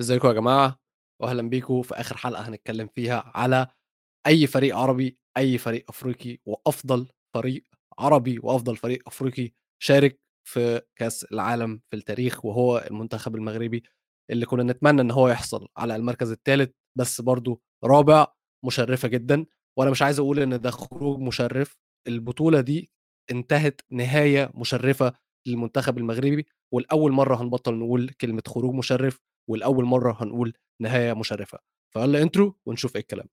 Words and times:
ازيكم 0.00 0.28
يا 0.28 0.32
جماعة؟ 0.32 0.78
واهلا 1.22 1.48
بيكم. 1.48 1.82
في 1.82 1.94
آخر 1.94 2.16
حلقة 2.16 2.48
هنتكلم 2.48 2.88
فيها 2.94 3.32
على 3.34 3.66
أي 4.26 4.46
فريق 4.46 4.76
عربي 4.76 5.18
أي 5.36 5.58
فريق 5.58 5.84
أفريقي 5.88 6.38
وأفضل 6.46 7.08
فريق 7.34 7.64
عربي 7.98 8.38
وأفضل 8.42 8.76
فريق 8.76 9.02
أفريقي 9.08 9.52
شارك 9.82 10.20
في 10.48 10.82
كأس 10.96 11.24
العالم 11.24 11.80
في 11.90 11.96
التاريخ 11.96 12.44
وهو 12.44 12.78
المنتخب 12.90 13.36
المغربي 13.36 13.82
اللي 14.30 14.46
كنا 14.46 14.62
نتمنى 14.62 15.00
إن 15.00 15.10
هو 15.10 15.28
يحصل 15.28 15.68
على 15.76 15.96
المركز 15.96 16.30
الثالث 16.30 16.70
بس 16.98 17.20
برضو 17.20 17.62
رابع 17.84 18.26
مشرفة 18.66 19.08
جدا. 19.08 19.46
وأنا 19.78 19.90
مش 19.90 20.02
عايز 20.02 20.18
أقول 20.18 20.40
إن 20.40 20.60
ده 20.60 20.70
خروج 20.70 21.20
مشرف. 21.20 21.76
البطولة 22.08 22.60
دي 22.60 22.90
انتهت 23.30 23.80
نهاية 23.92 24.50
مشرفة 24.54 25.12
للمنتخب 25.48 25.98
المغربي 25.98 26.46
ولأول 26.74 27.12
مرة 27.12 27.42
هنبطل 27.42 27.74
نقول 27.74 28.08
كلمة 28.10 28.42
خروج 28.48 28.74
مشرف. 28.74 29.20
ولأول 29.48 29.84
مرة 29.84 30.16
هنقول 30.22 30.52
نهاية 30.80 31.12
مشرفة. 31.12 31.58
فيلا 31.90 32.22
intro 32.22 32.56
ونشوف 32.66 32.96
إيه 32.96 33.02
الكلام. 33.02 33.28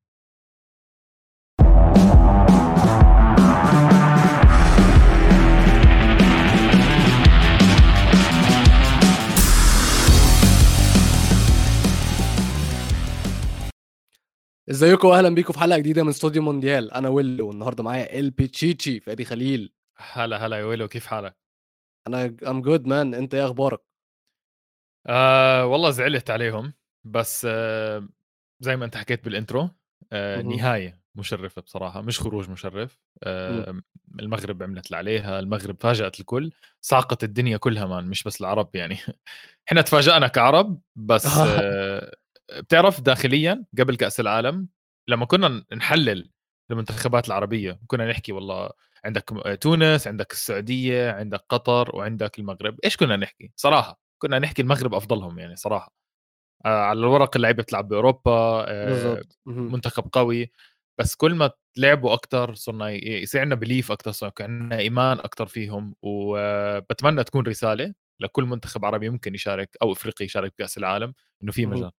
إزيكم 14.69 15.07
واهلا 15.07 15.29
بيكم 15.29 15.53
في 15.53 15.59
حلقة 15.59 15.77
جديدة 15.77 16.03
من 16.03 16.09
استوديو 16.09 16.41
مونديال. 16.41 16.91
أنا 16.91 17.09
ويل 17.09 17.41
والنهاردة 17.41 17.83
معايا 17.83 18.19
ال 18.19 18.31
بيتشيتشي 18.31 18.99
فادي 18.99 19.25
خليل. 19.25 19.73
هلا 19.97 20.45
هلا 20.45 20.57
يا 20.59 20.65
ويلو 20.65 20.87
كيف 20.87 21.05
حالك؟ 21.05 21.37
أنا 22.07 22.35
I'm 22.47 22.61
good 22.61 22.87
man 22.87 23.13
أنت 23.13 23.35
إيه 23.35 23.45
أخبارك؟ 23.45 23.92
آه 25.07 25.65
والله 25.65 25.89
زعلت 25.89 26.29
عليهم 26.29 26.73
بس 27.03 27.47
آه 27.49 28.07
زي 28.59 28.75
ما 28.75 28.85
انت 28.85 28.97
حكيت 28.97 29.25
بال 29.25 29.38
intro 29.38 29.69
آه. 30.11 30.41
نهاية 30.41 31.03
مشرفة 31.15 31.61
بصراحة 31.61 32.01
مش 32.01 32.19
خروج 32.19 32.49
مشرف. 32.49 32.99
آه 33.23 33.81
المغرب 34.19 34.63
عملت 34.63 34.85
اللي 34.85 34.97
عليها 34.97 35.39
المغرب 35.39 35.77
فاجأت 35.79 36.19
الكل 36.19 36.51
صعقت 36.81 37.23
الدنيا 37.23 37.57
كلها 37.57 37.85
man 37.85 38.05
مش 38.05 38.23
بس 38.23 38.41
العرب 38.41 38.75
يعني. 38.75 38.97
إحنا 39.67 39.81
تفاجأنا 39.81 40.27
كعرب 40.27 40.81
بس 40.95 41.37
آه. 41.37 42.11
بتعرف 42.59 43.01
داخليا 43.01 43.65
قبل 43.79 43.95
كأس 43.95 44.19
العالم 44.19 44.67
لما 45.07 45.25
كنا 45.25 45.65
نحلل 45.73 46.29
المنتخبات 46.71 47.27
العربية 47.27 47.79
كنا 47.87 48.09
نحكي 48.09 48.31
والله 48.31 48.69
عندك 49.05 49.57
تونس 49.61 50.07
عندك 50.07 50.31
السعودية 50.31 51.11
عندك 51.11 51.45
قطر 51.49 51.95
وعندك 51.95 52.39
المغرب 52.39 52.79
إيش 52.83 52.97
كنا 52.97 53.15
نحكي؟ 53.15 53.51
صراحة. 53.55 54.02
كنا 54.23 54.39
نحكي 54.39 54.61
المغرب 54.61 54.93
أفضلهم 54.93 55.39
يعني 55.39 55.55
صراحة. 55.55 55.93
آه 56.65 56.83
على 56.83 56.99
الورق 56.99 57.35
اللعيبه 57.35 57.63
بتلعب 57.63 57.87
بأوروبا 57.87 58.65
آه. 58.67 59.21
منتخب 59.45 60.09
قوي. 60.11 60.51
بس 60.99 61.15
كل 61.15 61.35
ما 61.35 61.51
لعبوا 61.77 62.13
أكثر 62.13 62.53
صرنا 62.53 62.89
يصير 62.89 63.41
عندنا 63.41 63.55
بليف 63.59 63.91
أكثر 63.91 64.11
صار 64.11 64.31
عندنا 64.39 64.77
إيمان 64.77 65.19
أكثر 65.19 65.45
فيهم. 65.45 65.95
وبتمنى 66.01 67.23
تكون 67.23 67.47
رسالة 67.47 67.93
لكل 68.19 68.43
منتخب 68.43 68.85
عربي 68.85 69.09
ممكن 69.09 69.35
يشارك 69.35 69.77
أو 69.81 69.91
إفريقي 69.91 70.25
يشارك 70.25 70.53
بكأس 70.57 70.77
العالم 70.77 71.13
إنه 71.43 71.51
في. 71.51 71.65
مجال. 71.65 71.91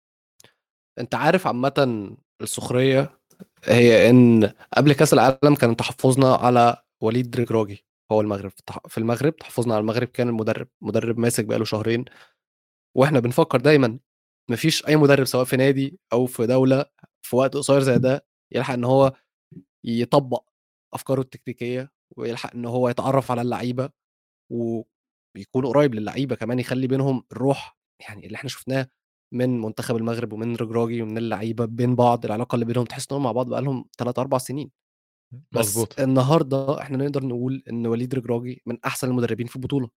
أنت 0.98 1.14
عارف 1.14 1.46
عامة 1.46 2.14
السخرية 2.42 3.20
هي 3.64 4.10
إن 4.10 4.52
قبل 4.76 4.92
كأس 4.92 5.12
العالم 5.12 5.54
كان 5.60 5.76
تحفظنا 5.76 6.34
على 6.34 6.76
وليد 7.02 7.40
رجراجي. 7.40 7.84
هو 8.12 8.20
المغرب 8.20 8.52
في 8.88 8.98
المغرب 8.98 9.36
تحفظنا 9.36 9.74
على 9.74 9.80
المغرب 9.80 10.08
كان 10.08 10.28
المدرب 10.28 10.68
مدرب 10.82 11.18
ماسك 11.18 11.44
بقاله 11.44 11.64
شهرين. 11.64 12.04
وإحنا 12.96 13.20
بنفكر 13.20 13.60
دايما 13.60 13.98
مفيش 14.50 14.86
أي 14.88 14.96
مدرب 14.96 15.24
سواء 15.26 15.44
في 15.44 15.56
نادي 15.56 15.98
أو 16.12 16.26
في 16.26 16.46
دولة 16.46 16.84
في 17.22 17.36
وقت 17.36 17.56
قصير 17.56 17.80
زي 17.82 17.98
ده 17.98 18.26
يلحق 18.52 18.74
إن 18.74 18.84
هو 18.84 19.12
يطبق 19.84 20.44
أفكاره 20.94 21.20
التكتيكية 21.20 21.92
ويلحق 22.18 22.54
إن 22.54 22.64
هو 22.66 22.88
يتعرف 22.88 23.30
على 23.30 23.42
اللعيبة 23.42 23.90
ويكون 24.52 25.66
قريب 25.66 25.94
للعيبة 25.94 26.36
كمان 26.36 26.58
يخلي 26.58 26.86
بينهم 26.86 27.24
الروح 27.32 27.78
يعني 28.00 28.26
اللي 28.26 28.36
إحنا 28.36 28.50
شفناه 28.50 28.88
من 29.34 29.60
منتخب 29.60 29.96
المغرب 29.96 30.32
ومن 30.32 30.56
رجراجي 30.56 31.02
ومن 31.02 31.18
اللعيبة 31.18 31.64
بين 31.64 31.94
بعض 31.96 32.24
العلاقة 32.24 32.54
اللي 32.56 32.66
بينهم 32.66 32.84
تحس 32.84 33.06
انهم 33.12 33.22
مع 33.22 33.32
بعض 33.32 33.48
بقالهم 33.48 33.84
3 33.98 34.20
4 34.22 34.38
سنين. 34.40 34.70
بس 35.52 35.66
مزبوط 35.68 36.00
النهارده 36.00 36.80
إحنا 36.82 36.96
نقدر 36.98 37.24
نقول 37.26 37.62
إن 37.70 37.86
وليد 37.86 38.14
رجراجي 38.14 38.62
من 38.66 38.78
أحسن 38.84 39.08
المدربين 39.08 39.46
في 39.46 39.56
البطولة. 39.56 39.90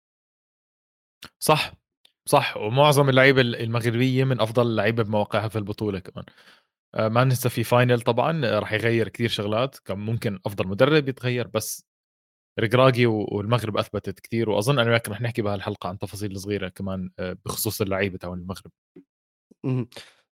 صح 1.39 1.73
صح 2.25 2.57
ومعظم 2.57 3.09
اللعيبة 3.09 3.41
المغربية 3.41 4.23
من 4.23 4.41
أفضل 4.41 4.67
اللعيبة 4.67 5.03
بمواقعها 5.03 5.47
في 5.47 5.57
البطولة 5.57 5.99
كمان. 5.99 6.25
آه، 6.95 7.07
ما 7.09 7.23
ننسى 7.23 7.49
في 7.49 7.63
فاينل 7.63 8.01
طبعا 8.01 8.45
آه، 8.45 8.59
راح 8.59 8.73
يغير 8.73 9.09
كثير 9.09 9.29
شغلات 9.29 9.77
كان 9.79 9.99
ممكن 9.99 10.39
أفضل 10.45 10.67
مدرب 10.67 11.09
يتغير 11.09 11.47
بس 11.47 11.85
رجراجي 12.59 13.05
والمغرب 13.07 13.77
أثبتت 13.77 14.19
كثير 14.19 14.49
وأظن 14.49 14.79
أنا 14.79 14.89
وياك 14.89 15.09
رح 15.09 15.21
نحكي 15.21 15.41
بهالحلقة 15.41 15.89
عن 15.89 15.99
تفاصيل 15.99 16.39
صغيرة 16.39 16.69
كمان 16.69 17.11
آه، 17.19 17.37
بخصوص 17.45 17.81
اللعيبة 17.81 18.17
تاع 18.17 18.33
المغرب. 18.33 18.71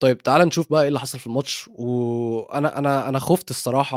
طيب 0.01 0.19
تعالَ 0.19 0.47
نشوف 0.47 0.71
بقى 0.71 0.83
إيه 0.83 0.89
اللي 0.89 1.01
حصل 1.01 1.19
في 1.19 1.27
الماتش، 1.27 1.69
وأنا 1.73 2.79
أنا 2.79 3.09
أنا 3.09 3.19
خُفت 3.19 3.51
الصراحة 3.51 3.97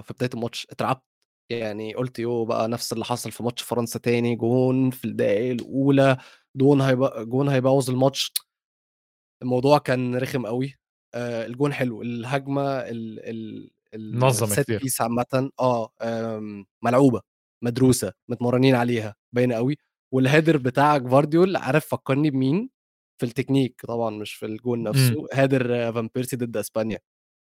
في 0.00 0.12
بداية 0.14 0.30
الماتش، 0.34 0.66
اترعبت، 0.70 1.02
يعني 1.50 1.94
قُلت 1.94 2.18
يوه 2.18 2.44
بقى 2.46 2.68
نفس 2.68 2.92
اللي 2.92 3.04
حصل 3.04 3.30
في 3.32 3.42
ماتش 3.42 3.62
فرنسا 3.62 3.98
تاني، 3.98 4.36
جون 4.36 4.90
في 4.90 5.04
الدقايق 5.04 5.52
الأولى، 5.52 6.16
جون 6.56 6.80
هيب 6.80 6.98
جون 7.28 7.48
هيبوّظ 7.48 7.90
الماتش. 7.90 8.32
الموضوع 9.42 9.78
كان 9.78 10.16
رخم 10.16 10.46
أوي، 10.46 10.76
آآ 11.14 11.46
الجون 11.46 11.74
حلو، 11.74 12.02
الهجمة 12.02 12.62
ال 12.80 13.20
ال 13.30 13.70
piece 14.84 15.00
عامةً. 15.00 15.50
آه، 15.60 15.90
آمم 16.02 16.66
ملعوبة، 16.84 17.22
مدروسة، 17.64 18.14
متمرّنين 18.30 18.76
عليها، 18.76 19.16
باينة 19.34 19.56
أوي، 19.56 19.76
والheader 20.16 20.56
بتاع 20.56 20.98
جفارديول 20.98 21.56
عارف 21.56 21.86
فكّرني 21.86 22.30
بمين؟ 22.30 22.70
في 23.22 23.26
التكنيك 23.28 23.82
طبعًا 23.88 24.10
مش 24.10 24.34
في 24.34 24.46
الجون 24.46 24.82
إمم. 24.94 25.16
نفسه، 25.16 25.26
header 25.34 25.62
فان 25.94 26.10
بيرسي 26.14 26.36
ضد 26.36 26.56
أسبانيا. 26.56 26.98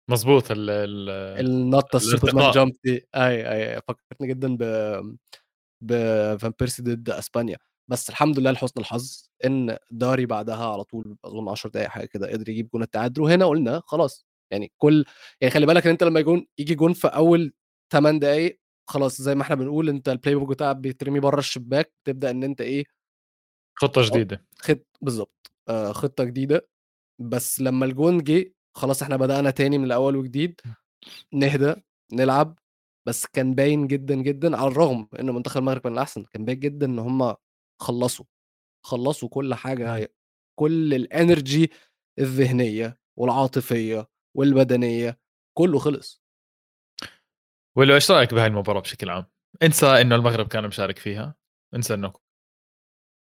مزبوط 0.08 0.50
ال 0.50 0.70
ال 0.70 1.10
النطة 1.40 1.96
السوبرمان 1.96 2.44
jump 2.52 2.72
دي 2.84 3.06
أيوه، 3.16 3.50
أيوه، 3.52 3.82
فكّرتني 3.88 4.26
جدًا 4.28 4.56
ب 4.56 4.62
بفان 5.80 6.52
بيرسي 6.60 6.82
ضد 6.82 7.10
أسبانيا، 7.10 7.56
بس 7.88 8.10
الحمد 8.10 8.38
لله 8.38 8.50
لحُسن 8.50 8.80
الحظ 8.80 9.30
إن 9.44 9.76
داري 9.90 10.26
بعدها 10.26 10.66
على 10.72 10.84
طول 10.84 11.16
أظن 11.24 11.48
10 11.48 11.70
دقايق 11.70 11.88
حاجة 11.90 12.06
كده 12.06 12.28
قدر 12.32 12.48
يجيب 12.48 12.68
جون 12.74 12.82
التعادل، 12.82 13.22
وهنا 13.22 13.46
قُلنا 13.46 13.82
خلاص 13.86 14.26
يعني 14.52 14.72
كل 14.78 15.04
يعني 15.40 15.54
خلّي 15.54 15.66
بالك 15.66 15.84
إن 15.86 15.90
أنت 15.92 16.02
لمّا 16.04 16.20
جون 16.20 16.46
ييجي 16.58 16.74
جون 16.74 16.92
في 16.92 17.08
أول 17.08 17.52
8 17.92 18.20
دقايق 18.20 18.60
خلاص 18.90 19.22
زي 19.22 19.34
ما 19.34 19.42
إحنا 19.42 19.56
بنقول 19.56 19.88
أنت 19.88 20.10
الplay 20.10 20.40
book 20.40 20.48
بتاعك 20.50 20.76
بيترمي 20.76 21.20
برّه 21.20 21.38
الشباك، 21.38 21.92
تبدأ 22.06 22.30
إن 22.30 22.44
أنت 22.44 22.60
إيه 22.60 22.84
خطة 23.74 24.02
جديدة. 24.02 24.44
خط 24.58 24.86
بالضبط، 25.02 25.41
آآ 25.68 25.92
خطة 25.92 26.24
جديدة، 26.24 26.68
بس 27.20 27.60
لمّا 27.60 27.86
الجون 27.86 28.18
جه 28.24 28.54
خلاص 28.76 29.02
إحنا 29.02 29.16
بدأنا 29.16 29.50
تاني 29.50 29.78
من 29.78 29.84
الأول 29.84 30.16
وجديد، 30.16 30.60
نهدى، 31.34 31.74
نلعب، 32.12 32.58
بس 33.08 33.26
كان 33.26 33.54
باين 33.54 33.86
جدًا، 33.88 34.14
جدًا 34.16 34.56
على 34.58 34.68
الرغم 34.68 35.08
إن 35.20 35.30
منتخب 35.30 35.58
المغرب 35.60 35.80
كان 35.82 35.92
الأحسن، 35.94 36.24
كان 36.24 36.44
باين 36.44 36.60
جدًا 36.60 36.86
إن 36.86 36.98
هُم 36.98 37.34
خلّصوا، 37.82 38.24
خلّصوا 38.86 39.28
كل 39.30 39.54
حاجة، 39.54 40.00
مم. 40.00 40.06
كل 40.60 41.06
الenergy 41.08 41.68
الذهنية 42.20 42.98
والعاطفية 43.18 44.08
والبدنية، 44.36 45.18
كلّه 45.58 45.78
خلص. 45.78 46.18
ولو 47.76 47.94
إيش 47.94 48.10
رأيك 48.10 48.34
بهاي 48.34 48.46
المباراة 48.46 48.80
بشكل 48.80 49.10
عام؟ 49.10 49.26
انسى 49.62 49.86
إنه 49.86 50.14
المغرب 50.16 50.48
كان 50.48 50.66
مشارك 50.68 50.98
فيها؟ 50.98 51.34
انسى 51.74 51.94
إنه 51.94 52.12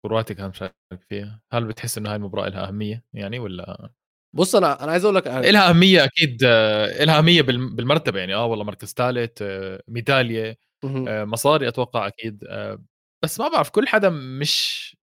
كرواتيا 0.05 0.35
كان 0.35 0.49
مشارك 0.49 0.75
فيها. 1.09 1.41
هل 1.53 1.65
بتحس 1.65 1.97
إنه 1.97 2.09
هاي 2.09 2.15
المباراة 2.15 2.49
لها 2.49 2.67
أهمية 2.67 3.03
يعني 3.13 3.39
ولا؟ 3.39 3.89
بُص 4.35 4.55
أنا 4.55 4.83
أنا 4.83 4.91
عايز 4.91 5.03
أقول 5.05 5.15
لك 5.15 5.27
لها 5.27 5.69
أهمية 5.69 6.03
أكيد 6.05 6.43
آه، 6.45 7.03
لها 7.05 7.17
أهمية 7.17 7.41
بالم- 7.41 7.75
بالمرتبة 7.75 8.19
يعني. 8.19 8.35
آه 8.35 8.45
والله 8.45 8.65
مركز 8.65 8.93
ثالث 8.93 9.43
ميدالية 9.87 10.57
اهم. 10.83 11.07
آه، 11.07 11.25
مصاري 11.25 11.67
أتوقع 11.67 12.07
أكيد 12.07 12.43
آه، 12.49 12.83
بس 13.23 13.39
ما 13.39 13.47
بعرف 13.49 13.69
كل 13.69 13.87
حدا 13.87 14.09
مش 14.09 14.95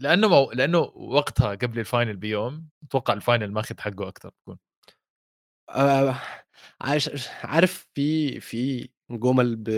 لأنه 0.00 0.28
مو... 0.28 0.50
لأنه 0.52 0.78
وقتها 0.94 1.54
قبل 1.54 1.78
ال 1.78 1.84
final 1.84 2.16
بيوم 2.16 2.68
أتوقع 2.84 3.14
ال 3.14 3.20
final 3.20 3.52
ماخذ 3.52 3.80
حقه 3.80 4.08
أكثر 4.08 4.30
بكون. 4.30 4.58
عارف 7.44 7.88
في 7.94 8.40
في 8.40 8.88
جُمل 9.10 9.56
ب 9.56 9.68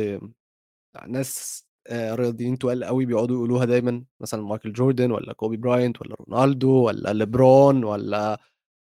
ناس 1.08 1.65
رياضيين 1.92 2.58
تُقال 2.58 2.84
أوي 2.84 3.06
بيقعدوا 3.06 3.36
يقولوها 3.36 3.64
دايمًا، 3.64 4.04
مثلًا 4.20 4.42
مايكل 4.42 4.72
جوردن 4.72 5.10
والّا 5.10 5.32
كوبي 5.32 5.56
براينت 5.56 6.00
والّا 6.02 6.16
رونالدو 6.20 6.70
والّا 6.70 7.12
ليبرون 7.12 7.84
والّا 7.84 8.38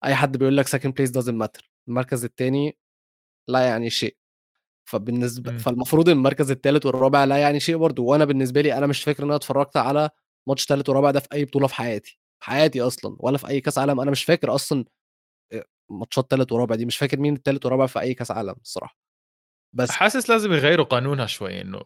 أي 0.06 0.16
حد 0.16 0.38
بيقول 0.38 0.58
لك 0.58 0.68
second 0.68 0.92
place 0.92 1.12
doesn't 1.22 1.44
matter 1.46 1.62
المركز 1.88 2.24
التاني 2.26 2.78
لا 3.50 3.60
يعني 3.68 3.90
شيء، 3.90 4.18
فبالنسبة 4.90 5.52
إمم. 5.52 5.60
فالمفروض 5.60 6.10
المركز 6.10 6.52
التالت 6.52 6.86
والرابع 6.86 7.24
لا 7.26 7.38
يعني 7.38 7.60
شيء 7.60 7.78
برضه، 7.78 8.04
وأنا 8.04 8.26
بالنسبة 8.26 8.62
لي 8.62 8.78
أنا 8.78 8.88
مش 8.88 9.04
فاكر 9.04 9.24
إن 9.24 9.28
أنا 9.30 9.36
اتفرّجت 9.36 9.78
على 9.78 10.10
ماتش 10.48 10.66
تالت 10.66 10.90
ورابع 10.90 11.12
ده 11.12 11.20
في 11.20 11.28
أي 11.34 11.46
بطولة 11.46 11.68
في 11.68 11.76
حياتي، 11.76 12.20
حياتي 12.44 12.82
أصلا 12.82 13.16
ولا 13.20 13.38
في 13.38 13.48
أي 13.50 13.62
كأس 13.62 13.78
عالم. 13.78 14.00
أنا 14.02 14.12
مش 14.12 14.24
فاكر 14.24 14.56
أصلا 14.56 14.86
آه، 15.54 15.66
ماتشات 15.92 16.28
ثالث 16.32 16.54
ورابع 16.54 16.76
دي 16.76 16.86
مش 16.86 16.98
فاكر 16.98 17.20
مين 17.20 17.36
الثالث 17.36 17.66
ورابع 17.66 17.88
في 17.88 18.02
أي 18.02 18.14
كأس 18.14 18.32
عالم 18.32 18.56
الصراحة. 18.64 18.98
بس 19.74 19.92
حاسس 19.92 20.30
لازم 20.30 20.54
يغيروا 20.54 20.86
قانونها 20.86 21.26
شوي 21.26 21.62
إنه 21.62 21.82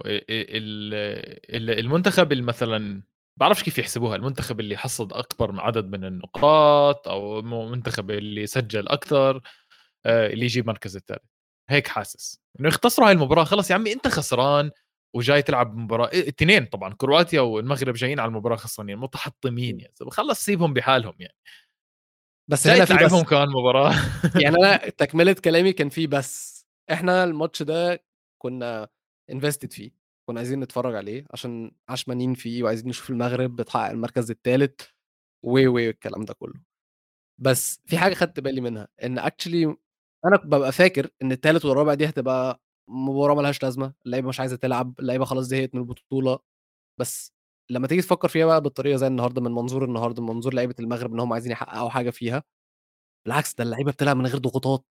المنتخب 1.50 2.32
اللي 2.32 2.44
مثلا 2.44 3.02
بعرفش 3.40 3.64
كيف 3.64 3.78
يحسبوها 3.78 4.16
المنتخب 4.16 4.60
اللي 4.60 4.78
حصد 4.78 5.14
أكبر 5.14 5.62
عدد 5.62 5.86
من 5.86 6.06
النقاط 6.06 7.08
أو 7.08 7.40
المنتخب 7.40 8.12
اللي 8.12 8.48
سجل 8.48 8.88
أكثر 8.88 9.42
آه، 10.06 10.28
اللي 10.28 10.46
يجيب 10.46 10.68
مركز 10.68 10.96
الثالث. 10.96 11.22
هيك 11.70 11.88
حاسس. 11.88 12.42
إنه 12.60 12.68
يختصروا 12.68 13.08
هاي 13.08 13.14
المباراة. 13.14 13.44
خلص 13.44 13.70
يا 13.72 13.76
عمي 13.76 13.94
أنت 13.94 14.08
خسران 14.08 14.72
وجاي 15.16 15.42
تلعب 15.42 15.78
مباراة. 15.78 16.08
الاثنين 16.08 16.66
طبعا 16.66 16.94
كرواتيا 16.94 17.42
والمغرب 17.42 17.94
جايين 17.94 18.20
على 18.20 18.30
المباراة 18.30 18.56
خسرانين. 18.56 18.98
متحطمين 18.98 19.80
يعني 19.80 19.94
خلص 20.12 20.46
سيبهم 20.46 20.74
بحالهم 20.74 21.16
يعني. 21.20 21.36
بس 22.50 22.68
هنا 22.68 22.86
في 22.86 22.94
بس 22.94 23.14
كمان 23.24 23.50
مباراة. 23.50 23.94
يعني 24.44 24.56
أنا 24.58 24.78
تكملة 24.78 25.34
كلامي 25.34 25.74
كان 25.74 25.90
فيه 25.90 26.08
بس. 26.08 26.57
إحنا 26.92 27.24
الماتش 27.24 27.64
ده 27.64 28.04
كنا 28.42 28.88
انفستد 29.32 29.74
فيه 29.74 29.92
كنا 30.30 30.40
عايزين 30.40 30.60
نتفرج 30.60 30.96
عليه 30.96 31.26
عشان 31.34 31.72
عشمانين 31.90 32.34
فيه 32.34 32.64
وعايزين 32.64 32.90
نشوف 32.90 33.10
المغرب 33.10 33.56
بتحقق 33.56 33.90
المركز 33.92 34.32
الثالث 34.32 34.82
و 35.44 35.68
و 35.70 35.78
الكلام 35.80 36.26
ده 36.26 36.34
كله. 36.34 36.54
بس 37.40 37.82
في 37.86 37.98
حاجة 37.98 38.14
خدت 38.14 38.40
بالي 38.40 38.62
منها 38.62 38.88
إن 39.04 39.20
اكشلي 39.20 39.66
أنا 40.26 40.38
ببقى 40.46 40.72
فاكر 40.72 41.10
إن 41.22 41.32
الثالث 41.32 41.66
والرابع 41.66 41.94
دي 41.94 42.10
هتبقى 42.10 42.62
مباراه 42.90 43.36
ملهاش 43.36 43.64
لازمة 43.64 43.94
اللعيبة 44.06 44.30
مش 44.30 44.40
عايزة 44.40 44.56
تلعب 44.56 45.00
اللعيبة 45.00 45.26
خلاص 45.26 45.46
زهقت 45.48 45.76
من 45.76 45.82
البطولة. 45.82 46.40
بس 47.00 47.34
لما 47.72 47.88
تيجي 47.88 48.02
تفكر 48.04 48.30
فيها 48.30 48.46
بقى 48.48 48.62
بالطريقة 48.62 48.98
زي 48.98 49.08
النهارده 49.08 49.42
من 49.42 49.52
منظور 49.52 49.86
النهارده 49.86 50.24
من 50.24 50.30
منظور 50.30 50.54
لعيبة 50.56 50.76
المغرب 50.82 51.14
إن 51.14 51.20
هم 51.20 51.34
عايزين 51.34 51.52
يحققوا 51.54 51.90
حاجة 51.90 52.12
فيها 52.12 52.44
بالعكس 53.28 53.56
ده 53.56 53.64
اللعيبة 53.64 53.92
بتلعب 53.94 54.18
من 54.18 54.28
غير 54.28 54.38
ضغوطات. 54.40 54.86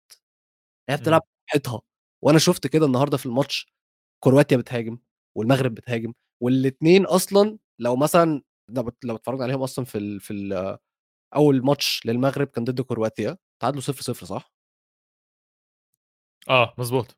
هي 0.90 0.96
بتلعب 0.96 1.22
براحتها 1.52 1.80
وأنا 2.24 2.38
شفت 2.38 2.66
كده 2.66 2.86
النهارده 2.86 3.16
في 3.16 3.26
الماتش 3.26 3.74
كرواتيا 4.24 4.56
بتهاجم 4.56 4.98
والمغرب 5.36 5.74
بتهاجم 5.74 6.12
والاثنين 6.42 7.06
أصلا 7.06 7.58
لو 7.80 7.96
مثلا 7.96 8.42
لو 9.04 9.16
اتفرجنا 9.16 9.44
عليهم 9.44 9.62
أصلا 9.62 9.84
في 9.84 9.98
ال 9.98 10.20
في 10.20 10.32
ال 10.32 10.78
أول 11.36 11.64
ماتش 11.66 12.02
للمغرب 12.06 12.46
كان 12.48 12.64
ضد 12.64 12.80
كرواتيا 12.80 13.38
تعادلوا 13.62 13.82
0 13.82 14.02
0 14.02 14.26
صح؟ 14.26 14.52
آه 16.48 16.74
مظبوط 16.78 17.16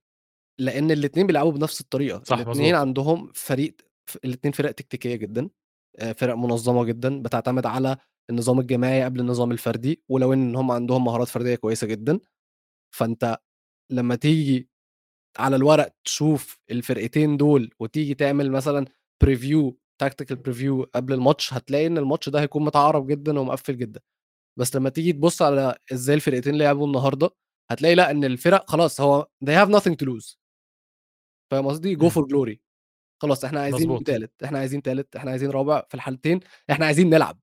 لأن 0.61 0.91
الاثنين 0.91 1.27
بيلعبوا 1.27 1.53
بنفس 1.53 1.81
الطريقة 1.81 2.23
صح 2.25 2.37
الاثنين 2.39 2.75
عندهم 2.75 3.33
فريق 3.35 3.77
الاثنين 4.25 4.53
فرق 4.53 4.71
تكتيكية 4.73 5.17
جدا 5.17 5.51
آه، 5.99 6.13
فرق 6.13 6.35
منظمة 6.35 6.85
جدا 6.85 7.23
بتعتمد 7.23 7.67
على 7.67 7.97
النظام 8.31 8.61
الجماعي 8.61 9.05
قبل 9.05 9.21
النظام 9.21 9.53
الفردي 9.53 10.03
ولو 10.09 10.33
إن 10.33 10.57
هم 10.57 10.71
عندهم 10.71 11.05
مهارات 11.05 11.29
فردية 11.29 11.55
كويسة 11.57 11.87
جدا. 11.87 12.21
فأنت 12.97 13.39
لما 13.91 14.15
تيجي 14.15 14.69
على 15.39 15.57
الورق 15.57 15.93
تشوف 16.05 16.59
الفرقتين 16.71 17.37
دول 17.37 17.71
وتيجي 17.81 18.15
تعمل 18.15 18.51
مثلا 18.51 18.87
preview 19.23 19.79
tactical 20.01 20.37
preview 20.37 20.83
قبل 20.95 21.13
الماتش 21.13 21.55
هتلاقي 21.55 21.87
إن 21.87 21.99
الماتش 21.99 22.29
ده 22.29 22.41
هيكون 22.41 22.65
متعارف 22.65 23.05
جدا 23.07 23.39
ومقفل 23.41 23.77
جدا. 23.77 24.01
بس 24.59 24.77
لما 24.77 24.91
تيجي 24.91 25.13
تبص 25.13 25.43
على 25.43 25.77
إزاي 25.93 26.17
الفرقتين 26.17 26.59
لعبوا 26.59 26.87
النهارده 26.87 27.31
هتلاقي 27.71 27.95
لأ 27.95 28.11
إن 28.11 28.25
الفرق 28.25 28.71
خلاص 28.71 29.01
هو 29.01 29.29
they 29.45 29.49
have 29.53 29.69
nothing 29.69 29.93
to 30.03 30.07
lose. 30.09 30.37
فاهم 31.51 31.67
قصدي؟ 31.67 31.95
go 31.95 32.09
for 32.09 32.27
glory 32.27 32.61
خلاص 33.23 33.45
إحنا 33.45 33.61
عايزين 33.61 33.99
ثالث 34.05 34.31
إحنا 34.45 34.59
عايزين 34.59 34.81
ثالث 34.81 35.17
إحنا 35.17 35.31
عايزين 35.31 35.51
رابع 35.51 35.87
في 35.89 35.95
الحالتين 35.95 36.41
إحنا 36.71 36.87
عايزين 36.87 37.11
نلعب. 37.11 37.41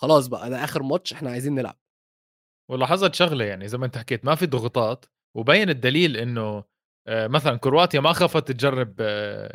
خلاص 0.00 0.26
بقى 0.26 0.50
ده 0.50 0.64
آخر 0.64 0.82
ماتش 0.82 1.12
إحنا 1.12 1.30
عايزين 1.30 1.54
نلعب. 1.54 1.78
ولاحظت 2.70 3.14
شغلة 3.14 3.44
يعني 3.44 3.68
زي 3.68 3.78
ما 3.78 3.86
أنت 3.86 3.98
حكيت 3.98 4.24
ما 4.24 4.34
في 4.34 4.46
ضغوطات 4.46 5.04
وبين 5.36 5.70
الدليل 5.70 6.16
إنه 6.16 6.64
آه، 7.08 7.26
مثلا 7.26 7.56
كرواتيا 7.58 8.00
ما 8.00 8.12
خافت 8.12 8.52
تجرب 8.52 8.94
آه، 9.00 9.50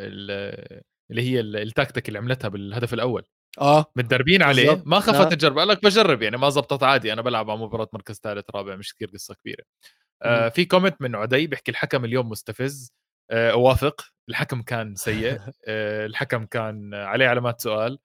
اللي 1.12 1.22
هي 1.22 1.40
التكتيك 1.40 2.08
اللي 2.08 2.20
عملتها 2.20 2.48
بالهدف 2.48 2.94
الأول. 2.94 3.24
آه 3.62 3.86
متدربين 3.96 4.44
عليه 4.44 4.84
ما 4.86 5.00
خافت 5.00 5.20
آه. 5.26 5.30
تجرب 5.36 5.60
قال 5.60 5.68
لك 5.68 5.84
بجرب 5.84 6.22
يعني 6.22 6.38
ما 6.38 6.50
زبطت 6.50 6.84
عادي 6.84 7.14
أنا 7.14 7.22
بلعب 7.22 7.50
على 7.50 7.60
مباراه 7.60 7.90
مركز 7.94 8.20
ثالث 8.24 8.46
رابع 8.56 8.76
مش 8.76 8.96
كثير 8.96 9.10
قصة 9.14 9.36
كبيرة. 9.36 9.64
آه 10.24 10.50
في 10.50 10.66
كومنت 10.66 11.02
من 11.02 11.16
عدي 11.16 11.48
بيحكي 11.48 11.72
الحكم 11.72 12.06
اليوم 12.06 12.30
مستفز 12.30 12.94
آه 13.32 13.52
اوافق 13.52 14.02
الحكم 14.30 14.62
كان 14.62 14.96
سيء 14.96 15.40
آه 15.68 16.06
الحكم 16.06 16.46
كان 16.46 16.94
عليه 16.94 17.28
علامات 17.28 17.62
سؤال. 17.62 18.00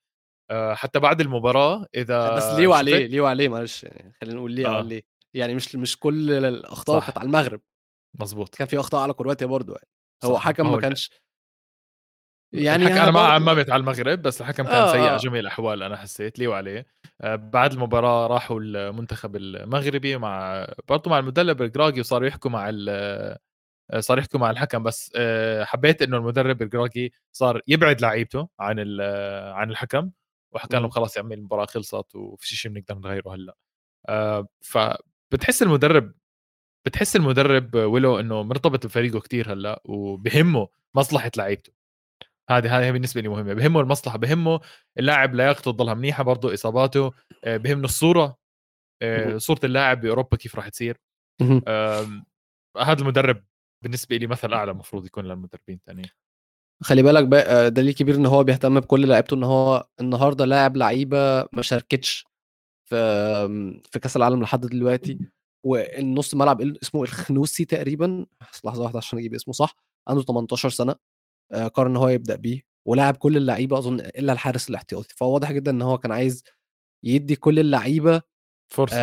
آه 0.51 0.75
حتى 0.75 0.99
بعد 0.99 1.21
المباراة 1.21 1.87
إذا 1.95 2.37
بس 2.37 2.59
ليه 2.59 2.67
وعليه 2.67 3.07
ليه 3.07 3.21
وعليه؟ 3.21 3.49
معلش 3.49 3.85
يعني 3.85 4.13
خلينا 4.21 4.37
نقول 4.37 4.53
ليه 4.53 4.67
آه. 4.67 4.71
وعليه. 4.71 5.03
يعني 5.37 5.55
مش 5.55 5.77
مش 5.77 5.99
كل 5.99 6.31
الأخطاء 6.31 7.01
كانت 7.01 7.19
على 7.19 7.27
المغرب. 7.27 7.61
مظبوط 8.21 8.55
كان 8.55 8.67
في 8.67 8.81
أخطاء 8.81 9.03
على 9.03 9.13
كرواتيا 9.13 9.47
برضه 9.47 9.75
يعني. 9.75 9.89
هو 10.25 10.39
حكم 10.39 10.73
ما 10.73 10.81
كانش 10.81 11.11
يعني 12.53 12.87
أنا 12.87 13.11
ما 13.11 13.21
عممت 13.21 13.71
على 13.71 13.81
المغرب 13.81 14.23
بس 14.23 14.41
الحكم 14.41 14.65
كان 14.65 14.73
آه 14.73 14.93
سيء 14.93 15.01
آه. 15.01 15.17
جميع 15.17 15.41
الأحوال 15.41 15.83
أنا 15.83 15.97
حسيت 15.97 16.39
لي 16.39 16.47
وعليه. 16.47 16.87
آه 17.21 17.37
بعد 17.37 17.73
المباراة 17.73 18.27
راحوا 18.27 18.61
المنتخب 18.61 19.37
المغربي 19.37 20.17
مع 20.17 20.67
برضه 20.89 21.11
مع 21.11 21.19
المدرب 21.19 21.63
الجراجي 21.63 22.01
وصاروا 22.01 22.29
يحكوا 22.29 22.51
مع 22.51 22.73
آه، 23.91 24.01
صار 24.01 24.19
يحكوا 24.19 24.41
مع 24.41 24.51
الحكم. 24.51 24.83
بس 24.83 25.13
آه، 25.17 25.65
حبيت 25.65 26.03
إنه 26.03 26.17
المدرب 26.17 26.63
الجراجي 26.63 27.13
صار 27.33 27.61
يبعد 27.69 28.01
لعيبته 28.01 28.49
عن 28.61 28.99
آه، 29.01 29.53
عن 29.53 29.71
الحكم 29.71 30.11
وحكى 30.53 30.77
لهم 30.77 30.91
خلاص 30.91 31.17
يا 31.17 31.23
عمي 31.23 31.35
المباراة 31.35 31.67
خلصت 31.67 32.15
وفي 32.15 32.57
شيء 32.57 32.73
بنقدر 32.73 32.99
نغيره 32.99 33.35
هلأ. 33.35 33.57
فبتحس 35.33 35.63
المدرب 35.63 36.15
بتحس 36.87 37.17
المدرب 37.17 37.75
ويلو 37.75 38.21
إنه 38.21 38.43
مرتبط 38.43 38.87
بفريقه 38.87 39.21
كتير 39.21 39.53
هلأ 39.53 39.83
وبهمه 39.85 40.69
مصلحة 40.97 41.31
لعيبته. 41.37 41.73
هذه 42.51 42.79
هذه 42.79 42.91
بالنسبة 42.91 43.21
لي 43.21 43.29
مهمة 43.29 43.55
بهمه 43.55 43.81
المصلحة 43.81 44.19
بهمه 44.19 44.61
اللاعب 44.99 45.35
لياقته 45.35 45.73
تضلها 45.73 45.95
منيحة 45.95 46.23
برضه 46.25 46.55
إصاباته 46.55 47.13
آه، 47.45 47.57
بهمه 47.57 47.85
الصورة 47.85 48.37
آه، 49.03 49.37
صورة 49.37 49.61
اللاعب 49.65 50.01
بأوروبا 50.01 50.37
كيف 50.37 50.57
راح 50.57 50.69
تصير. 50.69 51.01
هذا 52.79 53.01
المدرب 53.01 53.45
بالنسبة 53.85 54.17
لي 54.17 54.27
مثل 54.27 54.53
أعلى 54.53 54.71
المفروض 54.71 55.07
يكون 55.07 55.25
للمدربين 55.25 55.77
الثانيين 55.77 56.11
خلي 56.83 57.03
بالك 57.03 57.25
بقى 57.25 57.67
آه، 57.67 57.69
دليل 57.69 57.95
كبير 57.95 58.15
إن 58.15 58.27
هو 58.27 58.45
بيهتم 58.45 58.81
بكل 58.81 59.09
لعيبته 59.09 59.35
إن 59.35 59.43
هو 59.45 59.89
النهارده 60.01 60.45
لاعب 60.45 60.77
لعيبة 60.77 61.49
ما 61.53 61.63
شاركتش. 61.63 62.27
في 62.87 62.97
في 63.93 63.99
كأس 63.99 64.17
العالم 64.17 64.43
لحد 64.43 64.61
دلوقتي 64.61 65.19
والنص 65.67 66.35
ملعب 66.35 66.61
اسمه 66.63 67.03
الخنوسي 67.03 67.65
تقريبا 67.65 68.27
لحظة 68.65 68.83
واحدة 68.83 68.99
عشان 68.99 69.19
أجيب 69.19 69.35
اسمه 69.35 69.55
صح؟ 69.55 69.77
عنده 70.09 70.23
18 70.23 70.69
سنة 70.69 70.95
آه، 71.53 71.69
قرر 71.69 71.87
إن 71.89 71.97
هو 71.97 72.09
يبدأ 72.09 72.37
بيه 72.37 72.63
ولعب 72.89 73.17
كل 73.17 73.37
اللعيبة 73.37 73.79
أظن 73.79 74.01
إلا 74.01 74.33
الحارس 74.33 74.71
الاحتياطي 74.71 75.15
فهو 75.19 75.35
واضح 75.35 75.53
جدا 75.53 75.71
إن 75.71 75.83
هو 75.83 75.99
كان 75.99 76.13
عايز 76.13 76.45
يدي 77.05 77.37
كل 77.37 77.59
اللعيبة 77.59 78.23
فرصة. 78.73 78.97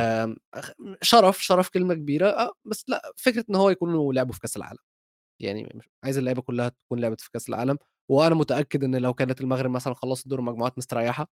شرف 1.02 1.44
شرف 1.44 1.70
كلمة 1.70 1.94
كبيرة 1.94 2.28
آه، 2.30 2.54
بس 2.66 2.86
لأ 2.90 3.14
فكرة 3.18 3.46
إن 3.50 3.56
هو 3.56 3.70
يكونوا 3.70 4.14
لعبوا 4.14 4.34
في 4.34 4.40
كأس 4.40 4.58
العالم. 4.58 4.80
يعني 5.42 5.82
عايز 6.04 6.18
اللعيبة 6.18 6.42
كلها 6.42 6.70
تكون 6.70 7.00
لعبت 7.00 7.22
في 7.22 7.32
كأس 7.32 7.50
العالم 7.50 7.78
وأنا 8.12 8.36
متأكد 8.36 8.84
إن 8.84 8.96
لو 8.96 9.14
كانت 9.14 9.42
المغرب 9.42 9.72
مثلا 9.72 9.94
خلصت 9.94 10.28
دور 10.28 10.40
المجموعات 10.40 10.78
مستريحة 10.78 11.28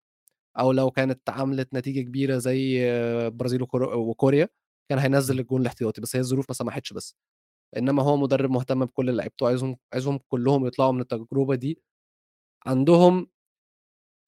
أو 0.59 0.71
لو 0.71 0.91
كانت 0.91 1.29
عملت 1.29 1.73
نتيجة 1.73 2.01
كبيرة 2.01 2.37
زي 2.37 2.83
البرازيل 3.27 3.61
وكوريا 3.73 4.49
كان 4.91 4.99
هينزل 4.99 5.39
الجون 5.39 5.61
الاحتياطي 5.61 6.01
بس 6.01 6.15
هي 6.15 6.19
الظروف 6.19 6.45
ما 6.49 6.53
سمحتش 6.55 6.93
بس. 6.93 7.15
إنما 7.77 8.03
هو 8.03 8.17
مدرب 8.17 8.51
مهتم 8.51 8.85
بكل 8.85 9.17
لعيبته 9.17 9.47
عايزهم 9.47 9.77
عايزهم 9.93 10.19
كلهم 10.29 10.67
يطلعوا 10.67 10.91
من 10.91 11.01
التجربة 11.01 11.55
دي 11.55 11.81
عندهم 12.67 13.27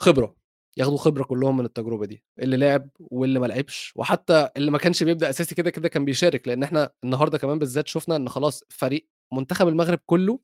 خبرة 0.02 0.36
ياخدوا 0.78 0.98
خبرة 0.98 1.24
كلهم 1.24 1.58
من 1.58 1.66
التجربة 1.66 2.06
دي 2.06 2.24
اللي 2.40 2.58
لعب 2.58 2.90
واللي 3.00 3.40
ما 3.40 3.46
لعبش 3.48 3.94
وحتى 3.96 4.50
اللي 4.58 4.72
ما 4.72 4.78
كانش 4.78 5.04
بيبدأ 5.04 5.30
أساسي 5.30 5.56
كده 5.56 5.70
كده 5.70 5.90
كان 5.90 6.06
بيشارك 6.06 6.48
لأن 6.48 6.64
إحنا 6.64 6.92
النهارده 7.04 7.38
كمان 7.38 7.60
بالذات 7.60 7.88
شفنا 7.88 8.16
إن 8.16 8.30
خلاص 8.30 8.64
فريق 8.70 9.10
منتخب 9.34 9.68
المغرب 9.68 10.00
كله 10.06 10.40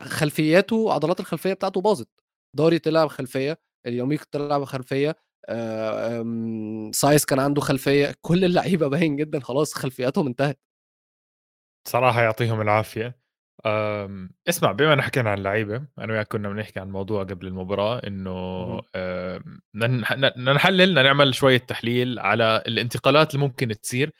خلفياته 0.00 0.92
عضلات 0.92 1.20
الخلفية 1.20 1.52
بتاعته 1.54 1.80
باظت. 1.80 2.08
داري 2.56 2.78
طلع 2.78 3.04
بخلفيه 3.04 3.60
اليوميك 3.86 4.24
طلع 4.24 4.58
بخلفية 4.58 5.16
سايس 6.92 7.24
كان 7.24 7.38
عنده 7.38 7.60
خلفية 7.60 8.14
كل 8.20 8.44
اللعيبة 8.44 8.88
باين 8.88 9.16
جدا 9.16 9.40
خلاص 9.40 9.74
خلفياتهم 9.74 10.26
انتهت. 10.26 10.58
صراحة 11.88 12.22
يعطيهم 12.22 12.60
العافية. 12.60 13.22
آمم، 13.66 14.30
اسمع 14.48 14.72
بما 14.72 14.92
إن 14.92 15.02
حكينا 15.02 15.30
عن 15.30 15.38
اللعيبة 15.38 15.86
أنا 15.98 16.12
وياك 16.12 16.28
كنا 16.28 16.48
بنحكي 16.48 16.80
عن 16.80 16.90
موضوع 16.90 17.22
قبل 17.24 17.46
المباراة 17.46 17.98
إنه 18.06 18.80
بدنا 19.74 20.52
نحلل 20.52 20.90
بدنا 20.90 21.02
نعمل 21.02 21.34
شوية 21.34 21.58
تحليل 21.58 22.18
على 22.18 22.62
الانتقالات 22.66 23.34
اللي 23.34 23.46
ممكن 23.46 23.68
تصير 23.68 24.12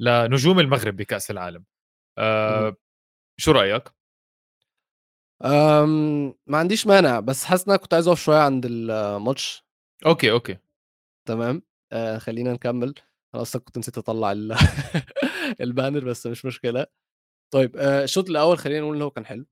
لنجوم 0.00 0.60
المغرب 0.60 0.96
بكأس 0.96 1.30
العالم. 1.30 1.64
شو 3.40 3.52
رأيك؟ 3.52 3.82
ما 6.46 6.58
عنديش 6.58 6.86
مانع 6.86 7.20
بس 7.20 7.44
حاسس 7.44 7.64
إن 7.64 7.70
أنا 7.72 7.82
كنت 7.82 7.94
عايز 7.94 8.08
أقف 8.08 8.20
شوية 8.22 8.38
عند 8.38 8.66
الماتش. 8.66 9.64
okay 10.06 10.30
okay. 10.30 10.58
تمام. 11.28 11.62
آه 11.92 12.18
خلينا 12.18 12.52
نكمل. 12.52 12.94
أنا 13.34 13.42
أصلا 13.42 13.62
كنت 13.62 13.78
نسيت 13.78 13.98
أطلع 13.98 14.32
ال 15.60 15.66
banner 15.66 16.04
بس 16.04 16.26
مش 16.26 16.44
مشكلة. 16.44 16.86
طيب 17.54 17.76
آه 17.76 18.04
الشوط 18.04 18.30
الأول 18.30 18.58
خلينا 18.58 18.80
نقول 18.80 18.96
إن 18.96 19.02
هو 19.02 19.10
كان 19.10 19.26
حلو. 19.26 19.46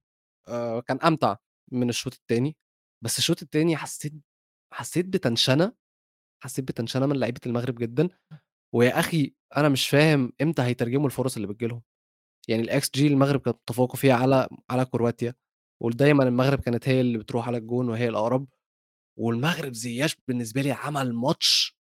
آه 0.48 0.80
كان 0.80 0.98
أمتع 1.00 1.36
من 1.72 1.88
الشوط 1.88 2.14
الثاني 2.14 2.56
بس 3.04 3.18
الشوط 3.18 3.42
الثاني 3.42 3.76
حسيت 3.76 4.12
حسيت 4.74 5.06
بتنشنة. 5.06 5.72
حسيت 6.44 6.64
بتنشنة 6.68 7.06
من 7.06 7.16
لعيبة 7.16 7.40
المغرب 7.46 7.74
جدا. 7.76 8.08
ويا 8.74 9.00
أخي 9.00 9.34
أنا 9.56 9.68
مش 9.68 9.88
فاهم 9.88 10.32
إمتى 10.42 10.62
هيترجموا 10.62 11.06
الفرص 11.06 11.36
اللي 11.36 11.48
بتجيلهم. 11.48 11.82
يعني 12.48 12.62
الاكس 12.62 12.90
جي 12.94 13.06
المغرب 13.06 13.40
كانت 13.40 13.58
متفوقه 13.58 13.96
فيها 13.96 14.14
على 14.14 14.48
على 14.70 14.84
كرواتيا. 14.84 15.34
ودايما 15.82 16.24
المغرب 16.24 16.60
كانت 16.60 16.88
هي 16.88 17.00
اللي 17.00 17.18
بتروح 17.18 17.48
على 17.48 17.58
الجون 17.58 17.88
وهي 17.88 18.08
الأقرب 18.08 18.48
والمغرب 19.18 19.72
زياش 19.72 20.16
بالنسبة 20.28 20.62
لي 20.62 20.72
عمل 20.72 21.14
ماتش 21.14 21.80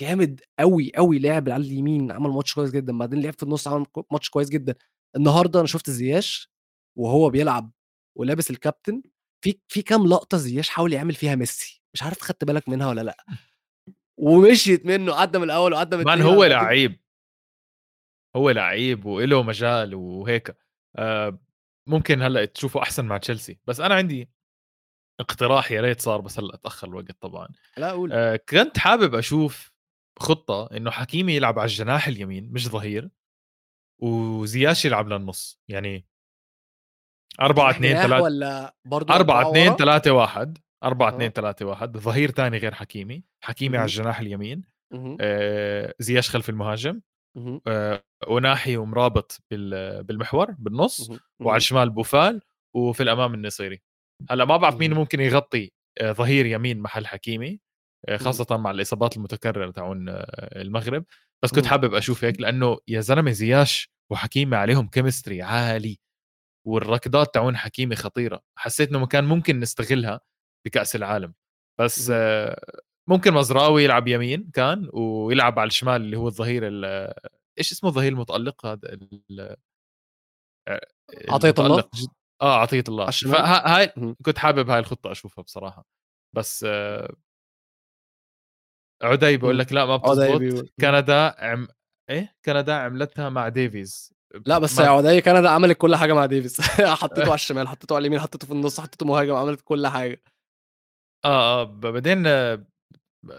جامد 0.00 0.40
قوي 0.58 0.92
قوي 0.96 1.18
لعب 1.18 1.48
على 1.48 1.64
اليمين 1.64 2.12
عمل 2.12 2.30
ماتش 2.30 2.54
كويس 2.54 2.70
جدا 2.70 2.98
بعدين 2.98 3.22
لعب 3.22 3.34
في 3.34 3.42
النص 3.42 3.68
عمل 3.68 3.86
ماتش 4.12 4.30
كويس 4.30 4.48
جدا. 4.48 4.74
النهارده 5.16 5.58
أنا 5.58 5.66
شفت 5.66 5.90
زياش 5.90 6.50
وهو 6.98 7.30
بيلعب 7.30 7.72
ولابس 8.18 8.50
الكابتن 8.50 9.02
في 9.44 9.60
في 9.68 9.82
كام 9.82 10.06
لقطة 10.06 10.36
زياش 10.36 10.68
حاول 10.68 10.92
يعمل 10.92 11.14
فيها 11.14 11.34
ميسي 11.34 11.82
مش 11.94 12.02
عارف 12.02 12.20
خدت 12.20 12.44
بالك 12.44 12.68
منها 12.68 12.88
ولا 12.88 13.00
لأ؟ 13.00 13.16
ومشيت 14.26 14.86
منه 14.86 15.14
عدى 15.14 15.38
من 15.38 15.44
الأول 15.44 15.72
وعدى 15.72 15.96
من 15.96 16.04
مان 16.04 16.22
هو 16.22 16.44
لعيب 16.44 17.00
هو 18.36 18.50
لعيب 18.50 19.06
وله 19.06 19.42
مجال 19.42 19.94
وهيك 19.94 20.56
آه 20.96 21.38
ممكن 21.88 22.22
هلأ 22.22 22.44
تشوفه 22.44 22.82
أحسن 22.82 23.04
مع 23.04 23.18
تشيلسي. 23.18 23.58
بس 23.66 23.80
أنا 23.80 23.94
عندي 23.94 24.30
اقتراح 25.20 25.72
يا 25.72 25.80
ريت 25.80 26.00
صار 26.00 26.20
بس 26.20 26.38
هلأ 26.38 26.56
تاخر 26.56 26.88
الوقت 26.88 27.12
طبعا. 27.20 27.48
لا 27.76 27.90
أقول 27.90 28.12
آه 28.12 28.36
كنت 28.48 28.78
حابب 28.78 29.14
أشوف 29.14 29.72
خطة 30.18 30.76
إنه 30.76 30.90
حكيمي 30.90 31.36
يلعب 31.36 31.58
على 31.58 31.66
الجناح 31.66 32.08
اليمين 32.08 32.52
مش 32.52 32.68
ظهير 32.68 33.10
وزياش 34.02 34.84
يلعب 34.84 35.08
للنص. 35.08 35.60
يعني 35.68 36.06
4 37.40 37.70
2 37.70 37.94
3 37.96 38.22
ولا 38.22 38.76
برضه 38.84 39.14
4 39.14 39.50
2 39.50 39.76
3 39.76 40.12
1 40.12 40.58
4 40.84 41.08
2 41.08 41.30
3 41.30 41.66
1 41.66 41.96
ظهير 41.96 42.30
ثاني 42.30 42.58
غير 42.58 42.74
حكيمي 42.74 43.24
حكيمي 43.44 43.76
على 43.76 43.84
الجناح 43.84 44.20
اليمين. 44.20 44.64
آه 45.20 45.94
زياش 45.98 46.30
خلف 46.30 46.48
المهاجم. 46.48 47.00
وناحي 48.28 48.76
ومرابط 48.76 49.40
بالمحور 49.50 50.50
بالنص 50.58 51.10
وعلى 51.40 51.56
الشمال 51.56 51.90
بوفال 51.90 52.42
وفي 52.76 53.02
الأمام 53.02 53.34
النصيري. 53.34 53.82
هلأ 54.30 54.44
ما 54.44 54.56
بعرف 54.56 54.76
مين 54.76 54.94
ممكن 54.94 55.20
يغطي 55.20 55.72
آه 56.00 56.12
ظهير 56.12 56.46
يمين 56.46 56.80
محل 56.80 57.06
حكيمي 57.06 57.60
آه 58.08 58.16
خاصة 58.16 58.56
مع 58.56 58.70
الإصابات 58.70 59.16
المتكررة 59.16 59.70
تاعون 59.70 60.08
آه 60.08 60.60
المغرب. 60.62 61.04
بس 61.44 61.52
كنت 61.52 61.66
حابب 61.66 61.94
أشوف 61.94 62.24
هيك 62.24 62.40
لأنه 62.40 62.78
يا 62.88 63.00
زلمة 63.00 63.30
زياش 63.30 63.90
وحكيمي 64.12 64.56
عليهم 64.56 64.88
كيمستري 64.88 65.42
عالي 65.42 65.98
والركضات 66.66 67.34
تاعون 67.34 67.56
حكيمي 67.56 67.96
خطيرة. 67.96 68.42
حسيت 68.58 68.88
إنه 68.88 69.06
كان 69.06 69.24
ممكن 69.24 69.60
نستغلها 69.60 70.20
بكأس 70.66 70.96
العالم. 70.96 71.34
بس 71.80 72.12
ممكن 73.08 73.34
مزراوي 73.34 73.84
يلعب 73.84 74.08
يمين 74.08 74.50
كان 74.54 74.90
ويلعب 74.92 75.58
على 75.58 75.66
الشمال 75.66 75.96
اللي 75.96 76.16
هو 76.16 76.28
الظهير 76.28 76.62
إيش 77.58 77.72
اسمه 77.72 77.90
الظهير 77.90 78.12
المتألق 78.12 78.66
هذا؟ 78.66 78.98
عطية 81.28 81.54
الله. 81.58 81.84
آه 82.42 82.60
عطية 82.60 82.84
الله. 82.88 83.10
فهاي 83.10 83.92
كنت 84.24 84.38
حابب 84.38 84.70
هاي 84.70 84.78
الخطة 84.78 85.12
أشوفها 85.12 85.42
بصراحة. 85.42 85.84
بس 86.36 86.66
عدي 89.02 89.36
بقول 89.36 89.58
لك 89.58 89.72
لا 89.72 89.86
ما 89.86 89.96
بتزبط. 89.96 90.68
كندا 90.80 91.34
عم 91.38 91.68
إيه؟ 92.10 92.36
كندا 92.44 92.74
عملتها 92.74 93.28
مع 93.28 93.48
ديفيز. 93.48 94.12
لا 94.46 94.58
بس 94.58 94.78
يا 94.78 94.88
عدي 94.88 95.20
كندا 95.20 95.50
عملت 95.50 95.78
كل 95.78 95.96
حاجة 95.96 96.12
مع 96.12 96.26
ديفيز. 96.26 96.60
حطيته 97.00 97.22
على 97.22 97.34
الشمال 97.34 97.68
حطيته 97.68 97.94
على 97.94 98.00
اليمين 98.02 98.20
حطيته 98.20 98.46
في 98.46 98.52
النص 98.52 98.80
حطيته 98.80 99.06
مهاجم 99.06 99.34
عملت 99.34 99.60
كل 99.64 99.86
حاجة. 99.86 100.22
آه 101.24 101.60
آه 101.60 101.64
بعدين 101.64 102.22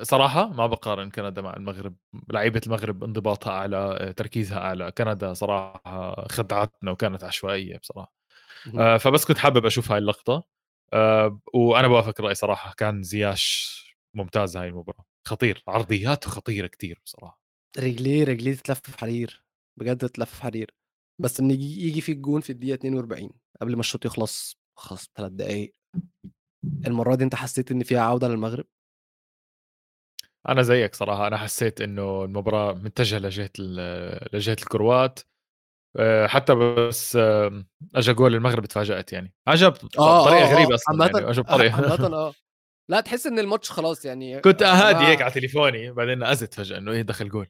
صراحة 0.01 0.47
ما 0.47 0.67
بقارن 0.67 1.09
كندا 1.09 1.41
مع 1.41 1.53
المغرب 1.53 1.95
لعيبة 2.29 2.61
المغرب 2.65 3.03
انضباطها 3.03 3.51
أعلى 3.51 4.13
تركيزها 4.17 4.57
أعلى. 4.57 4.91
كندا 4.91 5.33
صراحة 5.33 6.27
خدعتنا 6.27 6.91
وكانت 6.91 7.23
عشوائية 7.23 7.77
بصراحة. 7.77 8.13
آه 8.79 8.97
فبس 8.97 9.25
كنت 9.25 9.37
حابب 9.37 9.65
أشوف 9.65 9.91
هاي 9.91 9.97
اللقطة. 9.97 10.43
آه 10.93 11.39
وأنا 11.53 11.87
بوافق 11.87 12.21
رأي 12.21 12.35
صراحة 12.35 12.73
كان 12.77 13.03
زياش 13.03 13.79
ممتاز 14.13 14.57
هاي 14.57 14.67
المباراة. 14.67 15.05
خطير 15.27 15.63
عرضياته 15.67 16.29
خطيرة 16.29 16.67
كتير 16.67 17.01
بصراحة. 17.05 17.41
رجليه 17.77 18.23
رجليه 18.23 18.53
تتلف 18.53 18.79
في 18.79 18.97
حرير 18.97 19.43
بجد 19.79 19.97
تتلف 19.97 20.35
في 20.35 20.43
حرير. 20.43 20.73
بس 21.21 21.41
من 21.41 21.51
يجي 21.51 22.01
في 22.01 22.11
الجون 22.11 22.41
في 22.41 22.49
الدقيقة 22.49 22.75
42 22.75 23.29
قبل 23.61 23.73
ما 23.75 23.79
الشوط 23.79 24.05
يخلص 24.05 24.59
خلاص 24.77 25.11
ثلاث 25.15 25.31
دقايق. 25.31 25.75
المرة 26.87 27.15
دي 27.15 27.23
أنت 27.23 27.35
حسيت 27.35 27.71
إن 27.71 27.83
فيها 27.83 28.01
عودة 28.01 28.27
للمغرب؟ 28.27 28.65
أنا 30.51 30.61
زيك 30.61 30.95
صراحة 30.95 31.27
أنا 31.27 31.37
حسيت 31.37 31.81
إنه 31.81 32.23
المباراة 32.23 32.73
متجهه 32.73 33.19
لجهة 33.19 33.49
لجهة 34.33 34.53
الكروات. 34.53 35.19
آه، 35.97 36.27
حتى 36.27 36.55
بس 36.55 37.15
اجى 37.95 38.13
جول 38.13 38.35
المغرب 38.35 38.65
تفاجأت 38.65 39.13
يعني. 39.13 39.33
عجب 39.47 39.73
آه 39.99 40.21
بطريقة 40.21 40.43
آه 40.43 40.53
غريبة 40.53 40.75
أصلا 40.75 41.03
عامة 41.03 41.11
يعني 41.19 41.29
عجب 41.29 41.43
بطريقة 41.43 41.75
عامة 41.91 42.15
آه. 42.17 42.33
لا 42.89 43.01
تحس 43.01 43.27
إن 43.27 43.39
الماتش 43.39 43.71
خلاص 43.71 44.05
يعني 44.05 44.41
كنت 44.41 44.61
اهادي 44.61 45.05
هيك 45.05 45.21
على 45.21 45.31
تليفوني 45.31 45.91
بعدين 45.91 46.19
نقزت 46.19 46.53
فجأة 46.53 46.77
إنه 46.77 46.91
إيه 46.91 47.01
دخل 47.01 47.29
جول. 47.29 47.47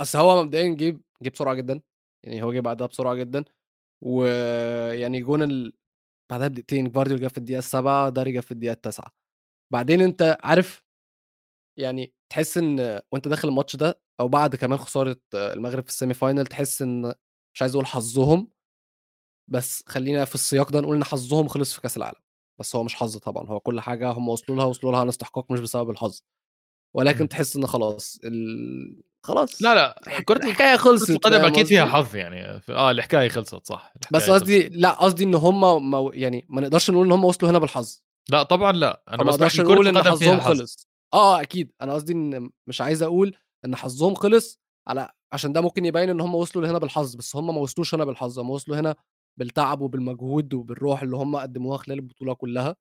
أصل 0.00 0.18
هو 0.18 0.44
مبدئيا 0.44 0.74
جيب 0.74 1.00
جيب 1.22 1.32
بسرعة 1.32 1.54
جدا 1.54 1.80
يعني 2.26 2.42
هو 2.42 2.52
جه 2.52 2.60
بعدها 2.60 2.86
بسرعة 2.86 3.14
جدا. 3.14 3.44
ويعني 4.04 5.20
جون 5.20 5.42
ال... 5.42 5.72
بعدها 6.30 6.48
بدقيقتين 6.48 6.90
جفارديول 6.90 7.18
جاب 7.18 7.30
في 7.30 7.38
الدقيقة 7.38 7.58
السابعة 7.58 8.08
داري 8.08 8.32
جاب 8.32 8.42
في 8.42 8.52
الدقيقة 8.52 8.72
التاسعة. 8.72 9.12
بعدين 9.72 10.00
أنت 10.00 10.38
عارف 10.44 10.87
يعني 11.78 12.12
تحس 12.30 12.58
إن 12.58 13.00
وأنت 13.12 13.28
داخل 13.28 13.48
الماتش 13.48 13.76
ده 13.76 14.00
أو 14.20 14.28
بعد 14.28 14.56
كمان 14.56 14.78
خسارة 14.78 15.20
المغرب 15.34 15.82
في 15.82 15.88
ال 15.88 15.93
semi 15.93 16.14
final 16.14 16.46
تحس 16.46 16.82
إن 16.82 17.14
مش 17.54 17.62
عايز 17.62 17.74
أقول 17.74 17.86
حظهم 17.86 18.48
بس 19.48 19.84
خلينا 19.86 20.24
في 20.24 20.34
السياق 20.34 20.70
ده 20.72 20.80
نقول 20.80 20.96
إن 20.96 21.04
حظهم 21.04 21.48
خلص 21.48 21.74
في 21.74 21.80
كأس 21.80 21.96
العالم. 21.96 22.20
بس 22.60 22.76
هو 22.76 22.82
مش 22.82 22.94
حظ 22.94 23.16
طبعا 23.16 23.48
هو 23.48 23.60
كل 23.60 23.80
حاجة 23.80 24.10
هم 24.10 24.28
وصلوا 24.28 24.58
لها 24.58 24.64
وصلوا 24.64 24.92
لها 24.92 25.00
عن 25.00 25.08
استحقاق 25.08 25.52
مش 25.52 25.60
بسبب 25.60 25.90
الحظ. 25.90 26.22
ولكن 26.94 27.24
م. 27.24 27.26
تحس 27.26 27.56
إن 27.56 27.66
خلاص 27.66 28.18
ال... 28.24 29.02
خلاص 29.22 29.62
لا 29.62 29.74
لا 29.74 30.20
كرة 30.20 30.46
الحكاية 30.46 30.76
خلصت 30.76 31.10
القدم 31.10 31.44
أكيد 31.44 31.66
فيها 31.66 31.84
حظ 31.84 32.16
يعني 32.16 32.62
آه 32.68 32.90
الحكاية 32.90 33.28
خلصت 33.28 33.66
صح 33.66 33.92
الحكاية 33.96 34.20
بس 34.20 34.30
قصدي 34.30 34.68
لا 34.68 34.90
قصدي 34.90 35.24
إن 35.24 35.34
هم 35.34 35.90
مو... 35.90 36.10
يعني 36.14 36.46
ما 36.48 36.60
نقدرش 36.60 36.90
نقول 36.90 37.06
إن 37.06 37.12
هم 37.12 37.24
وصلوا 37.24 37.50
هنا 37.50 37.58
بالحظ. 37.58 38.02
لا 38.30 38.42
طبعا 38.42 38.72
لا 38.72 39.02
أنا 39.08 39.22
ما 39.22 39.30
أقدرش 39.30 39.60
نقول 39.60 39.88
إن 39.88 40.02
حظهم 40.02 40.40
خلص. 40.40 40.87
آه 41.14 41.40
أكيد. 41.40 41.72
أنا 41.82 41.94
قصدي 41.94 42.12
إن 42.12 42.50
مش 42.66 42.80
عايز 42.80 43.02
أقول 43.02 43.36
إن 43.64 43.76
حظهم 43.76 44.14
خلص 44.14 44.60
على 44.88 45.10
عشان 45.32 45.52
ده 45.52 45.60
ممكن 45.60 45.84
يبين 45.84 46.08
إن 46.10 46.20
هم 46.20 46.34
وصلوا 46.34 46.64
لهنا 46.66 46.78
بالحظ 46.78 47.14
بس 47.16 47.36
هم 47.36 47.54
ما 47.54 47.60
وصلوش 47.60 47.94
هنا 47.94 48.04
بالحظ 48.04 48.38
هم 48.38 48.50
وصلوا 48.50 48.80
هنا 48.80 48.94
بالتعب 49.38 49.80
وبالمجهود 49.80 50.54
وبالروح 50.54 51.02
اللي 51.02 51.16
هم 51.16 51.36
قدموها 51.36 51.78
خلال 51.78 51.98
البطولة 51.98 52.34
كلها 52.34 52.76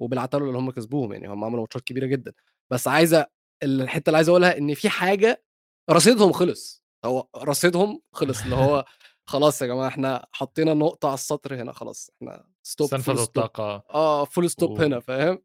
وبالعتاولة 0.00 0.46
اللي 0.46 0.58
هم 0.58 0.70
كسبوهم 0.70 1.12
يعني 1.12 1.28
هم 1.28 1.44
عملوا 1.44 1.60
ماتشات 1.60 1.82
كبيرة 1.82 2.06
جدا. 2.06 2.32
بس 2.72 2.88
عايزه 2.88 3.26
الحتة 3.62 4.10
اللي 4.10 4.16
عايز 4.16 4.28
أقولها 4.28 4.58
إن 4.58 4.74
في 4.74 4.88
حاجة 4.88 5.44
رصيدهم 5.90 6.32
خلص. 6.32 6.84
هو 7.04 7.28
رصيدهم 7.36 8.00
خلص 8.12 8.42
اللي 8.42 8.54
هو 8.56 8.84
خلاص 9.28 9.62
يا 9.62 9.66
جماعة 9.66 9.88
إحنا 9.88 10.26
حطينا 10.32 10.74
نقطة 10.74 11.06
على 11.06 11.14
السطر 11.14 11.54
هنا 11.54 11.72
خلاص 11.72 12.10
إحنا 12.16 12.46
stop 12.62 12.96
full 12.96 13.18
الطاقة. 13.18 13.84
آه 13.94 14.24
full 14.24 14.50
stop 14.50 14.70
و... 14.70 14.82
هنا 14.82 15.00
فاهم؟ 15.00 15.42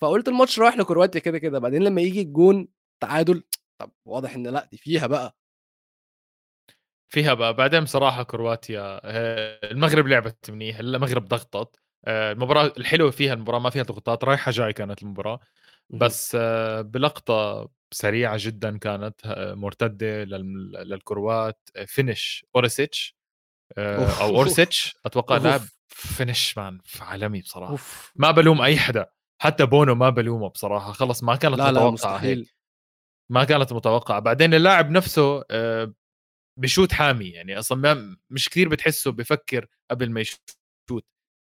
فقلت 0.00 0.28
الماتش 0.28 0.58
رايح 0.58 0.76
لكرواتيا 0.76 1.20
كده 1.20 1.38
كده. 1.38 1.58
بعدين 1.58 1.82
لما 1.82 2.00
يجي 2.00 2.20
الجون 2.20 2.68
تعادل 3.00 3.42
طب 3.78 3.90
واضح 4.04 4.34
إن 4.34 4.46
لأ 4.46 4.68
دي 4.70 4.76
فيها 4.76 5.06
بقى. 5.06 5.36
فيها 7.08 7.34
بقى. 7.34 7.54
بعدين 7.54 7.84
بصراحة 7.84 8.22
كرواتيا 8.22 9.00
آه، 9.04 9.60
المغرب 9.72 10.06
لعبت 10.06 10.50
منيح 10.50 10.78
المغرب 10.78 11.24
ضغطت. 11.28 11.76
آه، 12.04 12.32
المباراة 12.32 12.72
الحلوة 12.78 13.10
فيها 13.10 13.34
المباراة 13.34 13.58
ما 13.58 13.70
فيها 13.70 13.82
ضغوطات 13.82 14.24
رايحة 14.24 14.50
جاي 14.50 14.72
كانت 14.72 15.02
المباراة. 15.02 15.40
بس 15.90 16.36
آه، 16.40 16.80
بلقطة 16.80 17.68
سريعة 17.92 18.36
جدا 18.40 18.78
كانت 18.78 19.14
مرتدة 19.56 20.24
للكروات 20.24 21.68
finish 21.86 22.46
أورسيتش. 22.56 23.16
أو 23.78 24.36
اورسيتش 24.36 24.96
أتوقع 25.06 25.36
لاعب 25.36 25.60
finish 25.88 26.58
man 26.58 26.78
عالمي 27.00 27.40
بصراحة. 27.40 27.72
أوف. 27.72 28.12
ما 28.16 28.30
بلوم 28.30 28.62
أي 28.62 28.78
حدا. 28.78 29.06
حتى 29.42 29.66
بونو 29.66 29.94
ما 29.94 30.10
بلومه 30.10 30.48
بصراحة 30.48 30.92
خلص 30.92 31.22
ما 31.22 31.36
كانت 31.36 31.58
لا 31.58 31.70
متوقعة 31.70 31.84
لا 31.84 31.90
مستحيل. 31.90 32.38
هيك 32.38 32.54
ما 33.32 33.44
كانت 33.44 33.72
متوقعة. 33.72 34.20
بعدين 34.20 34.54
اللاعب 34.54 34.90
نفسه 34.90 35.44
بشوت 36.60 36.92
حامي 36.92 37.28
يعني 37.28 37.58
أصلا 37.58 38.16
مش 38.30 38.48
كثير 38.48 38.68
بتحسه 38.68 39.12
بفكر 39.12 39.66
قبل 39.90 40.10
ما 40.10 40.20
يشوت 40.20 40.50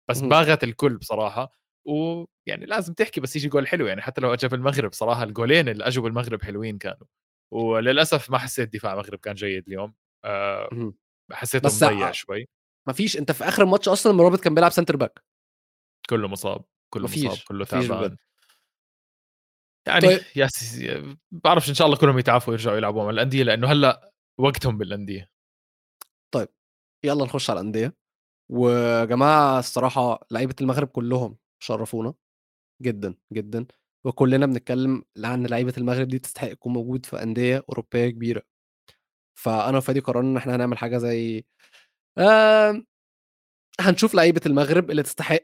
بس 0.09 0.21
باغت 0.21 0.63
الكل 0.63 0.97
بصراحة. 0.97 1.61
ويعني 1.87 2.65
لازم 2.65 2.93
تحكي 2.93 3.21
بس 3.21 3.35
يجي 3.35 3.47
جول 3.47 3.67
حلو 3.67 3.87
يعني 3.87 4.01
حتى 4.01 4.21
لو 4.21 4.33
اجى 4.33 4.47
بالمغرب 4.47 4.93
صراحة 4.93 5.23
الجولين 5.23 5.69
اللي 5.69 5.83
أجوا 5.87 6.03
بالمغرب 6.03 6.41
حلوين 6.41 6.77
كانوا. 6.77 7.07
وللأسف 7.53 8.29
ما 8.29 8.37
حسيت 8.37 8.73
دفاع 8.73 8.93
المغرب 8.93 9.19
كان 9.19 9.33
جيد 9.33 9.67
اليوم. 9.67 9.93
أه 10.25 10.93
حسيته 11.31 11.65
بس 11.65 11.83
مضيع 11.83 12.11
شوي. 12.11 12.47
ما 12.87 12.93
فيش 12.93 13.17
أنت 13.17 13.31
في 13.31 13.43
آخر 13.43 13.63
الماتش 13.63 13.87
أصلا 13.87 14.13
مرابط 14.13 14.39
كان 14.39 14.55
بيلعب 14.55 14.71
center 14.71 14.95
back 14.95 15.23
كله 16.09 16.27
مصاب. 16.27 16.65
كله 16.93 17.03
مفيش. 17.03 17.25
مصاب 17.25 17.37
كله 17.47 17.65
تعبان. 17.65 18.17
يعني 19.87 20.01
طيب. 20.01 20.19
يا 20.35 20.47
سيدي 20.47 21.17
بعرفش 21.31 21.69
إن 21.69 21.73
شاء 21.73 21.87
الله 21.87 21.97
كلهم 21.97 22.19
يتعافوا 22.19 22.49
ويرجعوا 22.53 22.77
يلعبوا 22.77 23.03
مع 23.03 23.09
الأندية 23.09 23.43
لأنه 23.43 23.71
هلأ 23.71 24.11
وقتهم 24.39 24.77
بالأندية 24.77 25.31
يلا 27.05 27.25
نخش 27.25 27.49
على 27.49 27.59
الأندية 27.59 27.95
ويا 28.51 29.05
جماعة 29.05 29.59
الصراحة 29.59 30.19
لعيبة 30.31 30.55
المغرب 30.61 30.87
كلهم 30.87 31.37
شرفونا 31.63 32.13
جدا 32.81 33.15
جدا 33.33 33.65
وكلنا 34.05 34.45
بنتكلم 34.45 35.03
عن 35.17 35.45
لعيبة 35.45 35.73
المغرب 35.77 36.07
دي 36.07 36.19
تستحق 36.19 36.47
تكون 36.53 36.73
موجود 36.73 37.05
في 37.05 37.23
أندية 37.23 37.63
أوروبية 37.69 38.09
كبيرة 38.09 38.41
فأنا 39.39 39.77
وفادي 39.77 39.99
قررنا 39.99 40.29
إن 40.31 40.37
إحنا 40.37 40.55
هنعمل 40.55 40.77
حاجة 40.77 40.97
زي 40.97 41.43
آم، 42.17 42.85
هنشوف 43.79 44.15
لعيبة 44.15 44.41
المغرب 44.45 44.91
اللي 44.91 45.03
تستحق 45.03 45.39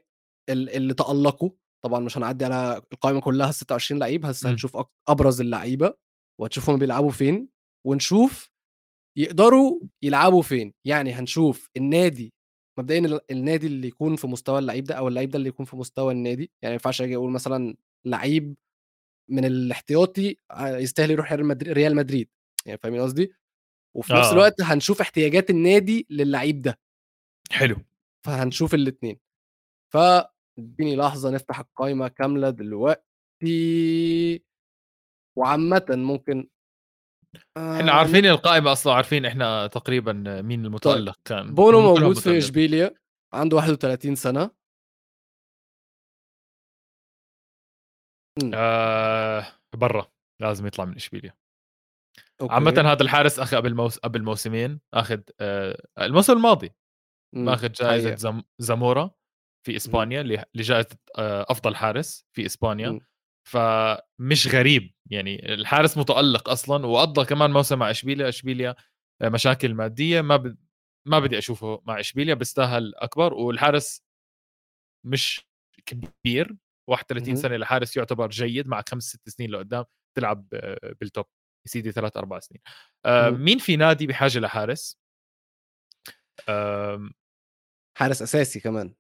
اللي 0.49 0.93
تالقوا 0.93 1.49
طبعا 1.83 1.99
مش 1.99 2.17
هنعدي 2.17 2.45
على 2.45 2.81
القائمه 2.93 3.21
كلها 3.21 3.51
26 3.51 3.99
لعيب 3.99 4.21
بس 4.21 4.45
م. 4.45 4.47
هنشوف 4.49 4.77
أبرز 5.07 5.41
اللعيبة 5.41 5.93
وهنشوفهم 6.41 6.79
بيلعبوا 6.79 7.11
فين 7.11 7.49
ونشوف 7.87 8.49
يقدروا 9.17 9.79
يلعبوا 10.03 10.41
فين. 10.41 10.73
يعني 10.85 11.13
هنشوف 11.13 11.69
النادي 11.77 12.33
مبدئيا 12.79 12.99
ال- 12.99 13.31
النادي 13.31 13.67
اللي 13.67 13.87
يكون 13.87 14.15
في 14.15 14.27
مستوى 14.27 14.59
اللعيب 14.59 14.83
ده 14.83 14.95
أو 14.95 15.07
اللعيب 15.07 15.29
ده 15.29 15.37
اللي 15.37 15.49
يكون 15.49 15.65
في 15.65 15.75
مستوى 15.75 16.13
النادي. 16.13 16.41
يعني 16.61 16.71
ما 16.71 16.73
ينفعش 16.73 17.01
أجي 17.01 17.15
أقول 17.15 17.31
مثلا 17.31 17.75
لعيب 18.05 18.55
من 19.31 19.45
الاحتياطي 19.45 20.35
ع- 20.51 20.77
يستاهل 20.77 21.11
يروح 21.11 21.33
ريال 21.33 21.95
مدريد. 21.95 22.29
يعني 22.65 22.77
فاهمين 22.83 23.01
قصدي؟ 23.01 23.33
وفي 23.95 24.13
نفس 24.13 24.27
آه. 24.27 24.33
الوقت 24.33 24.61
هنشوف 24.61 25.01
احتياجات 25.01 25.49
النادي 25.49 26.07
للعيب 26.09 26.61
ده. 26.61 26.79
حلو. 27.51 27.75
فهنشوف 28.25 28.73
الاثنين 28.73 29.19
فاديني 30.57 30.95
لحظة 30.95 31.29
نفتح 31.29 31.59
القائمه 31.59 32.07
كاملة 32.07 32.49
دلوقتي. 32.49 34.43
وعامه 35.37 35.85
ممكن 35.89 36.49
إحنا 37.57 37.91
آه، 37.91 37.95
عارفين 37.95 38.25
القائمه 38.25 38.71
أصلا 38.71 38.93
عارفين 38.93 39.25
إحنا 39.25 39.67
تقريبا 39.67 40.41
مين 40.41 40.65
المتألق 40.65 41.19
كان. 41.25 41.45
طيب، 41.45 41.55
بونو 41.55 41.79
هم 41.79 41.95
كلهم 41.95 42.07
موجود 42.07 42.23
في. 42.23 42.37
اشبيليا 42.37 42.95
عنده 43.33 43.57
31 43.57 44.15
سنة. 44.15 44.51
آه 48.53 49.47
برا 49.75 50.11
لازم 50.41 50.67
يطلع 50.67 50.85
من 50.85 50.95
اشبيليا. 50.95 51.33
عامة 52.41 52.81
هذا 52.85 53.03
الحارس 53.03 53.39
اخذ 53.39 53.57
قبل 53.57 53.75
موس... 53.75 53.97
قبل 53.97 54.23
موسمين 54.23 54.79
أخذ 54.93 55.21
آه 55.39 55.87
الموسم 55.99 56.33
الماضي 56.33 56.75
ماخذ 57.35 57.71
جائزة. 57.71 58.15
زم... 58.15 58.43
زامورا. 58.59 59.16
في 59.67 59.75
إسبانيا 59.75 60.23
ل- 60.23 60.43
لجائزة 60.55 60.97
آه 61.17 61.45
أفضل 61.49 61.75
حارس 61.75 62.25
في 62.33 62.45
إسبانيا. 62.45 62.99
فمش 63.47 64.47
غريب 64.47 64.93
يعني 65.11 65.53
الحارس 65.53 65.97
متألق 65.97 66.49
أصلا 66.49 66.85
وقضى 66.85 67.25
كمان 67.25 67.51
موسم 67.51 67.79
مع 67.79 67.91
إشبيليا. 67.91 68.29
إشبيليا 68.29 68.75
آه، 69.21 69.29
مشاكل 69.29 69.73
مادية 69.73 70.21
ما 70.21 70.35
ب... 70.37 70.57
ما 71.07 71.19
بدي 71.19 71.37
أشوفه 71.37 71.81
مع 71.85 71.99
إشبيليا 71.99 72.33
بيستاهل 72.33 72.95
أكبر. 72.95 73.33
والحارس 73.33 74.01
مش 75.05 75.41
كبير 75.85 76.55
31 76.89 77.27
مهم. 77.33 77.35
سنة 77.41 77.57
لحارس 77.57 77.97
يعتبر 77.97 78.29
جيد 78.29 78.67
مع 78.67 78.83
خمس 78.89 79.03
ست 79.03 79.29
سنين 79.29 79.51
لقدام 79.51 79.85
تلعب 80.17 80.47
آه، 80.53 80.95
بالتوب 81.01 81.25
يا 81.65 81.71
سيدي 81.71 81.91
ثلاث 81.91 82.17
أربع 82.17 82.39
سنين. 82.39 82.61
آه،. 83.05 83.29
مين 83.29 83.57
في 83.57 83.75
نادي 83.75 84.07
بحاجة 84.07 84.39
لحارس؟ 84.39 84.97
حارس 87.97 88.21
أساسي 88.21 88.59
كمان. 88.59 88.93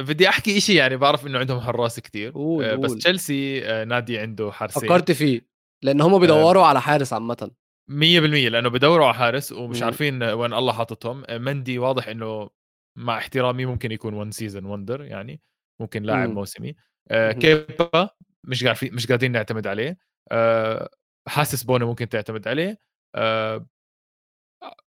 بدي 0.00 0.28
أحكي 0.28 0.58
إشي 0.58 0.74
يعني 0.74 0.96
بعرف 0.96 1.26
إنه 1.26 1.38
عندهم 1.38 1.60
حراس 1.60 2.00
كتير 2.00 2.30
قول، 2.30 2.64
آه، 2.64 2.74
بس 2.74 2.90
قول. 2.90 2.98
تشيلسي 2.98 3.64
آه، 3.64 3.84
نادي 3.84 4.18
عنده 4.18 4.50
حارسين 4.52 4.82
فكرت 4.82 5.12
فيه 5.12 5.48
لأن 5.84 6.00
هم 6.00 6.18
بيدوروا 6.18 6.64
على 6.64 6.80
حارس 6.80 7.12
عامة 7.12 7.50
100% 7.90 8.48
لأنه 8.48 8.68
بدوروا 8.68 9.06
على 9.06 9.14
حارس 9.14 9.52
ومش 9.52 9.78
مم. 9.78 9.84
عارفين 9.84 10.22
وين 10.22 10.52
الله 10.52 10.72
حاططهم 10.72 11.22
آه، 11.26 11.38
مندي 11.38 11.78
واضح 11.78 12.08
إنه 12.08 12.50
مع 12.98 13.18
احترامي 13.18 13.66
ممكن 13.66 13.92
يكون 13.92 14.14
one 14.14 14.30
season 14.30 14.64
wonder 14.64 15.04
يعني 15.04 15.40
ممكن 15.80 16.02
لاعب 16.02 16.28
مم. 16.28 16.34
موسمي 16.34 16.74
آه،. 17.10 17.32
كيبا 17.32 18.10
مش 18.44 18.64
عارفين 18.64 18.94
مش 18.94 19.06
قادرين 19.06 19.32
نعتمد 19.32 19.66
عليه 19.66 19.98
آه، 20.32 20.88
حاسس 21.28 21.62
بونو 21.62 21.86
ممكن 21.86 22.08
تعتمد 22.08 22.48
عليه 22.48 22.80
آه، 23.14 23.66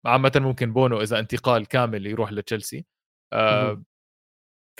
عامة 0.06 0.32
ممكن 0.36 0.72
بونو 0.72 1.02
إذا 1.02 1.18
انتقال 1.18 1.66
كامل 1.66 2.06
يروح 2.06 2.32
لتشيلسي 2.32 2.86
آه،. 3.32 3.82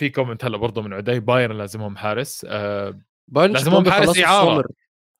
في 0.00 0.10
comment 0.10 0.44
هلا 0.44 0.56
برضه 0.56 0.82
من 0.82 0.92
عدي 0.92 1.20
بايرن 1.20 1.58
لازمهم 1.58 1.96
حارس 1.96 2.46
آه، 2.48 3.00
بايرن 3.28 3.52
لازمهم 3.52 3.90
حارس. 3.90 4.18
سومر 4.18 4.66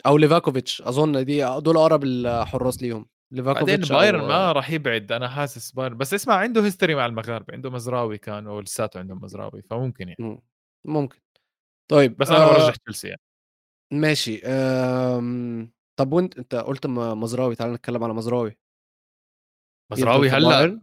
أو 0.07 0.19
ليفاكوفيتش 0.19 0.83
أظن 0.83 1.25
دي 1.25 1.61
دول 1.61 1.77
أقرب 1.77 2.05
الحراس 2.05 2.83
ليهم 2.83 3.07
بعدين 3.31 3.47
ليفاكوفيتش 3.47 3.93
بايرن 3.93 4.21
أو... 4.21 4.27
ما 4.27 4.53
راح 4.53 4.71
يبعد 4.71 5.13
أنا 5.13 5.29
حاسس 5.29 5.73
بايرن 5.73 5.97
بس 5.97 6.15
اسمع 6.15 6.35
عنده 6.35 6.65
history 6.65 6.95
مع 6.95 7.07
المغاربة 7.07 7.55
عنده 7.55 7.71
مزراوي 7.71 8.19
كان 8.19 8.47
ولساته 8.47 9.01
عندهم 9.01 9.21
مزراوي 9.23 9.63
فممكن 9.63 10.09
يعني 10.09 10.25
مم. 10.25 10.41
ممكن 10.85 11.19
طيب 11.91 12.17
بس 12.17 12.31
أنا 12.31 12.45
آه، 12.45 12.53
برجح 12.53 12.77
تشيلسي 12.77 13.09
يعني 13.09 13.21
ماشي 13.93 14.41
آم... 14.45 15.73
طب 15.97 16.13
وإنت 16.13 16.39
أنت 16.39 16.55
قلت 16.55 16.87
مزراوي 16.87 17.55
تعال 17.55 17.73
نتكلم 17.73 18.05
على 18.05 18.15
مزراوي 18.15 18.59
مزراوي 19.93 20.31
هلأ 20.31 20.49
بايرن؟ 20.49 20.83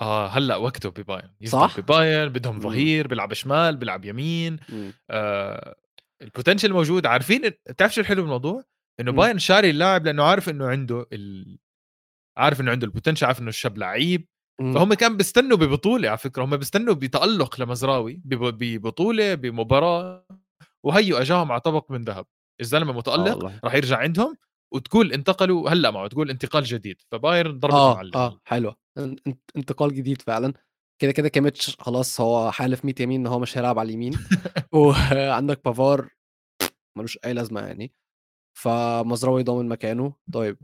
آه 0.00 0.26
هلأ 0.26 0.56
وقته 0.56 0.90
ببايرن 0.90 1.28
صح؟ 1.44 1.80
ببايرن 1.80 2.28
بدهم 2.32 2.54
مم. 2.54 2.60
ظهير 2.60 3.06
بيلعب 3.08 3.32
شمال 3.32 3.76
بيلعب 3.76 4.04
يمين 4.04 4.58
مم. 4.68 4.92
آه 5.10 5.76
ال 6.22 6.27
potential 6.27 6.72
موجود 6.72 7.06
عارفين 7.06 7.42
بتعرف 7.68 7.94
شو 7.94 8.00
الحلو 8.00 8.22
بالموضوع؟ 8.22 8.64
إنه 9.00 9.10
مم. 9.10 9.16
بايرن 9.16 9.38
شاري 9.38 9.70
اللاعب 9.70 10.04
لأنه 10.06 10.22
عارف 10.24 10.48
إنه 10.48 10.66
عنده 10.68 11.06
ال... 11.12 11.58
عارف 12.36 12.60
إنه 12.60 12.70
عنده 12.70 12.86
ال 12.86 12.90
potential 12.90 13.26
عارف 13.26 13.40
إنه 13.40 13.48
الشاب 13.48 13.78
لعيب. 13.78 14.26
فهم 14.60 14.94
كان 14.94 15.16
بيستنوا 15.16 15.56
ببطولة 15.56 16.08
على 16.08 16.18
فكرة 16.18 16.44
هم 16.44 16.56
بيستنوا 16.56 16.94
بتألق 16.94 17.60
لمزراوي 17.60 18.20
بب- 18.24 18.58
ببطولة 18.58 19.34
بمباراة 19.34 20.26
وهيو 20.82 21.16
أجاهم 21.16 21.52
على 21.52 21.60
طبق 21.60 21.90
من 21.90 22.04
ذهب 22.04 22.26
الزلمة 22.60 22.92
آه 22.92 22.96
متألق. 22.96 23.52
راح 23.64 23.74
يرجع 23.74 23.98
عندهم 23.98 24.36
وتقول 24.74 25.12
انتقلوا 25.12 25.70
هلا 25.70 25.90
معه 25.90 26.08
تقول 26.08 26.30
انتقال 26.30 26.64
جديد 26.64 27.02
فبايرن 27.12 27.58
ضربت 27.58 27.74
آه 27.74 27.94
معلم 27.94 28.10
آه 28.14 28.40
حلوة 28.44 28.76
ان- 28.98 29.16
ان- 29.26 29.36
انتقال 29.56 29.94
جديد 29.94 30.22
فعلا. 30.22 30.52
كده 31.02 31.12
كده 31.12 31.28
كيميتش 31.28 31.76
خلاص 31.80 32.20
هو 32.20 32.50
حالف 32.50 32.84
100 32.84 32.94
يمين 33.00 33.20
إن 33.20 33.26
هو 33.26 33.38
مش 33.38 33.58
هيلعب 33.58 33.78
على 33.78 33.86
اليمين. 33.88 34.12
وعندك 34.72 35.64
بافار 35.64 36.08
ملوش 36.98 37.18
أي 37.24 37.32
لازمة 37.32 37.60
يعني. 37.60 37.92
فمزراوي 38.58 39.42
ضامن 39.42 39.68
مكانه. 39.68 40.14
طيب. 40.32 40.56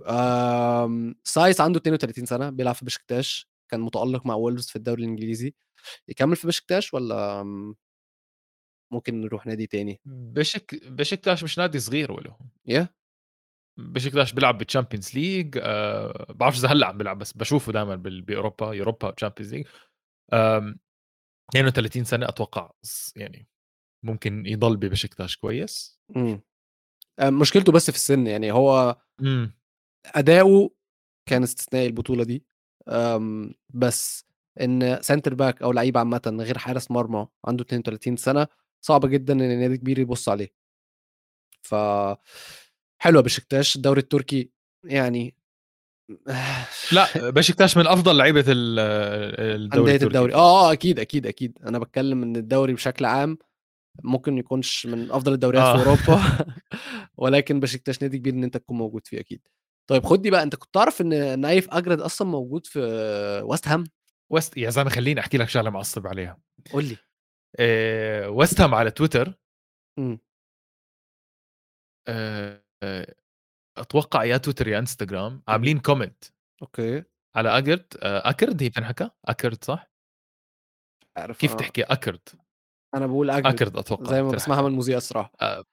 سايس 1.25 1.61
عنده 1.61 1.79
32 1.81 2.27
سنة 2.27 2.51
بيلعب 2.51 2.75
في 2.75 2.85
بشكتاش 2.85 3.49
كان 3.71 3.81
متألق 3.81 4.27
مع 4.27 4.35
وولفز 4.35 4.69
في 4.69 4.77
الدوري 4.77 5.03
الإنجليزي. 5.05 5.55
يكمل 6.09 6.37
في 6.37 6.47
بشكتاش 6.47 6.95
ولا 6.95 7.43
ممكن 8.93 9.21
نروح 9.21 9.47
نادي 9.47 9.67
تاني؟ 9.67 10.01
بشك 10.07 10.89
بشكتاش 10.89 11.45
مش 11.45 11.59
نادي 11.59 11.79
صغير 11.81 12.13
ولا. 12.13 12.37
يا 12.67 12.89
بشكتاش 13.79 14.33
بيلعب 14.33 14.59
بال 14.59 14.69
Champions 14.69 15.15
League 15.15 15.59
أه 15.63 16.27
بعرفش 16.33 16.59
إذا 16.59 16.69
هلأ 16.69 16.87
عم 16.87 16.99
بيلعب 16.99 17.19
بس 17.19 17.33
بشوفه 17.33 17.73
دائما 17.73 17.97
بأوروبا 17.97 18.73
Europa 18.73 19.11
Champions 19.11 19.55
League 19.55 19.67
32 20.33 22.05
سنة 22.05 22.29
أتوقع 22.29 22.71
يعني 23.17 23.49
ممكن 24.05 24.47
يضل 24.47 24.77
ببشكتاش 24.77 25.37
كويس. 25.37 26.01
مم. 26.17 26.41
آم، 27.21 27.39
مشكلته 27.39 27.73
بس 27.73 27.91
في 27.91 27.97
السن 27.97 28.27
يعني 28.27 28.53
هو 28.53 28.97
أداؤه 30.07 30.71
كان 31.29 31.43
استثنائي 31.43 31.87
البطولة 31.87 32.25
دي. 32.25 32.45
بس 33.75 34.25
إن 34.61 35.03
center 35.03 35.35
back 35.35 35.63
أو 35.63 35.73
لعيب 35.73 35.99
عامة 35.99 36.37
غير 36.41 36.59
حارس 36.59 36.91
مرمى 36.91 37.27
عنده 37.45 37.65
32 37.65 38.17
سنة 38.17 38.47
صعب 38.81 39.07
جدا 39.07 39.33
إن 39.33 39.61
نادي 39.61 39.77
كبير 39.77 39.99
يبص 39.99 40.29
عليه. 40.29 40.49
ف 41.63 41.75
حلوة 42.99 43.23
بشكتاش 43.23 43.77
الدوري 43.77 44.01
التركي 44.01 44.51
يعني 44.85 45.35
لأ 46.93 47.07
بشكتاش 47.31 47.77
من 47.77 47.87
أفضل 47.87 48.17
لعيبة 48.17 48.45
ال- 48.49 48.79
الدوري 49.63 49.93
التركي. 49.95 50.07
الدوري. 50.07 50.35
آه 50.35 50.69
آه 50.69 50.73
أكيد 50.73 51.01
أكيد 51.01 51.27
أكيد. 51.27 51.59
أنا 51.67 51.79
بتكلم 51.79 52.23
إن 52.23 52.37
الدوري 52.37 52.75
بشكل 52.75 53.05
عام 53.05 53.39
ممكن 54.05 54.39
يكونش 54.39 54.87
من 54.87 55.11
أفضل 55.11 55.33
الدوريات 55.33 55.63
آه. 55.65 55.77
في 55.77 55.87
أوروبا 55.87 56.23
ولكن 57.17 57.61
بشكتاش 57.61 58.03
نادي 58.03 58.19
كبير 58.19 58.33
إن 58.35 58.45
أنت 58.45 58.57
تكون 58.57 58.77
موجود 58.79 59.07
فيه 59.07 59.21
أكيد. 59.21 59.41
طيب 59.87 60.05
خد 60.05 60.23
دي 60.23 60.31
بقى. 60.31 60.43
أنت 60.43 60.57
كنت 60.57 60.75
تعرف 60.75 61.01
إن 61.01 61.41
نايف 61.41 61.71
أكرد 61.71 62.01
أصلا 62.01 62.29
موجود 62.29 62.67
في 62.67 62.81
وست 63.45 63.69
هام؟ 63.69 63.85
وست 64.31 64.57
يا 64.57 64.71
زلمة 64.71 64.91
خليني 64.91 65.21
أحكي 65.21 65.39
لك 65.39 65.49
شغلة 65.49 65.71
معصب 65.71 66.07
عليها. 66.07 66.39
قول 66.73 66.85
لي. 66.85 66.97
آه، 67.59 68.29
ويست 68.31 68.61
هام 68.61 68.75
على 68.75 68.91
تويتر 68.91 69.35
إمم. 69.99 70.19
آه، 72.09 72.55
آه، 72.55 72.63
أتوقع 73.79 74.25
يا 74.25 74.37
تويتر 74.37 74.69
يا 74.69 74.79
إنستغرام 74.79 75.43
عاملين 75.49 75.79
comment 75.79 76.25
okay. 76.63 77.05
على 77.37 77.59
أكرد 77.59 77.87
آه، 78.03 78.31
أكرد 78.31 78.63
هي 78.63 78.69
بتنحكى 78.69 79.11
أكرد 79.25 79.65
صح؟ 79.65 79.91
عارف 81.17 81.39
كيف 81.39 81.53
آه. 81.53 81.57
تحكي 81.57 81.83
أكرد؟ 81.83 82.29
أنا 82.95 83.07
باقول 83.07 83.31
أجرد 83.31 83.47
أكرد 83.47 83.77
أتوقع 83.77 84.11
زي 84.11 84.23
ما 84.23 84.31
باسمعها 84.31 84.63
من. 84.63 84.69
المذيع 84.69 84.97
الصراحة. 84.97 85.33
آه، 85.41 85.65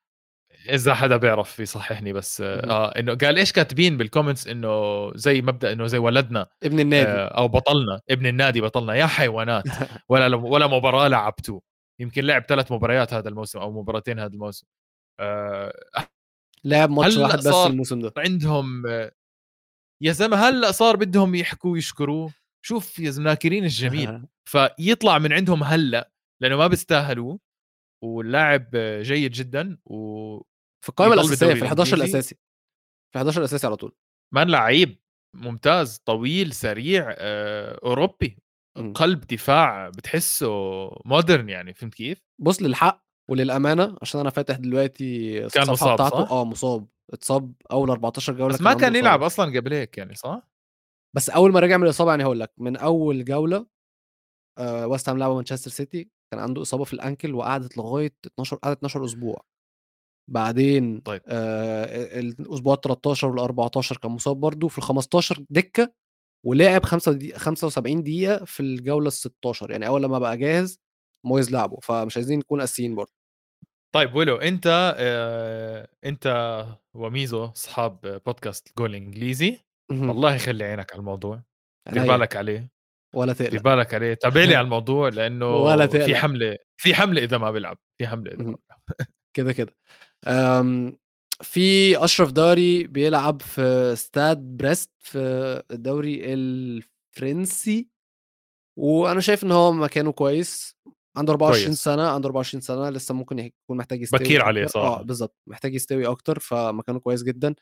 إذا 0.69 0.93
حدا 0.93 1.17
بيعرف 1.17 1.59
يصححني 1.59 2.13
بس. 2.13 2.41
آه 2.41 2.87
إنه 2.99 3.15
قال 3.15 3.37
إيش 3.37 3.51
كاتبين 3.51 3.97
بال 3.97 4.07
comments 4.07 4.47
إنه 4.47 5.11
زي 5.15 5.41
مبدأ 5.41 5.73
إنه 5.73 5.87
زي 5.87 5.97
ولدنا 5.97 6.47
ابن 6.63 6.79
النادي. 6.79 7.09
آه، 7.09 7.27
أو 7.27 7.47
بطلنا 7.47 8.01
ابن 8.09 8.25
النادي 8.25 8.61
بطلنا 8.61 8.95
يا 8.95 9.05
حيوانات 9.05 9.63
ولا 10.09 10.35
ولا 10.35 10.67
مباراة 10.67 11.07
لعبتوا 11.07 11.59
يمكن 11.99 12.23
لعب 12.23 12.43
ثلاث 12.43 12.71
مباريات 12.71 13.13
هذا 13.13 13.29
الموسم 13.29 13.59
أو 13.59 13.71
مباراتين 13.81 14.19
هذا 14.19 14.33
الموسم 14.33 14.67
آه، 15.19 15.73
لعب 16.65 16.89
ماتش 16.89 17.17
واحد 17.17 17.37
بس 17.37 17.47
الموسم 17.47 17.99
ده. 17.99 18.13
عندهم 18.17 18.87
آه، 18.87 19.11
يا 20.03 20.11
زلمة 20.11 20.37
هلأ 20.37 20.71
صار 20.71 20.95
بدهم 20.95 21.35
يحكوا 21.35 21.71
ويشكروه 21.71 22.33
شوف 22.65 22.99
يا 22.99 23.09
زلمة 23.11 23.29
ناكرين 23.29 23.63
الجميل 23.63 24.25
فيطلع 24.49 25.19
من 25.19 25.33
عندهم 25.33 25.63
هلأ 25.63 26.11
لأنه 26.41 26.57
ما 26.57 26.67
بيستاهلوا 26.67 27.37
واللاعب 28.03 28.69
آه، 28.75 29.01
جيد 29.01 29.31
جدا 29.31 29.77
و 29.85 30.37
في 30.85 30.91
الأساسية 30.99 31.45
بالدوري 31.47 31.55
في 31.55 31.65
ال11 31.65 31.69
الإنجليزي. 31.71 31.95
الأساسي. 31.95 32.35
في 33.13 33.19
ال11 33.19 33.37
الأساسي 33.37 33.67
على 33.67 33.75
طول. 33.75 33.95
مان 34.33 34.49
لعيب 34.49 34.99
ممتاز 35.35 35.97
طويل 35.97 36.53
سريع 36.53 37.15
آه، 37.17 37.79
أوروبي 37.83 38.37
إمم. 38.77 38.93
قلب 38.93 39.19
دفاع 39.19 39.89
بتحسه 39.89 40.49
مودرن 41.05 41.49
يعني 41.49 41.73
فهمت 41.73 41.93
كيف؟ 41.93 42.21
بُص 42.41 42.61
للحق 42.61 43.04
وللأمانة 43.29 43.95
عشان 44.01 44.19
أنا 44.19 44.29
فاتح 44.29 44.55
دلوقتي 44.57 45.39
كان 45.49 45.69
مصاب، 45.71 45.93
بتاعته 45.93 46.25
صح؟ 46.25 46.31
آه 46.31 46.45
مصاب، 46.45 46.87
اتصاب 47.13 47.53
أول 47.71 47.89
14 47.89 48.33
جولة 48.33 48.53
بس 48.53 48.61
ما 48.61 48.69
عنده 48.69 48.81
كان 48.81 48.95
يلعب. 48.95 49.23
أصلا 49.23 49.59
قبل 49.59 49.73
هيك 49.73 49.97
يعني 49.97 50.15
صح؟ 50.15 50.49
بس 51.15 51.29
أول 51.29 51.51
ما 51.51 51.59
رجع 51.59 51.77
من 51.77 51.83
الإصابة 51.83 52.09
يعني 52.11 52.23
هاقول 52.23 52.39
لك 52.39 52.51
من 52.57 52.77
أول 52.77 53.25
جولة 53.25 53.65
آآ 54.59 54.85
ويست 54.85 55.09
هام 55.09 55.17
لعبوا 55.17 55.35
مانشستر 55.35 55.71
سيتي 55.71 56.09
كان 56.33 56.39
عنده 56.41 56.61
إصابة 56.61 56.83
في 56.83 56.93
ال 56.93 57.00
ankle 57.00 57.35
وقعدت 57.35 57.77
لغاية 57.77 58.13
12 58.27 58.55
قعدت 58.57 58.77
12 58.77 59.05
أسبوع. 59.05 59.45
بعدين 60.31 60.99
طيب. 60.99 61.21
آآ 61.27 62.19
الأسبوع 62.19 62.75
ال13 62.75 63.19
وال14 63.23 63.97
كان 63.99 64.11
مصاب 64.11 64.37
برضه، 64.39 64.67
في 64.67 64.81
ال15 64.81 65.41
دكة 65.49 65.93
ولعب 66.45 66.83
خمسة 66.85 67.11
دي 67.13 67.33
75 67.33 68.03
دقيقة 68.03 68.45
في 68.45 68.59
الجولة 68.59 69.09
ال16 69.09 69.69
يعني 69.69 69.87
أول 69.87 70.03
لمّا 70.03 70.19
بقى 70.19 70.37
جاهز 70.37 70.79
مويز 71.25 71.51
لعبه، 71.51 71.79
فمش 71.79 72.17
عايزين 72.17 72.39
نكون 72.39 72.59
قاسيين 72.59 72.95
برضه. 72.95 73.11
طيب 73.95 74.15
ويلو 74.15 74.35
أنت 74.35 74.95
آه، 74.97 75.87
أنت 76.05 76.65
وميزو 76.93 77.45
أصحاب 77.45 78.21
بودكاست 78.25 78.77
جول 78.77 78.95
إنجليزي. 78.95 79.59
والله 79.91 80.37
خلي 80.37 80.63
عينك 80.63 80.91
على 80.91 80.99
الموضوع 80.99 81.41
دير 81.91 82.07
بالك 82.07 82.35
عليه 82.35 82.71
ولا 83.15 83.33
دير 83.33 83.47
تقلق. 83.47 83.61
بالك 83.61 83.93
عليه 83.93 84.13
تابع 84.13 84.43
لي 84.43 84.55
على 84.55 84.65
الموضوع 84.65 85.09
لأنه 85.09 85.55
ولا 85.55 85.87
في 85.87 85.97
تقلق. 85.97 86.15
حملة 86.15 86.57
في 86.77 86.95
حملة 86.95 87.23
إذا 87.23 87.37
ما 87.37 87.51
بيلعب 87.51 87.77
في 87.97 88.07
حملة 88.07 88.31
إذا 88.31 88.43
ما. 88.43 88.57
بيلعب 88.57 89.09
كده، 89.33 89.53
كده. 89.53 89.75
آمم 90.27 90.97
في 91.41 91.97
أشرف 92.03 92.31
داري 92.31 92.83
بيلعب 92.83 93.41
في 93.41 93.61
استاد 93.93 94.37
بريست 94.37 94.91
في 94.99 95.19
الدوري 95.71 96.33
الفرنسي، 96.33 97.89
وأنا 98.79 99.19
شايف 99.19 99.43
إن 99.43 99.51
هو 99.51 99.71
مكانه 99.71 100.11
كويس، 100.11 100.77
عنده 101.17 101.31
24 101.33 101.65
كويس. 101.67 101.79
سنة، 101.83 102.03
عنده 102.09 102.27
24 102.27 102.61
سنة 102.61 102.89
لسه 102.89 103.13
ممكن 103.15 103.39
يكون 103.39 103.77
محتاج 103.77 104.01
يستوي 104.01 104.19
بكير 104.19 104.41
عليه. 104.43 104.65
صراحة. 104.65 104.99
آه 104.99 105.01
بالضبط، 105.03 105.35
محتاج 105.47 105.75
يستوي 105.75 106.07
أكتر 106.07 106.39
فمكانه 106.39 106.99
كويس 106.99 107.23
جدًا. 107.23 107.55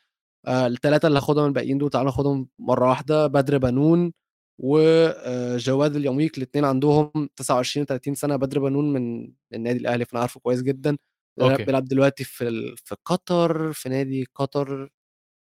آآ 0.47 0.67
ال3 0.67 1.07
اللي 1.07 1.19
هاخدهم 1.19 1.45
الباقيين 1.45 1.77
دول 1.77 1.89
تعالَ 1.89 2.05
ناخدهم 2.05 2.49
مرة 2.59 2.89
واحدة، 2.89 3.27
بدر 3.27 3.57
بنون 3.57 4.13
وآآ 4.61 5.57
جواد 5.57 5.95
اليميق 5.95 6.31
الاتنين 6.37 6.65
عندهم 6.65 7.11
29 7.37 7.85
و30 7.87 8.13
سنة، 8.15 8.35
بدر 8.35 8.59
بنون 8.59 8.93
من 8.93 9.33
النادي 9.53 9.79
الأهلي 9.79 10.05
فأنا 10.05 10.21
عارفه 10.21 10.39
كويس 10.39 10.61
جدًا، 10.63 10.97
أوكي. 11.41 11.63
بيلعب 11.65 11.85
دلوقتي 11.85 12.23
في 12.23 12.47
ال 12.47 12.77
في 12.77 12.95
قطر 13.05 13.73
في 13.73 13.89
نادي 13.89 14.27
قطر 14.35 14.87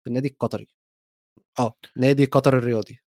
في 0.03 0.07
النادي 0.09 0.27
القطري. 0.29 0.67
آه، 1.59 1.73
نادي 1.97 2.25
قطر 2.25 2.57
الرياضي. 2.59 2.99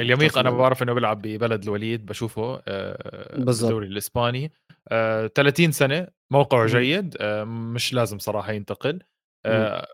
اليميق 0.00 0.38
أنا. 0.38 0.50
بعرف 0.50 0.82
إنه 0.82 0.92
بيلعب 0.92 1.22
ببلد 1.22 1.62
الوليد 1.62 2.06
بشوفه 2.06 2.62
آه،. 2.68 3.38
بالدوري 3.38 3.86
الإسباني 3.86 4.52
آه، 4.88 5.26
30 5.26 5.72
سنة 5.72 6.08
موقعه. 6.32 6.66
جيد 6.66 7.16
آه، 7.20 7.44
مش 7.44 7.92
لازم 7.92 8.18
صراحة 8.18 8.52
ينتقل. 8.52 9.02
آه، 9.46 9.86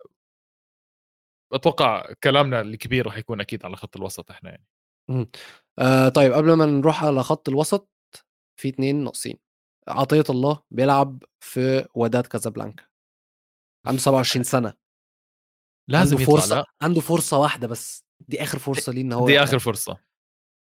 أتوقع 1.53 2.13
كلامنا 2.25 2.61
الكبير 2.61 3.07
راح 3.07 3.19
يكون 3.19 3.41
أكيد 3.41 3.65
على 3.65 3.77
خط 3.77 3.97
الوسط 3.97 4.31
إحنا 4.31 4.51
يعني. 4.51 4.67
آآ 5.79 6.09
طيب 6.09 6.33
قبل 6.33 6.53
ما 6.53 6.67
نروح 6.67 7.05
على 7.05 7.23
خط 7.23 7.49
الوسط، 7.49 7.89
في 8.61 8.69
2 8.69 9.05
ناقصين. 9.05 9.39
عطية 9.89 10.25
الله 10.31 10.63
بيلعب 10.71 11.23
في 11.41 11.89
وداد 11.95 12.27
كازابلانكا. 12.27 12.85
عنده 13.87 14.01
27 14.01 14.45
سنة. 14.45 14.75
لازم 15.91 16.17
عنده 16.17 16.31
فرصة 16.31 16.57
لا 16.57 16.65
عنده 16.83 17.01
فرصة 17.01 17.39
واحدة 17.39 17.69
بس، 17.69 18.05
دي 18.29 18.43
آخر 18.43 18.59
فرصة 18.59 18.93
ليه 18.93 19.01
إن 19.01 19.13
هو 19.13 19.27
دي. 19.27 19.43
آخر 19.43 19.59
فرصة 19.59 19.99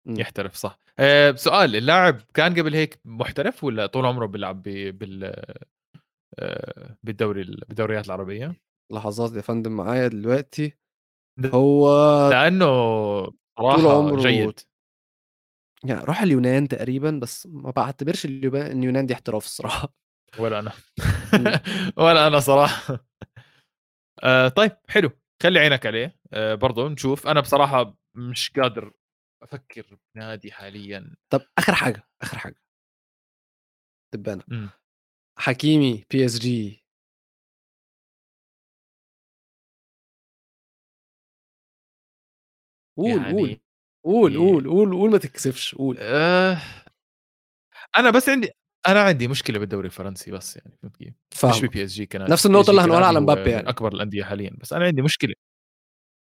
إمم. 0.09 0.21
يحترف 0.21 0.55
صح 0.55 0.79
آه، 0.99 1.33
سؤال 1.33 1.77
اللاعب 1.77 2.21
كان 2.35 2.55
قبل 2.61 2.75
هيك 2.75 3.01
محترف 3.05 3.65
ولا 3.65 3.87
طول 3.87 4.07
عمره 4.07 4.27
بيلعب 4.27 4.63
بال 4.63 5.35
آه، 6.39 6.97
بالدوري 7.03 7.45
بالدوريات 7.69 8.07
العربية 8.07 8.61
لحظات 8.93 9.33
يا 9.33 9.41
فندم 9.41 9.73
معايا 9.73 10.09
دلوقتي. 10.09 10.77
هو 11.45 11.89
لأنه 12.31 12.67
طول 13.57 13.87
عمره 13.87 14.21
جيد 14.23 14.61
يعني 15.85 16.05
راح 16.05 16.23
اليونان 16.23 16.69
تقريبًا، 16.69 17.11
بس 17.11 17.47
ما 17.47 17.71
اليوبا 18.25 18.67
اليونان 18.73 19.07
دي 19.07 19.15
احتراف 19.15 19.45
الصراحة. 19.45 19.95
ولا 20.39 20.59
أنا 20.59 20.73
إمم. 21.35 21.61
ولا 22.05 22.27
أنا 22.27 22.41
صراحة 22.41 23.07
آه 24.23 24.49
طيب 24.49 24.73
حلو 24.89 25.11
خلي 25.43 25.59
عينك 25.59 25.87
عليه 25.87 26.17
آه 26.33 26.55
برضه 26.55 26.89
نشوف 26.89 27.27
أنا 27.27 27.41
بصراحة 27.41 27.97
مش 28.15 28.51
قادر 28.57 28.93
أفكر 29.43 29.99
بنادي 30.15 30.53
حاليا 30.53 31.15
طب 31.31 31.41
آخر 31.59 31.75
حاجة، 31.75 32.03
آخر 32.23 32.39
حاجة. 32.39 32.57
دبانة. 34.13 34.43
مم. 34.49 34.71
حكيمي 35.39 36.05
PSG. 36.15 36.81
قُل، 42.97 43.25
قُل. 43.27 43.49
يعني 43.49 43.61
قُل، 44.05 44.39
قُل، 44.39 44.71
قُل، 44.71 44.95
قُل 45.01 45.11
ما 45.11 45.19
تتكسفش، 45.19 45.75
قُل. 45.75 45.97
آه 46.01 46.59
أنا 47.97 48.11
بس 48.11 48.29
عندي 48.29 48.51
أنا 48.89 49.03
عندي 49.03 49.29
مشكلة 49.29 49.59
بالدوري 49.59 49.87
الفرنسي 49.87 50.31
بس 50.31 50.57
يعني 50.57 50.79
فهمت 50.83 50.97
كيف؟ 50.97 51.15
مش. 51.45 51.65
ب 51.65 51.85
PSG 51.85 52.07
كنادي 52.07 52.33
نفس 52.33 52.47
النقطة 52.47 52.67
PSG 52.67 52.69
اللي 52.71 52.81
هنقولها 52.83 53.07
على 53.07 53.21
مبابي 53.21 53.51
يعني. 53.51 53.69
اكبر 53.69 53.93
الأندية 53.93 54.25
حاليا 54.25 54.51
بس 54.61 54.73
أنا 54.73 54.85
عندي 54.85 55.03
مشكلة 55.03 55.35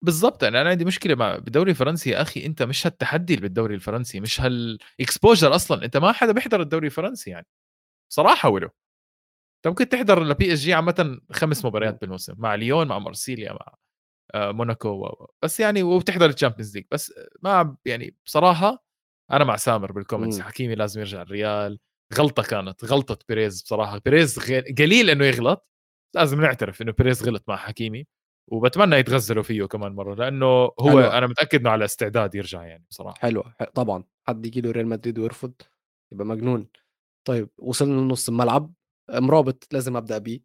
بالضبط 0.03 0.43
يعني 0.43 0.61
أنا 0.61 0.69
عندي 0.69 0.85
مشكلة 0.85 1.15
مع 1.15 1.35
بالدوري 1.35 1.71
الفرنسي 1.71 2.09
يا 2.09 2.21
أخي 2.21 2.45
أنت 2.45 2.63
مش 2.63 2.87
هالتحدي 2.87 3.33
اللي 3.33 3.41
بالدوري 3.41 3.75
الفرنسي 3.75 4.19
مش 4.19 4.41
هال 4.41 4.64
exposure 4.64 5.55
أصلا 5.55 5.85
أنت 5.85 5.97
ما 5.97 6.11
حدا 6.11 6.31
بيحضر 6.31 6.61
الدوري 6.61 6.85
الفرنسي 6.87 7.29
يعني 7.29 7.45
صراحة 8.13 8.49
ولو 8.49 8.67
أنت 9.57 9.67
ممكن 9.67 9.89
تحضر 9.89 10.23
ل 10.23 10.53
PSG 10.53 10.73
عامة 10.73 11.21
خمس. 11.31 11.65
مباريات 11.65 12.01
بالموسم 12.01 12.33
مع 12.37 12.55
ليون 12.55 12.87
مع 12.87 12.99
مارسيليا 12.99 13.53
مع 13.53 13.75
آه، 14.35 14.51
موناكو 14.51 14.89
و- 14.89 15.31
بس 15.43 15.59
يعني 15.59 15.83
وبتحضر 15.83 16.29
ال 16.29 16.34
Champions 16.34 16.75
League 16.75 16.85
بس 16.91 17.13
ما 17.41 17.77
يعني 17.85 18.15
بصراحة 18.25 18.85
أنا 19.31 19.43
مع 19.43 19.55
سامر 19.55 19.91
بال 19.91 20.00
comments. 20.00 20.39
حكيمي 20.39 20.75
لازم 20.75 20.99
يرجع 21.01 21.21
الريال 21.21 21.79
غلطة 22.19 22.43
كانت 22.43 22.85
غلطة 22.85 23.17
بيريز 23.29 23.61
بصراحة 23.61 23.97
بيريز 24.05 24.39
غ- 24.39 24.63
قليل 24.77 25.09
إنه 25.09 25.25
يغلط 25.25 25.69
لازم 26.15 26.41
نعترف 26.41 26.81
إنه 26.81 26.91
بيريز 26.91 27.23
غلط 27.23 27.43
مع 27.47 27.55
حكيمي 27.55 28.07
وبتمنى 28.51 28.95
يتغزلوا 28.95 29.43
فيه 29.43 29.65
كمان 29.65 29.91
مرة 29.91 30.15
لأنه 30.15 30.45
هو 30.45 30.73
حلوة. 30.89 31.17
أنا 31.17 31.27
متأكد 31.27 31.59
إنه 31.59 31.69
على 31.69 31.85
استعداد 31.85 32.35
يرجع 32.35 32.63
يعني 32.63 32.85
بصراحة 32.89 33.15
حلوة، 33.19 33.55
ح 33.59 33.63
طبعًا. 33.63 34.03
حد 34.27 34.45
ييجي 34.45 34.61
له 34.61 34.71
ريال 34.71 34.87
مدريد 34.87 35.19
ويرفض، 35.19 35.53
يبقى 36.13 36.25
مجنون. 36.25 36.67
طيب 37.27 37.49
وصلنا 37.57 38.01
لنُص 38.01 38.29
الملعب، 38.29 38.73
مرابط 39.11 39.67
لازم 39.73 39.97
أبدأ 39.97 40.17
بيه. 40.17 40.41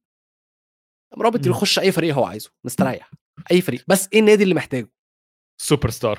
مرابط. 1.17 1.47
يخش 1.47 1.79
أي 1.79 1.93
فريق 1.93 2.15
هو 2.15 2.25
عايزه، 2.25 2.51
مستريح. 2.65 3.11
أي 3.51 3.61
فريق، 3.61 3.85
بس 3.89 4.09
إيه 4.13 4.21
النادي 4.21 4.43
اللي 4.43 4.55
محتاجه؟ 4.55 4.91
سوبر 5.61 5.91
ستار 5.91 6.19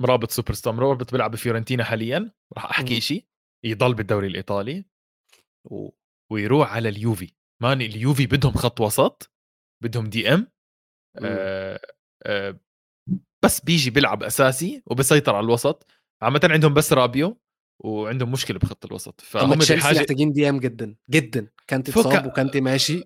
مرابط 0.00 0.30
سوبر 0.30 0.54
ستار 0.54 0.72
مرابط 0.74 1.12
بيلعب 1.12 1.30
بفيورنتينا 1.30 1.84
حاليا 1.84 2.32
راح 2.54 2.64
أحكي. 2.64 3.00
شيء 3.00 3.26
يضل 3.64 3.94
بالدوري 3.94 4.26
الإيطالي 4.26 4.84
و 5.64 5.90
ويروح 6.32 6.72
على 6.72 6.88
اليوفي. 6.88 7.32
مان 7.62 7.80
اليوفي 7.80 8.26
بدهم 8.26 8.52
خط 8.52 8.80
وسط 8.80 9.30
بدهم 9.82 10.06
DM 10.06 10.34
إمم. 10.34 10.46
آه 11.24 11.80
آه 12.26 12.60
بس 13.44 13.60
بيجي 13.60 13.90
بيلعب 13.90 14.22
أساسي 14.22 14.82
وبسيطر 14.86 15.34
على 15.34 15.44
الوسط. 15.44 15.86
عامة 16.22 16.40
عندهم 16.44 16.74
بس 16.74 16.92
رابيو 16.92 17.40
وعندهم 17.84 18.32
مشكلة 18.32 18.58
بخط 18.58 18.84
الوسط. 18.86 19.20
فهم 19.20 19.50
بحاجة 19.58 19.98
محتاجين 19.98 20.32
DM 20.32 20.60
جدا 20.60 20.96
جدا. 21.10 21.50
كانت 21.66 21.90
فك- 21.90 21.98
اتصاب 21.98 22.26
وكانت 22.26 22.56
ماشي. 22.56 23.04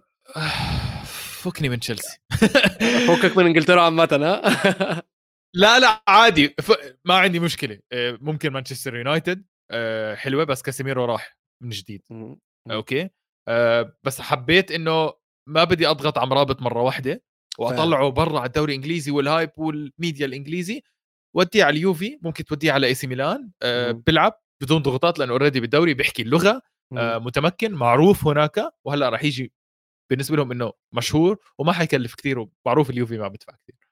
فكني 1.42 1.68
من 1.68 1.80
تشيلسي. 1.80 2.18
فكك 3.08 3.36
من 3.36 3.46
إنجلترا 3.46 3.82
عامه 3.82 4.08
ها؟ 4.12 5.02
لا 5.56 5.78
لا 5.78 6.02
عادي. 6.08 6.48
ف... 6.48 6.72
ما 7.04 7.14
عندي 7.14 7.40
مشكلة. 7.40 7.80
آه، 7.92 8.18
ممكن 8.20 8.50
مانشستر 8.52 8.96
يونايتد. 8.96 9.38
آه، 9.38 9.48
حلوة 10.14 10.44
بس 10.44 10.62
كاسيميرو 10.62 11.04
راح 11.04 11.38
من 11.62 11.70
جديد. 11.70 12.02
okay؟ 12.70 13.11
آه، 13.48 13.96
بس 14.04 14.20
حبيت 14.20 14.72
إنه 14.72 15.12
ما 15.48 15.64
بدي 15.64 15.87
أضغط 15.87 16.18
على 16.18 16.31
مرابط 16.31 16.62
مرة 16.62 16.83
واحدة 16.83 17.24
وأطلعه 17.59 18.09
برا 18.09 18.38
على 18.38 18.46
الدوري 18.46 18.72
الإنجليزي 18.72 19.11
وال 19.11 19.24
hype 19.24 19.50
والميديا 19.57 20.26
الإنجليزي 20.26 20.83
وديه 21.37 21.64
على 21.64 21.76
اليوفي 21.76 22.18
ممكن 22.22 22.44
توديه 22.44 22.72
على 22.72 22.87
AC 22.87 23.06
ميلان 23.07 23.50
آه،. 23.62 23.90
بيلعب 23.90 24.33
بدون 24.62 24.83
ضغوطات 24.83 25.18
لأنه 25.18 25.33
already 25.32 25.61
بالدوري 25.61 25.94
بيحكي 25.94 26.22
اللغة 26.22 26.62
آه، 26.96 27.18
متمكن 27.18 27.72
معروف 27.72 28.26
هناك 28.26 28.72
وهلأ 28.85 29.09
راح 29.09 29.24
يجي 29.24 29.52
بالنسبة 30.11 30.37
لهم 30.37 30.52
إنه 30.52 30.72
مشهور 30.94 31.38
وما 31.59 31.72
حيكلف 31.72 32.14
كثير 32.14 32.38
ومعروف 32.38 32.90
اليوفي 32.90 33.18
ما 33.18 33.28
بدفع 33.28 33.52
كثير 33.52 33.76
آه، 33.83 33.88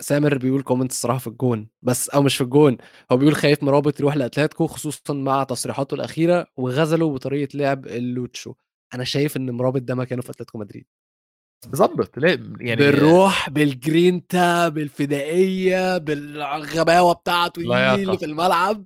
سامر 0.00 0.38
بيقول 0.38 0.62
comment 0.62 0.90
الصراحة 0.90 1.18
في 1.18 1.26
الجون 1.26 1.68
بس 1.82 2.08
أو 2.10 2.22
مش 2.22 2.36
في 2.36 2.40
الجون 2.44 2.76
هو 3.12 3.16
بيقول 3.16 3.34
خايف 3.34 3.62
مرابط 3.62 4.00
يروح 4.00 4.16
لأتلتيكو 4.16 4.66
خصوصا 4.66 5.14
مع 5.14 5.44
تصريحاته 5.44 5.94
الأخيرة 5.94 6.46
وغزله 6.56 7.10
بطريقه 7.14 7.56
لعب 7.56 7.86
اللوتشو 7.86 8.54
أنا 8.94 9.04
شايف 9.04 9.36
إن 9.36 9.50
مرابط 9.50 9.82
ده 9.82 9.94
مكانه 9.94 10.22
في 10.22 10.30
أتلتيكو 10.30 10.58
مدريد 10.58 10.86
ليه 12.16 12.40
يعني 12.60 12.76
بالروح 12.76 13.50
بالجرينتا 13.50 14.68
بالفدائية 14.68 15.98
بالغباوة 15.98 17.12
بتاعته. 17.14 17.62
اللي 17.94 18.18
في 18.18 18.24
الملعب 18.24 18.84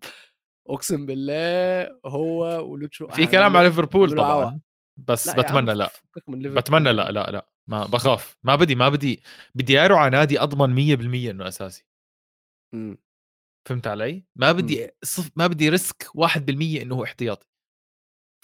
أقسم 0.69 1.07
بالله 1.07 1.89
هو 2.07 2.71
ولوتشو 2.73 3.09
في 3.09 3.27
كلام 3.27 3.57
على 3.57 3.69
ليفربول. 3.69 4.11
طبعا 4.11 4.61
بس 4.97 5.27
لا 5.27 5.43
بتمنى 5.43 5.75
لأ. 5.75 5.91
بتمنى 6.29 6.93
لأ 6.93 7.11
لأ 7.11 7.31
لأ 7.31 7.47
ما 7.69 7.87
بخاف 7.87 8.37
ما 8.43 8.57
بدي 8.57 8.75
ما 8.75 8.89
بدي 8.89 9.23
بدي 9.55 9.79
أروح 9.79 9.99
على 9.99 10.11
نادي 10.17 10.41
أضمن 10.41 10.75
100% 10.75 11.31
إنه 11.31 11.49
أساسي. 11.49 11.87
مم. 12.75 12.99
فهمت 13.69 13.87
علي؟ 13.87 14.25
ما 14.37 14.53
بدي 14.53 14.91
صف 15.05 15.31
ما 15.37 15.47
بدي 15.47 15.69
ريسك 15.69 16.09
1% 16.15 16.83
إنه 16.83 16.95
هو 16.95 17.05
احتياطي. 17.05 17.47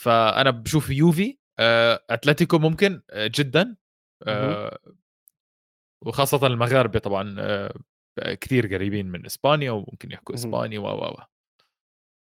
فأنا 0.01 0.51
بشوف 0.51 0.91
يوفي 0.91 1.39
آه، 1.59 2.05
أتلتيكو 2.11 2.59
ممكن 2.59 3.03
آه، 3.11 3.31
جدا 3.35 3.77
آه، 4.27 4.79
وخاصة 6.07 6.47
المغاربة 6.47 6.99
طبعا 6.99 7.37
آه، 7.39 7.75
كثير 8.41 8.75
قريبين 8.75 9.07
من 9.07 9.27
إسبانيا 9.27 9.71
وممكن 9.71 10.13
يحكوا. 10.13 10.35
إسباني 10.35 10.79
و 10.79 10.85
و 10.87 11.05
و. 11.05 11.17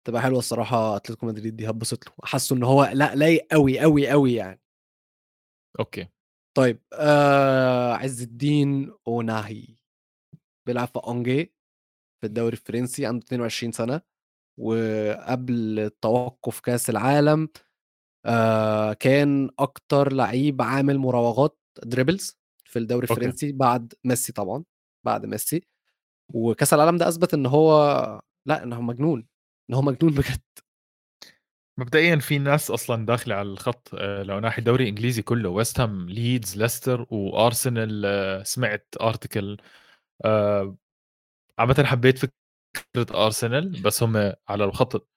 تبقى 0.06 0.22
حلوة 0.22 0.38
الصراحة 0.38 0.96
أتلتيكو 0.96 1.26
مدريد 1.26 1.56
دي 1.56 1.70
هتبسط 1.70 2.06
له. 2.06 2.12
حاسه 2.24 2.56
ان 2.56 2.62
هو 2.62 2.90
لا 2.94 3.14
لايق 3.14 3.46
قوي 3.52 3.80
قوي 3.80 4.08
قوي 4.08 4.34
يعني. 4.34 4.60
أوكي. 5.80 6.08
طيب 6.60 6.80
آه 6.92 7.92
عز 7.94 8.22
الدين 8.22 8.92
أوناهي. 9.08 9.66
بيلعب 10.66 10.88
في 10.88 11.00
أونجي 11.06 11.54
في 12.20 12.26
الدوري 12.26 12.52
الفرنسي 12.52 13.06
عنده 13.06 13.24
22 13.26 13.72
سنة. 13.72 14.00
وقبل 14.60 15.90
توقف 16.02 16.60
كأس 16.60 16.90
العالم 16.90 17.48
آه 18.26 18.92
كان 18.92 19.50
أكتر 19.58 20.12
لعيب 20.12 20.62
عامل 20.62 20.98
مراوغات 20.98 21.58
dribbles 21.84 22.38
في 22.64 22.78
الدوري. 22.78 23.04
الفرنسي 23.04 23.52
بعد 23.52 23.94
ميسي 24.04 24.32
طبعا 24.32 24.64
بعد 25.06 25.26
ميسي. 25.26 25.62
وكأس 26.34 26.74
العالم 26.74 26.96
ده 26.96 27.08
أثبت 27.08 27.34
إن 27.34 27.46
هو 27.46 27.72
لأ 28.46 28.62
إن 28.62 28.72
هو 28.72 28.82
مجنون 28.82 29.26
إن 29.70 29.74
هو 29.74 29.82
مجنون 29.82 30.14
بجد. 30.18 30.40
مبدئيا 31.80 32.16
في 32.16 32.38
ناس 32.38 32.70
أصلا 32.70 33.06
داخلة 33.06 33.34
على 33.34 33.48
الخط 33.48 33.90
آه، 33.94 34.22
لو 34.22 34.38
ناحية 34.40 34.58
الدوري 34.58 34.82
الانجليزي 34.84 35.22
كله 35.22 35.48
ويست 35.48 35.80
هام 35.80 36.10
ليدز 36.10 36.56
ليستر 36.56 37.06
وارسنال 37.10 38.46
سمعت 38.46 38.94
article 39.00 39.56
آه، 40.24 40.76
عامة 41.58 41.84
حبيت 41.86 42.18
فكرة 42.18 43.24
ارسنال 43.24 43.82
بس 43.82 44.02
هم 44.02 44.32
على 44.48 44.64
الخط 44.64 45.08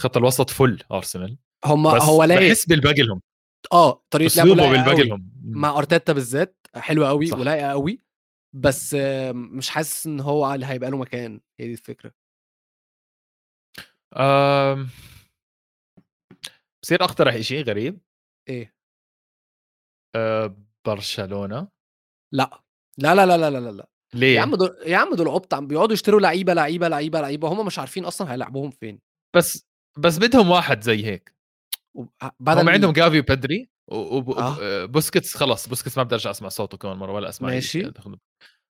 خط 0.00 0.16
الوسط 0.16 0.50
فل 0.50 0.82
ارسنال 0.92 1.38
هم 1.64 1.94
بس 1.96 2.02
هو 2.02 2.24
لايق. 2.24 2.48
بحس 2.50 2.66
بالباقي 2.66 3.02
لهم 3.02 3.20
آه 3.72 4.04
طريقة 4.10 4.44
لعبه 4.44 4.70
بالباقي. 4.70 5.08
لهم 5.08 5.32
مع 5.44 5.78
أرتيتا 5.78 6.12
بالذات 6.12 6.66
حلوة 6.76 7.08
قوي. 7.08 7.32
ولايقة 7.32 7.70
قوي 7.70 8.00
بس 8.52 8.94
آه، 8.98 9.32
مش 9.32 9.70
حاسس 9.70 10.06
إن 10.06 10.20
هو 10.20 10.54
اللي 10.54 10.66
هيبقى 10.66 10.90
له 10.90 10.96
مكان. 10.96 11.40
هي 11.60 11.66
دي 11.66 11.72
الفكرة. 11.72 12.12
بصير 16.84 17.04
أقترح 17.04 17.36
شيء 17.40 17.64
غريب؟ 17.64 18.00
إيه. 18.48 18.74
آه، 20.16 20.56
برشلونة. 20.86 21.68
لأ. 22.32 22.62
لا 22.98 23.14
لا 23.14 23.26
لا 23.26 23.36
لا 23.36 23.50
لا 23.50 23.70
لا 23.70 23.88
ليه 24.14 24.36
يا 24.36 24.40
عم 24.40 24.54
دول 24.54 24.76
يا 24.86 24.96
عم 24.96 25.14
دول 25.14 25.28
عبط 25.28 25.54
عم 25.54 25.66
بيقعدوا 25.66 25.92
يشتروا 25.92 26.20
لعيبة 26.20 26.54
لعيبة 26.54 26.88
لعيبة 26.88 27.20
لعيبة 27.20 27.48
هم 27.48 27.66
مش 27.66 27.78
عارفين 27.78 28.04
أصلا 28.04 28.32
هيلعبوهم 28.32 28.70
فين. 28.70 29.00
بس 29.36 29.66
بس 29.98 30.18
بدهم 30.18 30.50
واحد 30.50 30.80
زي 30.80 31.06
هيك. 31.06 31.34
هم 32.40 32.68
عندهم 32.68 32.92
جافي 32.92 33.18
وبدري 33.18 33.70
آه. 33.92 34.56
وبوسكيتس 34.60 35.36
خلص 35.36 35.68
بوسكيتس 35.68 35.98
ما 35.98 36.02
بدي 36.02 36.14
أرجع 36.14 36.30
أسمع 36.30 36.48
صوته 36.48 36.78
كمان 36.78 36.96
مرة 36.96 37.12
ولا 37.12 37.28
أسمع 37.28 37.48
ماشي. 37.48 37.82
دخل. 37.82 38.18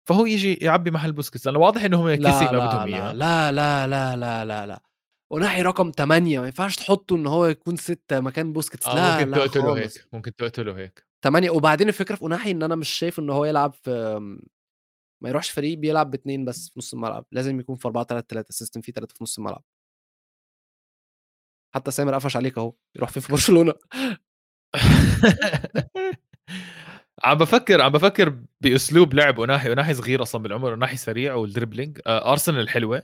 فهو 0.10 0.26
يجي 0.26 0.54
يعبي 0.54 0.92
محل 0.92 1.12
بوسكيتس 1.12 1.48
لأنه 1.48 1.60
واضح 1.60 1.84
إنه 1.84 2.02
هم 2.02 2.10
لا 2.10 2.32
كيسي 2.32 2.46
ما 2.46 2.66
بدهم 2.66 2.94
إياه. 2.94 3.14
لا 3.14 3.52
لا 3.52 3.88
لا 3.88 4.16
لا 4.16 4.46
لا 4.46 4.66
لا. 4.66 4.93
اوناحي 5.34 5.62
رقم 5.62 5.92
8 5.92 6.40
ما 6.40 6.46
ينفعش 6.46 6.76
تحطه 6.76 7.16
إن 7.16 7.28
هو 7.28 7.46
يكون 7.46 7.76
6 7.76 8.20
مكان 8.20 8.54
بوسكيتس 8.54 8.88
آه 8.88 8.96
لا 8.96 9.18
ممكن 9.18 9.32
لا 9.32 9.38
تقتله 9.38 9.64
خالص. 9.64 9.98
هيك 9.98 10.08
ممكن 10.14 10.36
تقتله 10.36 10.78
هيك. 10.78 11.06
8 11.24 11.50
وبعدين 11.50 11.88
الفكرة 11.88 12.16
في 12.16 12.22
اوناحي 12.22 12.52
إن 12.52 12.64
أنا 12.64 12.76
مش 12.76 12.90
شايف 12.90 13.20
إن 13.20 13.30
هو 13.30 13.46
يلعب 13.46 13.74
في 13.74 14.20
ما 15.24 15.30
يروحش 15.30 15.52
فريق 15.52 15.78
بيلعب 15.78 16.12
باثنين 16.12 16.46
بس 16.46 16.70
في 16.70 16.80
نص 16.80 16.94
الملعب 16.94 17.26
لازم 17.32 17.60
يكون 17.60 17.76
في 17.76 17.88
4 17.88 18.04
3 18.04 18.26
3 18.30 18.52
system 18.52 18.82
فيه 18.82 18.94
ثلاثة 18.94 19.14
في 19.14 19.24
نص 19.24 19.38
الملعب. 19.38 19.64
حتى 21.76 21.92
سامر 21.92 22.16
قفش 22.16 22.36
عليك 22.36 22.58
أهو 22.58 22.74
يروح 22.96 23.10
فين 23.10 23.24
في 23.24 23.32
برشلونة؟ 23.32 23.74
عم 27.24 27.38
بفكر 27.38 27.82
عم 27.82 27.92
بفكر 27.92 28.40
بأسلوب 28.62 29.14
لعب 29.14 29.38
وناحي 29.38 29.70
وناحي 29.70 29.94
صغير 29.94 30.22
أصلا 30.22 30.44
بالعمر 30.44 30.74
وناحي 30.74 30.98
سريع 30.98 31.36
وال 31.36 31.47
dribbling 31.47 32.00
آه 32.08 32.32
أرسنال 32.32 32.70
حلوة. 32.70 33.04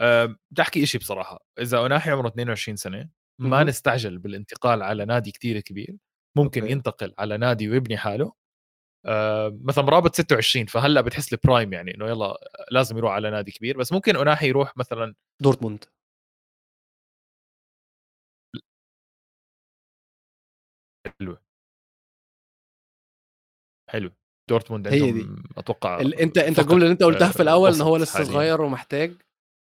بدي 0.00 0.62
أحكي 0.62 0.86
شيء 0.86 1.00
بصراحة. 1.00 1.44
إذا 1.58 1.80
وناحي 1.80 2.10
عمره 2.10 2.28
22 2.28 2.76
سنة 2.76 3.08
ما. 3.40 3.64
نستعجل 3.64 4.18
بالانتقال 4.18 4.82
على 4.82 5.04
نادي 5.04 5.30
كتير 5.30 5.60
كبير. 5.60 5.96
ممكن 6.36 6.60
okay. 6.60 6.72
ينتقل 6.72 7.14
على 7.18 7.36
نادي 7.38 7.68
ويبني 7.68 7.96
حاله. 7.96 8.32
آه 9.06 9.58
مثلا 9.62 9.84
مرابط 9.84 10.14
26 10.14 10.66
فهلأ 10.66 11.00
بتحس 11.00 11.32
لي 11.32 11.38
prime 11.44 11.72
يعني 11.72 11.94
إنه 11.94 12.06
يلا 12.06 12.38
لازم 12.70 12.96
يروح 12.98 13.12
على 13.12 13.30
نادي 13.30 13.52
كبير. 13.52 13.78
بس 13.78 13.92
ممكن 13.92 14.16
اوناحي 14.16 14.48
يروح 14.48 14.76
مثلا 14.76 15.14
دورتموند. 15.42 15.84
حلوة. 21.20 21.42
حلو. 23.90 24.10
دورتموند 24.50 24.88
هي 24.88 25.02
عندهم 25.02 25.44
أتوقع 25.56 26.00
ال... 26.00 26.14
أنت 26.14 26.38
أنت 26.38 26.58
الجمله 26.58 26.76
اللي 26.82 26.92
أنت 26.92 27.02
قلتها 27.02 27.28
آه، 27.28 27.32
في 27.32 27.42
الأول 27.42 27.68
ان 27.68 27.74
وسط 27.74 27.82
هو 27.82 27.96
لسه. 27.96 28.24
صغير 28.24 28.60
ومحتاج. 28.60 29.12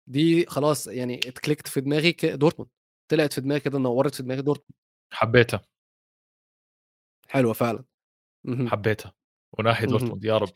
دي 0.07 0.45
خلاص 0.45 0.87
يعني 0.87 1.15
اتكليكت 1.15 1.67
في 1.67 1.81
دماغي 1.81 2.11
دورتموند. 2.23 2.69
طلعت 3.11 3.33
في 3.33 3.41
دماغي 3.41 3.59
كده 3.59 3.79
نورت 3.79 4.15
في 4.15 4.23
دماغي 4.23 4.41
دورتموند. 4.41 4.71
حبيتها. 5.13 5.61
حلوة 7.27 7.53
فعلا. 7.53 7.83
حبيتها. 8.67 9.13
وناحيه 9.59 9.87
مهم. 9.87 9.97
دورتموند 9.97 10.25
يا 10.25 10.37
رب. 10.37 10.49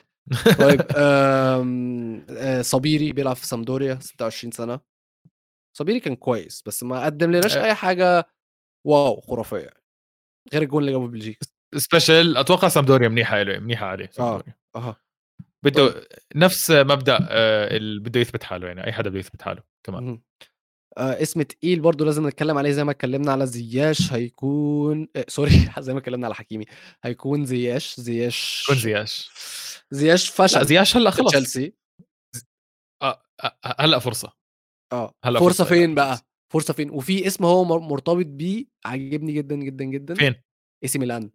طيب 0.59 0.81
آم، 0.97 2.25
آه، 2.29 2.61
صبيري 2.61 3.11
بيلعب 3.11 3.35
في 3.35 3.45
سامدوريا 3.47 3.99
26 4.01 4.51
سنة. 4.51 4.79
صبيري 5.77 5.99
كان 5.99 6.15
كويس 6.15 6.63
بس 6.65 6.83
ما 6.83 7.05
قدم 7.05 7.31
لناش 7.31 7.57
آه. 7.57 7.63
أي 7.65 7.73
حاجة 7.73 8.25
wow 8.87 9.21
خرافية. 9.21 9.69
غير 10.53 10.61
الجول 10.61 10.81
اللي 10.83 10.91
جابه 10.91 11.07
بلجيكا. 11.07 11.47
special 11.75 12.37
أتوقع 12.37 12.67
سامدوريا 12.67 13.07
منيحة 13.09 13.41
له 13.43 13.59
منيحة 13.59 13.85
عليه 13.85 14.09
آه 14.19 14.43
أها. 14.75 14.95
بده 15.63 16.07
نفس 16.35 16.71
مبدأ 16.71 17.17
آه، 17.29 17.77
اللي 17.77 17.99
بده 17.99 18.19
يثبت 18.19 18.43
حاله 18.43 18.67
يعني 18.67 18.85
أي 18.87 18.93
حدا 18.93 19.09
بده 19.09 19.19
يثبت 19.19 19.41
حاله 19.41 19.63
كمان. 19.83 20.21
آه 20.97 21.21
اسم 21.21 21.41
تقيل 21.41 21.79
برضو 21.79 22.05
لازم 22.05 22.27
نتكلم 22.27 22.57
عليه 22.57 22.71
زي 22.71 22.83
ما 22.83 22.91
اتكلمنا 22.91 23.31
على 23.31 23.45
زياش 23.47 24.13
هيكون 24.13 25.07
آه 25.15 25.25
sorry 25.27 25.51
زي 25.79 25.93
ما 25.93 25.99
اتكلمنا 25.99 26.25
على 26.25 26.35
حكيمي. 26.35 26.65
هيكون 27.03 27.45
زياش 27.45 27.99
زياش 27.99 28.63
كون 28.67 28.75
زياش. 28.75 29.29
زياش 29.91 30.29
فشل. 30.29 30.65
زياش 30.65 30.97
هلأ 30.97 31.09
خلص 31.11 31.31
تشيلسي. 31.31 31.73
آه، 33.03 33.23
آه، 33.43 33.57
هلأ 33.79 33.99
فرصة. 33.99 34.33
آه 34.93 35.13
هلأ 35.25 35.39
فرصة 35.39 35.47
فرصة، 35.63 35.65
فين 35.75 35.83
هلا 35.85 35.95
بقى. 35.95 36.19
فرصة 36.53 36.73
فين؟ 36.73 36.89
وفي 36.89 37.27
اسم 37.27 37.45
هو 37.45 37.63
مر- 37.63 37.79
مرتبط 37.79 38.25
بيه 38.25 38.65
عاجبني 38.85 39.33
جدا 39.33 39.55
جدا 39.55 39.85
جدا. 39.85 40.15
فين؟ 40.15 40.35
إي 40.83 40.87
سي 40.87 40.99
ميلان. 40.99 41.31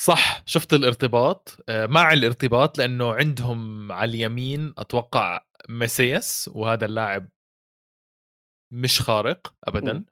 صح 0.00 0.42
شفت 0.46 0.72
الارتباط 0.74 1.56
آه، 1.68 1.86
مع 1.86 2.12
الارتباط 2.12 2.78
لأنه 2.78 3.14
عندهم 3.14 3.92
على 3.92 4.10
اليمين 4.10 4.74
أتوقع 4.78 5.40
ميسياس 5.68 6.50
وهذا 6.54 6.84
اللاعب 6.86 7.28
مش 8.72 9.00
خارق 9.00 9.54
ابدا. 9.64 10.04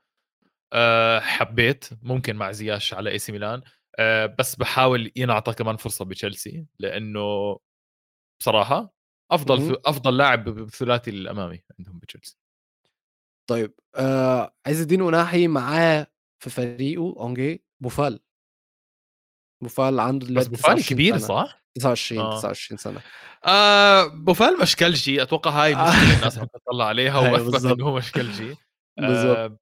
أه 0.72 1.20
حبيت 1.20 1.88
ممكن 2.02 2.36
مع 2.36 2.52
زياش 2.52 2.94
على 2.94 3.10
إي 3.10 3.18
سي 3.18 3.32
ميلان 3.32 3.62
أه 3.98 4.26
بس 4.26 4.56
بحاول 4.56 5.12
ينعطى 5.16 5.52
كمان 5.54 5.76
فرصة 5.76 6.04
بتشيلسي 6.04 6.66
لأنه 6.78 7.58
بصراحة 8.40 8.94
أفضل. 9.30 9.76
أفضل 9.86 10.16
لاعب 10.16 10.44
بالثلاثي 10.44 11.10
الأمامي 11.10 11.62
عندهم 11.78 11.98
بتشيلسي 11.98 12.36
طيب 13.50 13.74
آآ 13.96 14.54
عز 14.66 14.80
الدين 14.80 15.02
أُناحي 15.02 15.48
معاه 15.48 16.06
في 16.42 16.50
فريقه 16.50 17.14
أونجي 17.20 17.64
بوفال. 17.80 18.20
بوفال 19.62 20.00
عنده 20.00 20.26
بس 20.26 20.30
دلوقتي 20.30 20.50
بوفال 20.50 20.62
29 20.76 20.84
كبير 20.96 21.18
سنة، 21.18 21.26
صح؟ 21.28 21.62
29 21.74 22.20
آه. 22.20 22.38
29 22.38 22.78
سنة. 22.78 23.00
آآ 23.44 24.06
بوفال 24.06 24.60
مشكلجي 24.60 25.22
أتوقع 25.22 25.50
هاي 25.50 25.72
المشكلة 25.76 26.16
الناس 26.16 26.38
عم 26.38 26.46
تطلّع 26.46 26.84
عليها 26.84 27.30
بالضبط. 27.30 27.72
إنه 27.72 27.84
هو 27.84 27.96
مشكلجي. 27.96 28.54
بالضبط. 29.00 29.36
آآ 29.36 29.56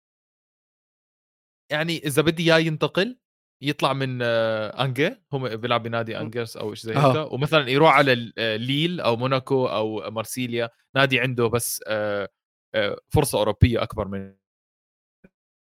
يعني 1.73 1.99
إذا 1.99 2.23
بدي 2.23 2.43
إياه 2.53 2.59
ينتقل 2.59 3.19
يطلع 3.63 3.93
من 3.93 4.23
أنجي 4.23 5.17
هو 5.35 5.39
بيلعب 5.57 5.83
بنادي 5.83 6.17
إمم. 6.17 6.25
أنجرز 6.25 6.57
أو 6.57 6.75
شي 6.75 6.87
زي 6.87 6.93
هيك 6.95 6.99
آه. 7.05 7.33
ومثلًا 7.33 7.71
يروح 7.71 7.93
على 7.95 8.13
ال 8.13 8.61
ليل 8.61 9.01
أو 9.01 9.17
موناكو 9.17 9.67
أو 9.67 10.11
مارسيليا 10.11 10.71
نادي 10.97 11.21
عنده 11.21 11.47
بس 11.47 11.83
آآ 11.87 12.29
آآ 12.75 12.97
فرصة 13.15 13.39
أوروبية 13.39 13.83
أكبر 13.83 14.09
من 14.09 14.35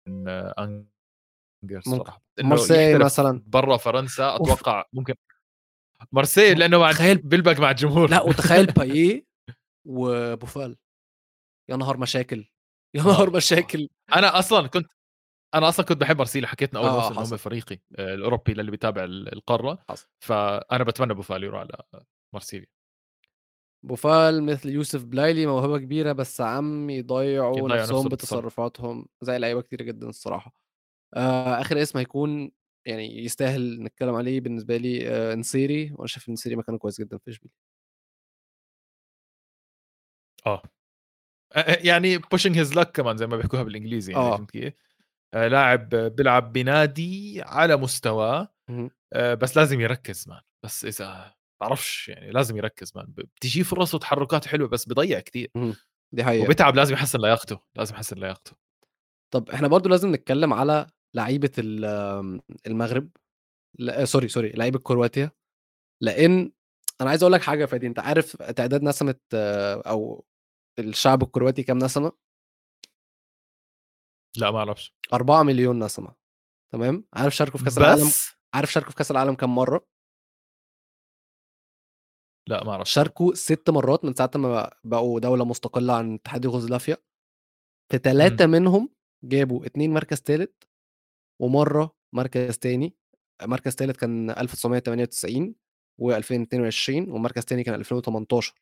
من 0.09 0.29
أنجرز 0.29 2.01
يحترف 2.41 3.05
مثلًا. 3.05 3.43
برّا 3.47 3.77
فرنسا 3.77 4.37
أوف! 4.41 4.63
أتوقع 4.63 4.85
ممكن 4.93 5.15
مارسيل 6.13 6.59
لإنه 6.59 6.79
مع 6.79 6.93
تخيل 6.93 7.19
بيلبق 7.19 7.61
مع 7.61 7.71
الجمهور. 7.71 8.11
لأ 8.11 8.23
وتخيل 8.23 8.67
باييه 8.77 9.25
وبوفال. 9.87 10.77
يا 11.71 11.77
نهار 11.77 11.99
مشاكل، 11.99 12.47
يا 12.97 13.03
آه، 13.03 13.05
نهار 13.05 13.29
آه. 13.29 13.33
مشاكل. 13.37 13.89
أنا 14.17 14.39
أصلًا 14.39 14.69
كنت 14.69 14.87
أنا 15.55 15.69
أصلًا 15.71 15.87
كنت 15.87 15.99
باحب 15.99 16.19
مارسيليا 16.19 16.49
حكيت 16.49 16.75
من 16.75 16.81
أول 16.81 16.91
آه 16.91 17.09
موسم 17.13 17.15
هم. 17.23 17.37
فريقي 17.37 17.81
آآ 17.99 18.15
الأوروبي 18.15 18.55
للي 18.55 18.71
بيتابع 18.71 19.05
ال 19.05 19.35
القارة، 19.35 19.79
حصل. 19.89 20.07
فأنا 20.21 20.85
باتمنى 20.85 21.15
بوفال 21.15 21.45
يروح 21.45 21.61
على 21.61 21.71
مارسيليا. 22.35 22.67
بوفال 23.83 24.43
مثل 24.43 24.69
يوسف 24.69 25.05
بلايلي 25.05 25.47
موهبة 25.47 25.79
كبيرة، 25.79 26.13
بس 26.13 26.41
عم 26.41 26.91
يضيّعوا 26.91 27.69
يضيّع 27.69 27.85
نفسه 27.87 28.09
نفسهم. 28.09 28.09
بتصرفاتهم 28.09 29.07
زي 29.23 29.39
لعيبة 29.39 29.61
كتيرة 29.63 29.83
جدًا 29.83 30.09
الصراحة. 30.09 30.60
آآ 31.15 31.61
آخر 31.61 31.83
اسم 31.83 31.99
هيكون 31.99 32.51
يعني 32.87 33.25
يستاهل 33.25 33.83
نتكلم 33.83 34.15
عليه 34.15 34.41
بالنسبة 34.41 34.77
لي 34.77 35.09
آآ 35.09 35.35
نصيري، 35.37 35.93
وأنا 35.93 36.07
شايف 36.07 36.29
نصيري 36.31 36.57
مكانه 36.57 36.79
كويس 36.79 37.01
جدًا 37.01 37.19
في 37.19 37.31
إشبيليا. 37.31 37.53
آه. 40.47 40.63
أ 41.57 41.61
أ 41.75 41.87
يعني 41.87 42.19
pushing 42.21 42.55
his 42.55 42.75
luck 42.77 42.85
كمان 42.93 43.19
زي 43.19 43.29
ما 43.29 43.39
بيحكوها 43.39 43.63
بالإنجليزي 43.65 44.15
يعني 44.15 44.33
آه. 44.33 44.33
فهمت 44.33 44.53
كيف؟ 44.53 44.75
آآ 45.35 45.49
لاعب 45.51 45.91
بيلعب 45.91 46.53
بنادي 46.55 47.43
على 47.47 47.77
مستواه. 47.79 48.49
آآ 49.15 49.35
بس 49.37 49.57
لازم 49.59 49.81
يركّز 49.81 50.27
مان، 50.29 50.41
بس 50.65 50.87
إذا 50.87 51.35
بعرفش 51.63 52.11
يعني 52.11 52.33
لازم 52.33 52.59
يركّز 52.59 52.93
مان، 52.97 53.07
ب 53.07 53.15
بتيجيه 53.21 53.65
فرص 53.65 53.95
وتحركات 53.95 54.47
حلوة 54.49 54.69
بس 54.69 54.87
بيضيّع 54.89 55.21
كتير. 55.21 55.53
اهم. 55.57 55.77
دي 56.13 56.25
حقيقة. 56.25 56.45
وبيتعب 56.45 56.77
لازم 56.77 56.95
يحسّن 56.95 57.21
لياقته، 57.21 57.61
لازم 57.77 57.95
يحسّن 57.95 58.19
لياقته. 58.19 58.53
طب 59.33 59.51
إحنا 59.51 59.69
برضه 59.69 59.91
لازم 59.91 60.13
نتكلم 60.15 60.53
على 60.53 60.87
آمم 61.19 62.41
المغرب 62.67 63.11
لأ 63.79 64.05
sorry 64.07 64.29
sorry 64.29 64.57
لعيبة 64.57 64.79
كرواتيا، 64.79 65.31
لإن 66.03 66.53
أنا 67.01 67.11
عايز 67.11 67.23
أقول 67.23 67.33
لك 67.33 67.43
حاجة 67.43 67.61
يا 67.61 67.67
فادي، 67.67 67.87
أنت 67.87 67.99
عارف 67.99 68.37
تعداد 68.37 68.83
نسمة 68.83 69.21
أو 69.87 70.25
الشعب 70.79 71.23
الكرواتي 71.23 71.63
كام 71.63 71.79
نسمة؟ 71.79 72.13
لأ 74.37 74.51
ما 74.51 74.59
أعرفش. 74.59 74.95
4.000.000 75.15 75.73
نسمة 75.73 76.15
تمام؟ 76.73 77.05
عارف 77.15 77.37
شاركوا 77.37 77.59
في 77.59 77.65
كأس 77.65 77.79
العالم؟ 77.79 78.09
عارف 78.55 78.73
شاركوا 78.73 78.91
في 78.91 78.97
كأس 78.97 79.11
العالم 79.11 79.35
كام 79.35 79.55
مرّة؟ 79.55 79.87
لأ 82.49 82.65
ما 82.65 82.73
أعرفش. 82.73 82.93
شاركوا 82.93 83.35
6 83.35 83.73
مرات 83.73 84.05
من 84.05 84.15
ساعة 84.15 84.31
ما 84.35 84.71
بقوا 84.85 85.21
دولة 85.21 85.45
مستقلة 85.45 85.97
عن 85.97 86.15
اتحاد 86.15 86.45
يوغوسلافيا. 86.45 86.97
في 87.93 87.97
إمم. 87.97 88.03
3 88.03 88.47
منهم 88.47 88.91
جابوا 89.25 89.67
2 89.67 89.95
مركز 89.95 90.21
تالت، 90.21 90.70
ومرّة 91.41 91.91
مركز 92.15 92.59
تاني، 92.59 92.95
مركز 93.43 93.75
تالت 93.75 93.97
كان 93.97 94.31
1998 94.31 95.55
و2022 96.03 97.09
ومركز 97.09 97.45
تاني 97.45 97.65
كان 97.65 97.75
2018 97.75 98.55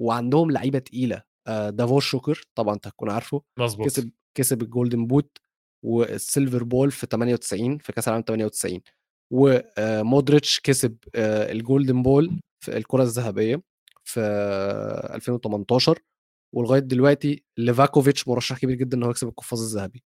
وعندهم 0.00 0.50
لعيبة 0.50 0.78
تقيلة 0.78 1.22
آآ 1.48 1.70
دافور 1.70 2.00
شوكر 2.00 2.42
طبعًا 2.54 2.74
أنت 2.74 2.86
هتكون 2.86 3.10
عارفه، 3.10 3.42
مضبوط. 3.58 3.86
كسب 3.86 4.10
كسب 4.36 4.62
ال 4.62 4.68
Golden 4.68 5.06
Boot 5.06 5.38
وال 5.84 6.04
Silver 6.04 6.64
Ball 6.64 6.90
في 6.90 7.06
98 7.06 7.78
في 7.78 7.92
كأس 7.92 8.08
العالم 8.08 8.24
98 8.28 8.80
وآآ 9.32 10.02
مودريتش 10.02 10.60
كسب 10.60 10.96
آآ 11.14 11.52
ال 11.52 11.59
Golden 11.59 12.02
Ball 12.02 12.40
في 12.64 12.76
الكرة 12.76 13.02
الذهبية 13.02 13.62
في 14.04 14.20
2018 15.14 15.98
ولغاية 16.54 16.80
دلوقتي 16.80 17.44
ليفاكوفيتش 17.58 18.28
مرشح 18.28 18.58
كبير 18.58 18.76
جدًا 18.76 18.96
إن 18.96 19.02
هو 19.02 19.10
يكسب 19.10 19.28
القفاز 19.28 19.62
الذهبي. 19.62 20.04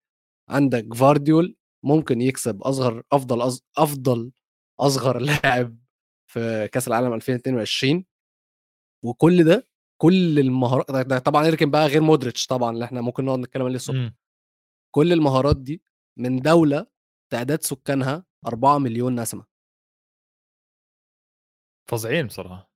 عندك 0.51 0.85
جفارديول 0.85 1.57
ممكن 1.85 2.21
يكسب 2.21 2.63
أصغر 2.63 3.03
أفضل 3.13 3.43
أص 3.43 3.65
أفضل 3.79 4.33
أصغر 4.81 5.19
لاعب 5.45 5.79
في 6.33 6.69
كأس 6.73 6.89
العالم 6.89 7.13
2022 7.15 8.05
وكل 9.05 9.45
ده 9.45 9.69
كل 10.03 10.39
المهارا 10.39 10.85
ده 10.93 11.03
ده 11.03 11.19
طبعًا 11.19 11.49
اركن 11.49 11.71
بقى 11.71 11.87
غير 11.89 12.01
مودريتش 12.03 12.47
طبعًا 12.47 12.71
اللي 12.73 12.85
إحنا 12.85 13.01
ممكن 13.01 13.25
نقعد 13.25 13.39
نتكلم 13.39 13.63
عليه 13.65 13.75
للصبح. 13.75 13.97
إمم. 13.97 14.17
كل 14.95 15.13
المهارات 15.13 15.57
دي 15.57 15.83
من 16.19 16.41
دولة 16.43 16.87
تعداد 17.33 17.63
سكانها 17.63 18.25
4.000.000 18.47 19.11
نسمة. 19.11 19.47
فظيعين 21.91 22.27
بصراحة. 22.27 22.71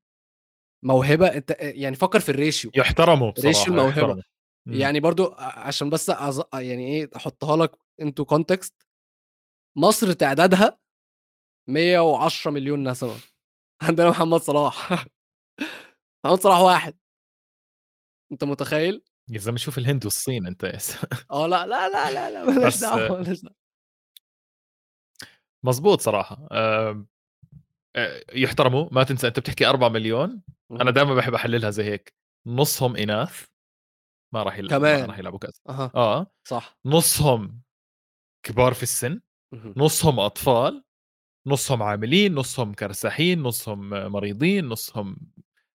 موهبة 0.85 1.27
أنت 1.27 1.51
أ 1.51 1.57
يعني 1.63 1.97
فكّر 1.97 2.21
في 2.21 2.33
الratio 2.33 2.71
يُحترموا 2.77 3.31
بصراحة، 3.31 3.67
الموهبة. 3.67 3.91
يُحترموا. 3.91 4.23
إمم. 4.69 4.75
يعني 4.77 5.01
برضه 5.01 5.35
ع 5.39 5.59
عشان 5.67 5.91
بس 5.91 6.11
أظ 6.11 6.43
يعني 6.55 6.87
إيه 6.89 7.11
أحطها 7.17 7.57
لك 7.57 7.73
into 8.03 8.25
context 8.35 8.73
مصر 9.77 10.13
تعدادها 10.13 10.79
110.000.000 11.69 12.85
نسمة 12.85 13.15
عندنا 13.83 14.11
محمد 14.11 14.41
صلاح 14.41 14.93
محمد 16.25 16.41
صلاح 16.41 16.59
واحد. 16.61 16.99
أنت 18.33 18.45
متخيل؟ 18.45 19.03
يا 19.31 19.39
زلمة 19.39 19.59
شوف 19.59 19.79
الهند 19.79 20.05
والصين 20.05 20.47
آه 21.31 21.47
لأ، 21.47 21.67
لا، 21.67 21.89
لا، 21.89 22.11
لا، 22.11 22.31
لا 22.31 22.45
ما 22.45 22.51
لناش 22.51 22.75
بس 22.75 22.81
دعوة 22.81 23.09
ما 23.19 23.25
لناش 23.25 23.41
دعوة. 23.41 23.55
مضبوط 25.63 26.01
صراحة. 26.01 26.49
آمم 26.53 27.07
آآ 27.97 28.25
يُحترموا، 28.35 28.89
ما 28.93 29.05
تنسى 29.05 29.27
أنت 29.29 29.41
بتحكي 29.41 29.67
4.000.000 29.67 30.43
أنا 30.73 30.81
اهم. 30.83 30.91
دايمًا 30.91 31.15
باحب 31.15 31.35
أحللها 31.35 31.71
زي 31.71 31.85
هيك، 31.85 32.15
نُصهم 32.47 32.97
إناث 32.97 33.45
ما 34.35 34.45
راح 34.45 34.59
يل 34.59 34.65
ما 34.67 34.73
راح 34.73 34.79
كمان! 34.79 35.19
يلعبوا 35.21 35.41
كأس 35.41 35.63
أها. 35.71 35.93
آه. 35.97 36.27
صح. 36.49 36.79
نُصهم 36.87 37.63
كبار 38.47 38.75
في 38.75 38.83
السن،. 38.83 39.21
نُصهم 39.77 40.21
أطفال، 40.21 40.83
نُصهم 41.47 41.83
عاملين، 41.85 42.35
نُصهم 42.35 42.75
كرساحين، 42.75 43.43
نُصهم 43.43 43.91
مريضين، 43.91 44.67
نُصهم 44.69 45.17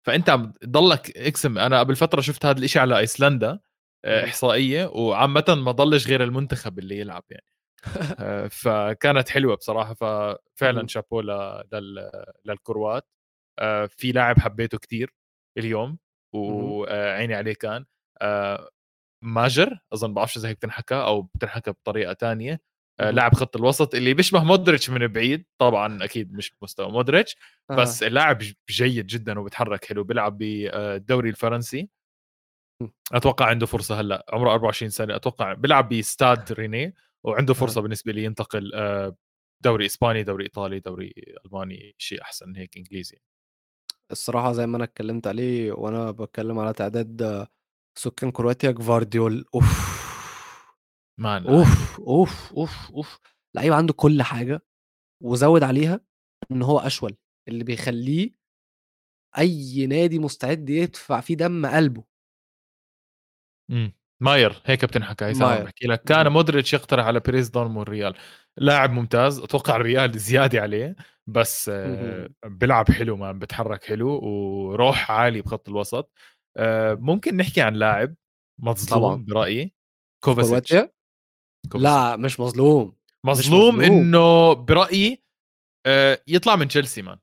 فأنت 0.06 0.30
عم 0.30 0.54
ضلّك 0.66 1.18
اقسم 1.18 1.58
أنا 1.58 1.80
قبل 1.80 1.96
فترة 1.96 2.22
شُفت 2.22 2.46
هذا 2.46 2.58
الإشي 2.58 2.78
على 2.80 2.98
أيسلندا 2.98 3.60
آآ 4.06 4.20
اهم. 4.20 4.24
إحصائية 4.26 4.86
وعامةً 4.86 5.44
ما 5.66 5.72
ضلّش 5.72 6.08
غير 6.08 6.24
المنتخب 6.24 6.80
اللي 6.80 6.98
يلعب 7.00 7.24
يعني. 7.30 7.46
آآ 8.20 8.48
فكانت 8.48 9.30
حلوة 9.30 9.56
بصراحة، 9.56 9.94
ففعلًا 9.94 10.86
ل 11.22 11.26
لل 11.74 12.12
للكروات. 12.46 13.08
آآ 13.60 13.86
في 13.88 14.12
لاعب 14.12 14.40
حبيته 14.40 14.78
كتير 14.78 15.14
اليوم. 15.58 15.98
وعيني 16.34 17.34
عليه 17.36 17.54
كان 17.54 17.86
ماجر 19.22 19.78
ما 20.08 20.14
بعرفش 20.14 20.38
إذا 20.38 20.48
هيك 20.50 20.56
بتنحكى 20.58 20.94
أو 20.96 21.22
بتنحكى 21.22 21.72
بطريقة 21.72 22.12
تانية،. 22.14 22.60
لاعب 23.00 23.34
خط 23.34 23.56
الوسط 23.56 23.94
اللي 23.94 24.14
بيشبه 24.14 24.44
مودريتش 24.44 24.90
من 24.90 25.06
بعيد، 25.06 25.44
طبعًا 25.58 26.04
أكيد 26.04 26.32
مش 26.32 26.52
بمستوى 26.60 26.90
مودريتش، 26.90 27.36
أها. 27.70 27.76
بس 27.76 28.02
اللاعب 28.02 28.38
ج 28.38 28.52
جيد 28.70 29.06
جدًا 29.06 29.38
وبيتحرك 29.38 29.84
حلو، 29.84 30.04
بيلعب 30.04 30.38
بالدوري 30.38 31.28
الفرنسي. 31.28 31.88
إمم. 32.82 32.92
أتوقع 33.12 33.46
عنده 33.46 33.66
فرصة 33.66 34.00
هلأ، 34.00 34.26
عمره 34.32 34.50
24 34.52 34.90
سنة، 34.90 35.16
أتوقع 35.16 35.52
بيلعب 35.52 36.02
بstade 36.02 36.54
Rennais 36.54 36.92
وعنده 37.24 37.54
أها. 37.54 37.58
فرصة 37.58 37.80
بالنسبة 37.80 38.12
لي 38.12 38.24
ينتقل 38.24 38.72
دوري 39.64 39.86
إسباني، 39.86 40.22
دوري 40.22 40.44
إيطالي، 40.44 40.80
دوري 40.80 41.14
ألماني، 41.46 41.94
شيء 41.98 42.22
أحسن 42.22 42.48
من 42.48 42.56
هيك 42.56 42.76
إنجليزي. 42.76 43.16
الصراحة 44.10 44.52
زي 44.52 44.66
ما 44.66 44.76
أنا 44.76 44.84
اتكلمت 44.84 45.26
عليه 45.26 45.72
وأنا 45.72 46.10
باتكلم 46.10 46.58
على 46.58 46.72
تعداد 46.72 47.46
سكان 47.98 48.30
كرواتيا 48.30 48.70
جفارديول 48.70 49.44
أوف! 49.54 50.09
مان 51.20 51.44
لعيب. 51.44 51.58
أوف، 51.58 52.00
أوف، 52.00 52.52
أوف، 52.52 52.90
أوف! 52.92 53.20
لعيب 53.56 53.72
عنده 53.72 53.92
كل 53.94 54.22
حاجة 54.22 54.62
وزوِّد 55.24 55.62
عليها 55.62 56.00
إن 56.52 56.62
هو 56.62 56.78
أشول، 56.78 57.16
اللي 57.48 57.64
بيخلّيه 57.64 58.32
أي 59.38 59.86
نادي 59.86 60.18
مستعد 60.18 60.70
يدفع 60.70 61.20
فيه 61.20 61.34
دم 61.36 61.66
قلبه. 61.66 62.04
إمم. 63.70 63.92
ماير 64.20 64.62
هيك 64.66 64.84
بتنحكى 64.84 65.24
هي 65.24 65.32
ماير. 65.32 65.64
بحكي 65.64 65.86
لك 65.86 66.04
كان. 66.04 66.28
مودريتش 66.28 66.72
يقترح 66.74 67.06
على 67.06 67.20
بيريز 67.20 67.48
دورمو 67.48 67.82
الريال 67.82 68.14
لاعب 68.56 68.90
ممتاز 68.92 69.38
أتوقع 69.38 69.76
الريال 69.76 70.18
زيادة 70.18 70.60
عليه 70.60 70.96
بس 71.26 71.68
آه،. 71.74 72.28
بيلعب 72.46 72.90
حلو 72.90 73.16
ما 73.16 73.32
بتحرك 73.32 73.84
حلو 73.84 74.08
وروح 74.22 75.10
عالي 75.10 75.40
بخط 75.42 75.68
الوسط 75.68 76.12
آه، 76.56 76.94
ممكن 76.94 77.36
نحكي 77.36 77.60
عن 77.60 77.74
لاعب 77.74 78.14
مظلوم 78.58 79.24
برأيي 79.24 79.74
كوفاسيتش 80.24 80.72
كوفاسيتش. 81.62 81.82
لا 81.84 82.16
مش 82.16 82.40
مظلوم 82.40 82.96
مظلوم 83.26 83.74
مظلوم. 83.74 83.80
إنه 83.80 84.52
برأيي 84.52 85.22
آه، 85.86 86.22
يطلع 86.26 86.56
من 86.56 86.68
تشيلسي 86.68 87.02
مان 87.02 87.18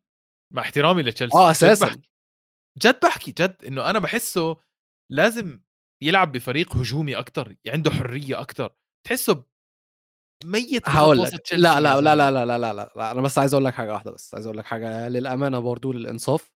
مع 0.54 0.62
احترامي 0.62 1.04
لتشيلسي. 1.04 1.38
آه 1.38 1.50
جد 1.50 1.50
أساسا. 1.50 1.86
بحكي 1.86 2.10
جد 2.78 3.00
بحكي 3.04 3.32
جد 3.32 3.66
إنه 3.68 3.90
أنا 3.90 4.00
بحسه 4.00 4.58
لازم 5.12 5.60
يلعب 6.04 6.32
بفريق 6.32 6.76
هجومي 6.76 7.16
أكثر 7.16 7.56
عنده 7.68 7.92
حرية 7.92 8.42
أكثر 8.42 8.76
تحسه 9.08 9.44
ميت 10.46 10.90
هقول 10.90 11.18
لك. 11.24 11.54
لا 11.54 11.80
لا 11.80 12.02
لا. 12.02 12.16
لا 12.16 12.32
لا 12.32 12.46
لا 12.46 12.58
لا 12.58 12.74
لا 12.96 13.12
أنا 13.12 13.22
بس 13.22 13.38
عايز 13.38 13.54
أقول 13.54 13.66
لك 13.66 13.74
حاجة 13.74 13.94
واحدة 13.94 14.12
بس 14.12 14.34
عايز 14.34 14.46
أقول 14.46 14.58
لك 14.58 14.66
حاجة 14.66 15.08
للأمانة 15.08 15.60
برضو 15.60 15.94
للإنصاف. 15.94 16.52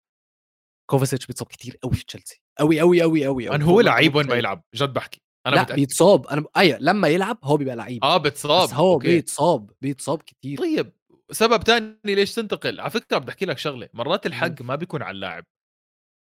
كوفاسيتش 0.91 1.27
بيتصاب 1.27 1.49
كتير 1.49 1.79
قوي 1.83 1.95
في 1.95 2.05
تشيلسي 2.05 2.43
قوي 2.59 2.81
قوي 2.81 3.03
قوي 3.03 3.27
قوي 3.27 3.51
من 3.51 3.63
هو 3.63 3.81
لعيب 3.81 4.15
وين 4.15 4.27
ما 4.27 4.35
يلعب 4.35 4.65
جد 4.75 4.93
بحكي. 4.93 5.23
أنا 5.47 5.55
لأ 5.55 5.63
متأكد. 5.63 5.77
بيتصاب 5.81 6.27
أنا 6.27 6.45
أيوه 6.57 6.79
لما 6.79 7.09
يلعب 7.09 7.39
هو 7.45 7.57
بيبقى 7.57 7.77
لعيب 7.77 8.05
آه 8.05 8.17
بتصاب 8.17 8.69
بس 8.69 8.75
هو 8.75 8.93
okay. 8.93 9.09
بيتصاب 9.09 9.71
بيتصاب 9.81 10.23
كتير 10.23 10.59
طيب 10.59 10.93
سبب 11.31 11.63
تاني 11.65 11.97
ليش 12.05 12.35
تنتقل 12.35 12.81
على 12.81 12.91
فكرة 12.91 13.19
بدي 13.19 13.31
احكي 13.31 13.45
لك 13.47 13.59
شغلة 13.59 13.89
مرات. 13.95 14.27
الحق 14.27 14.63
ما 14.63 14.75
بيكون 14.77 15.03
على 15.03 15.15
اللاعب 15.15 15.45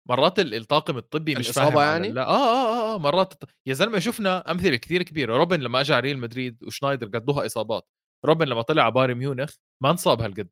مرات 0.08 0.38
ال- 0.38 0.54
الطاقم 0.54 0.96
الطبي 0.96 1.34
مش 1.34 1.48
فاهم 1.50 1.78
يعني؟ 1.78 2.08
اللا- 2.08 2.26
آه 2.26 2.28
آه 2.28 2.92
آه, 2.92 2.94
آه 2.94 2.98
مرات 2.98 3.34
يا 3.66 3.74
زلمة 3.74 3.98
شفنا 3.98 4.50
أمثلة 4.50 4.76
كثير 4.76 5.02
كبيرة 5.02 5.36
روبن 5.36 5.61
لما 5.61 5.80
أجى 5.80 5.94
على 5.94 6.00
ريال 6.02 6.18
مدريد 6.18 6.64
وشنايدر 6.64 7.06
قضوها 7.06 7.46
إصابات 7.46 7.88
روبن 8.26 8.46
لما 8.48 8.62
طلع 8.62 8.82
على 8.82 8.92
بايرن 8.92 9.14
ميونخ 9.14 9.54
ما 9.82 9.90
انصاب 9.90 10.20
هالقد. 10.22 10.48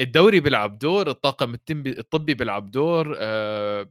الدوري 0.00 0.40
بيلعب 0.40 0.78
دور 0.78 1.10
الطاقم 1.10 1.54
الطبي 1.54 1.98
الطبي 1.98 2.34
بيلعب 2.34 2.70
دور 2.70 3.16
آه 3.18 3.90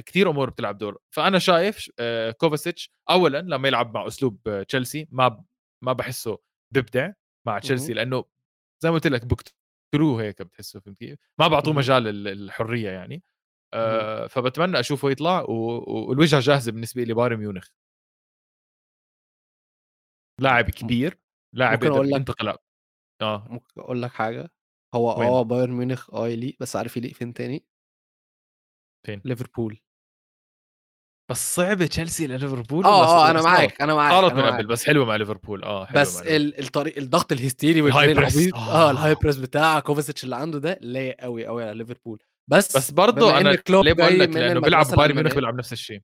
كثير 0.00 0.30
أمور 0.30 0.50
بتلعب 0.50 0.78
دور. 0.78 0.98
فأنا 1.10 1.38
شايف 1.38 1.90
آه 1.98 2.30
كوفاسيتش 2.30 2.90
اولا 3.10 3.40
لما 3.42 3.68
يلعب 3.68 3.94
مع 3.94 4.06
أسلوب 4.06 4.48
آه، 4.48 4.62
تشيلسي 4.62 5.08
ما 5.10 5.44
ما 5.84 5.92
بحسه 5.92 6.38
ببدع 6.74 7.12
مع 7.46 7.58
تشيلسي 7.58 7.92
لأنه 7.92 8.24
زي 8.82 8.88
ما 8.90 8.94
قلت 8.94 9.06
لك 9.06 9.24
بكتروه 9.24 10.22
هيك 10.22 10.42
بتحسه 10.42 10.80
فهمت 10.80 10.98
كيف؟ 10.98 11.18
ما 11.40 11.48
بعطوه. 11.48 11.74
مجال 11.74 12.08
ال- 12.08 12.28
الحرية 12.28 12.90
يعني. 12.90 13.22
آه 13.74 14.26
فبتمنى 14.26 14.80
أشوفه 14.80 15.10
يطلع 15.10 15.40
والوجهة 15.48 16.40
جاهزة 16.40 16.72
بالنسبة 16.72 17.02
لي 17.02 17.14
بايرن 17.14 17.36
ميونخ. 17.36 17.68
لاعب 20.40 20.70
كبير 20.70 21.18
لاعب 21.54 21.84
ممكن 21.84 22.02
لك- 22.02 22.16
ينتقل 22.16 22.56
آه. 23.22 23.46
ممكن 23.50 23.80
أقول 23.80 24.02
لك 24.02 24.10
حاجة. 24.10 24.50
هو؟ 24.94 25.10
آه 25.10 25.42
بايرن 25.42 25.72
ميونخ 25.72 26.14
آه 26.14 26.28
يليق 26.28 26.56
بس 26.60 26.76
عارف 26.76 26.96
يليق 26.96 27.12
فين 27.14 27.32
تاني؟ 27.34 27.64
فين؟ 29.06 29.22
ليفربول. 29.24 29.80
بس 31.30 31.54
صعبه 31.54 31.86
تشيلسي 31.86 32.26
لليفربول 32.26 32.84
آه 32.84 33.00
ولا 33.00 33.08
آه 33.08 33.30
أنا؟ 33.30 33.42
معاك 33.42 33.82
أنا 33.82 33.94
معاك 33.94 34.12
صارت 34.12 34.32
أنا 34.32 34.42
من 34.42 34.48
معاك. 34.48 34.54
قبل 34.60 34.66
بس 34.66 34.86
حلوة 34.86 35.04
مع 35.06 35.16
ليفربول. 35.16 35.64
آه 35.64 35.84
حلوة 35.86 36.00
بس 36.02 36.22
الطريق 36.26 36.98
الضغط 36.98 37.32
الهستيري 37.32 37.80
ال 37.80 37.85
high 37.85 38.06
والجري 38.08 38.14
press. 38.14 38.36
العبيط 38.36 38.54
آه. 38.54 38.88
آه 38.88 38.90
ال 38.90 38.95
high 38.95 39.14
press 39.14 39.36
بتاع 39.36 39.80
كوفاسيتش 39.80 40.24
اللي 40.24 40.36
عنده 40.36 40.58
ده 40.58 40.78
لايق 40.82 41.16
قوي 41.20 41.46
قوي 41.46 41.64
على 41.64 41.78
ليفربول. 41.78 42.22
بس 42.50 42.76
بس 42.76 42.90
برضه 42.90 43.38
أنا 43.38 43.48
ليه 43.48 43.92
بقول 43.92 44.18
لك 44.18 44.28
من 44.28 44.34
لأنه 44.34 44.60
بيلعب 44.60 44.82
المدرسة 44.82 44.96
بايرن 44.96 45.14
ميونخ 45.16 45.34
بيلعب 45.34 45.54
نفس 45.54 45.72
الشيء. 45.72 46.00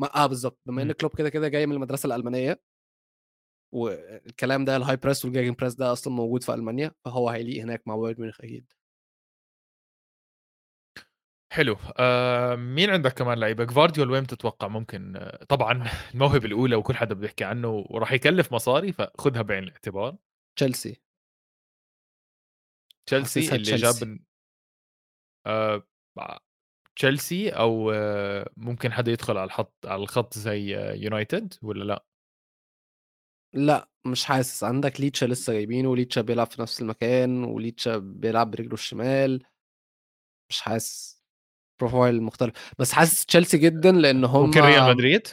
ما 0.00 0.16
آه 0.24 0.26
بالظبط. 0.26 0.60
بما 0.66 0.82
إن. 0.82 0.92
كلوب 0.92 1.16
كده 1.18 1.28
كده 1.28 1.48
جاي 1.48 1.66
من 1.66 1.72
المدرسة 1.72 2.06
الألمانية 2.06 2.60
والكلام 3.74 4.64
ده 4.64 4.76
ال 4.76 4.96
high 4.96 5.06
press 5.06 5.19
وال 5.19 5.24
gegenpress 5.24 5.74
ده 5.74 5.92
أصلا 5.92 6.12
موجود 6.14 6.42
في 6.42 6.54
ألمانيا 6.54 6.92
فهو 7.04 7.28
هيليق 7.30 7.62
هناك 7.62 7.82
مع 7.86 7.96
بايرن 7.96 8.20
ميونخ 8.20 8.40
أكيد. 8.40 8.72
حلو. 11.56 11.76
آه 11.98 12.54
مين 12.54 12.90
عندك 12.90 13.12
كمان 13.12 13.38
لعيبة؟ 13.38 13.64
جفارديول 13.64 14.10
وين 14.10 14.26
تتوقع 14.26 14.68
ممكن؟ 14.68 15.16
آه 15.16 15.44
طبعا 15.44 15.84
الموهبة 16.14 16.46
الأولى 16.46 16.76
وكل 16.76 16.94
حدا 16.94 17.14
بيحكي 17.14 17.44
عنه 17.44 17.68
وراح 17.90 18.12
يكلف 18.12 18.52
مصاري 18.52 18.92
فخذها 18.92 19.42
بعين 19.42 19.62
الاعتبار. 19.62 20.16
تشيلسي. 20.56 21.02
تشيلسي 23.06 23.40
اللي 23.40 23.62
جاب 23.62 23.92
تشيلسي. 23.94 24.20
آه 25.46 25.86
تشيلسي 26.96 27.50
أو 27.50 27.90
آه 27.90 28.50
ممكن 28.56 28.92
حدا 28.92 29.12
يدخل 29.12 29.36
على 29.36 29.44
الخط 29.44 29.86
على 29.86 30.02
الخط 30.02 30.34
زي 30.34 30.76
آه 30.76 30.92
يونايتد 30.92 31.54
ولا 31.62 31.84
لا؟ 31.84 32.04
لا 33.54 33.88
مش 34.06 34.24
حاسس. 34.24 34.64
عندك 34.64 35.00
ليتشا 35.00 35.24
لسه 35.26 35.52
جايبينه 35.52 35.96
ليتشا 35.96 36.20
بيلعب 36.20 36.46
في 36.46 36.62
نفس 36.62 36.82
المكان 36.82 37.44
وليتشا 37.44 37.98
بيلعب 37.98 38.50
برجله 38.50 38.74
الشمال. 38.74 39.44
مش 40.50 40.60
حاسس. 40.60 41.15
profile 41.80 42.22
مختلف. 42.22 42.74
بس 42.78 42.92
حاسس 42.92 43.26
تشيلسي 43.26 43.58
جدا 43.58 43.92
لأن 43.92 44.24
هم 44.24 44.46
ممكن 44.46 44.60
ريال 44.60 44.90
مدريد؟ 44.96 45.28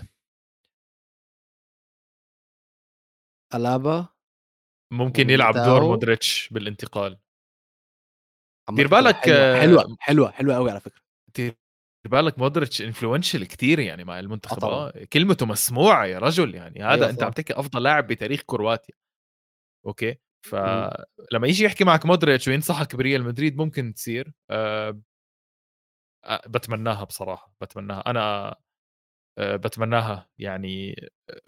ألابا 3.55 4.07
ممكن 4.93 5.29
يلعب 5.29 5.53
دور. 5.53 5.81
مودريتش 5.81 6.49
بالانتقال. 6.51 7.19
دير 8.71 8.87
بالك، 8.87 9.15
حلوة 9.15 9.37
آه، 9.37 9.61
حلوة 9.61 9.95
حلوة 9.99 10.31
حلوة 10.31 10.55
قوي 10.55 10.71
على 10.71 10.79
فكرة. 10.79 11.01
دير 11.35 11.55
بالك 12.05 12.39
مودريتش 12.39 12.81
influential 12.81 13.45
كتير 13.45 13.79
يعني 13.79 14.03
مع 14.03 14.19
المنتخب. 14.19 14.57
طبعاً. 14.57 14.91
آه، 14.95 15.03
كلمته 15.13 15.45
مسموعة 15.45 16.05
يا 16.05 16.19
رجل 16.19 16.55
يعني. 16.55 16.83
هذا 16.83 16.93
أيوة 16.93 17.09
أنت. 17.09 17.23
عم 17.23 17.31
تحكي 17.31 17.53
أفضل 17.53 17.83
لاعب 17.83 18.07
بتاريخ 18.07 18.41
كرواتيا. 18.45 18.95
okay؟ 19.85 20.17
فلما 20.45 21.47
يجي 21.47 21.63
يحكي 21.63 21.83
معك 21.83 22.05
مودريتش 22.05 22.47
وينصحك 22.47 22.95
بريال 22.95 23.23
مدريد 23.23 23.57
ممكن 23.57 23.93
تصير. 23.93 24.33
آه، 24.49 25.01
بتمناها 26.47 27.03
بصراحة 27.03 27.53
بتمناها. 27.61 28.03
أنا 28.07 28.55
بتمناها 29.39 30.29
يعني 30.39 30.95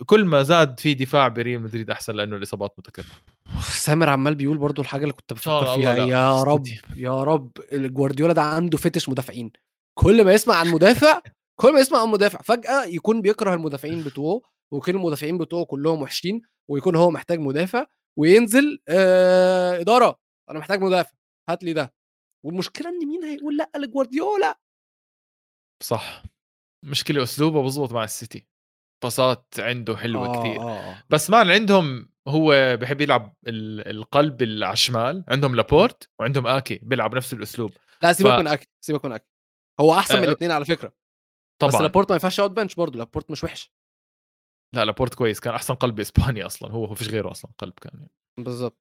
كل 0.05 0.25
ما 0.25 0.43
زاد 0.43 0.79
في 0.79 0.93
دفاع 0.93 1.27
بريال 1.27 1.61
مدريد 1.61 1.89
أحسن 1.89 2.15
لأنه 2.15 2.35
الإصابات 2.35 2.73
متكررة. 2.77 3.07
سامر 3.61 4.09
عمال 4.09 4.35
بيقول 4.35 4.57
برضو 4.57 4.81
الحاجة 4.81 5.01
اللي 5.01 5.13
كنت 5.13 5.33
بفكر 5.33 5.75
فيها 5.75 5.95
لا. 5.95 6.05
يا 6.05 6.43
رب 6.43 6.67
يا 6.95 7.23
رب 7.23 7.51
جوارديولا 7.73 8.33
ده 8.33 8.41
عنده 8.41 8.77
fetish 8.77 9.09
مدافعين. 9.09 9.51
كل 9.99 10.25
ما 10.25 10.33
يسمع 10.33 10.55
عن 10.55 10.67
مدافع 10.67 11.21
كل 11.59 11.73
ما 11.73 11.79
يسمع 11.79 12.01
عن 12.01 12.07
مدافع 12.09 12.41
فجأة 12.41 12.85
يكون 12.85 13.21
بيكره 13.21 13.53
المدافعين 13.53 14.03
بتوعه 14.03 14.41
ويكون 14.73 14.95
المدافعين 14.95 15.37
بتوعه 15.37 15.65
كلهم 15.65 16.01
وحشين 16.01 16.41
ويكون 16.69 16.95
هو 16.95 17.11
محتاج 17.11 17.39
مدافع 17.39 17.85
وينزل 18.19 18.79
آه 18.87 19.79
إدارة 19.79 20.19
أنا 20.49 20.59
محتاج 20.59 20.81
مدافع 20.81 21.13
هات 21.49 21.63
لي 21.63 21.73
ده. 21.73 21.93
والمشكلة 22.45 22.89
إن 22.89 23.07
مين 23.07 23.23
هيقول 23.23 23.57
لأ 23.57 23.69
لجوارديولا؟ 23.75 24.59
صح. 25.83 26.23
مشكلة 26.85 27.23
أسلوبه 27.23 27.63
بزبط 27.63 27.91
مع 27.91 28.03
السيتي. 28.03 28.47
باصات 29.03 29.53
عنده 29.59 29.97
حلوة 29.97 30.27
آه 30.27 30.39
كثير 30.39 30.61
آه 30.61 30.79
آه. 30.79 31.03
بس 31.09 31.29
مان 31.29 31.51
عندهم 31.51 32.09
هو 32.27 32.77
بحب 32.81 33.01
يلعب 33.01 33.35
ال- 33.47 33.87
القلب 33.97 34.43
على 34.43 34.73
الشمال 34.73 35.23
عندهم 35.27 35.55
لابورت 35.55 36.09
وعندهم 36.19 36.47
آكي 36.47 36.79
بيلعب 36.83 37.15
نفس 37.15 37.33
الأسلوب. 37.33 37.71
لا 38.03 38.13
سيبك 38.13 38.29
ف- 38.31 38.39
من 38.39 38.47
آكي 38.47 38.67
سيبك 38.81 39.05
من 39.05 39.11
آكي. 39.11 39.25
هو 39.79 39.93
أحسن 39.93 40.15
من 40.15 40.21
آه، 40.23 40.25
الاثنين 40.27 40.51
على 40.51 40.65
فكرة. 40.65 40.87
بس 40.87 41.71
طبعا. 41.71 41.81
لابورت 41.81 42.09
ما 42.09 42.15
ينفعش 42.15 42.39
يقعد 42.39 42.53
bench 42.53 42.75
برضه 42.75 42.99
لابورت 42.99 43.31
مش 43.31 43.43
وحش. 43.43 43.71
لا 44.75 44.85
لابورت 44.85 45.15
كويس. 45.15 45.39
كان 45.39 45.53
أحسن 45.53 45.73
قلب 45.73 45.99
إسباني 45.99 46.45
أصلا. 46.45 46.71
هو 46.71 46.85
هو 46.85 46.95
فيش 46.95 47.09
غيره 47.09 47.31
أصلا 47.31 47.51
قلب 47.57 47.73
كان 47.73 47.91
يعني. 47.99 48.11
بالظبط 48.39 48.77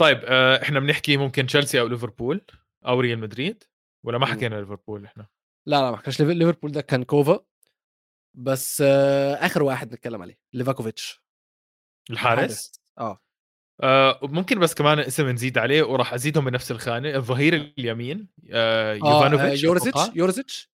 طيب 0.00 0.18
آه، 0.24 0.62
إحنا 0.62 0.80
بنحكي 0.80 1.16
ممكن 1.16 1.46
تشيلسي 1.46 1.80
أو 1.80 1.86
ليفربول 1.86 2.40
أو 2.86 3.00
ريال 3.00 3.18
مدريد 3.18 3.64
ولا 4.06 4.18
ما. 4.18 4.26
حكينا 4.26 4.54
ليفربول 4.60 5.04
إحنا؟ 5.04 5.26
لا 5.66 5.80
لا 5.82 5.90
ما 5.90 6.02
ليف- 6.06 6.20
ليفربول 6.20 6.72
ده 6.72 6.80
كان 6.80 7.04
كوفا 7.04 7.44
بس 8.34 8.80
آه 8.86 9.34
آخر 9.34 9.62
واحد 9.62 9.92
نتكلم 9.94 10.22
عليه 10.22 10.38
ليفاكوفيتش. 10.52 11.22
الحارس؟ 12.10 12.72
آه. 12.98 13.22
آه 13.82 14.18
ممكن 14.22 14.58
بس 14.58 14.74
كمان 14.74 14.98
اسم 14.98 15.28
نزيد 15.28 15.58
عليه 15.58 15.82
وراح 15.82 16.14
أزيدهم 16.14 16.44
بنفس 16.44 16.70
الخانة 16.70 17.14
الظهير 17.16 17.54
اليمين 17.78 18.28
آه 18.50 18.92
آه 18.92 18.94
يوفانوفيتش 18.94 19.62
يورزيتش 19.64 19.98
أتوقع. 20.00 20.12
يورزيتش 20.16 20.70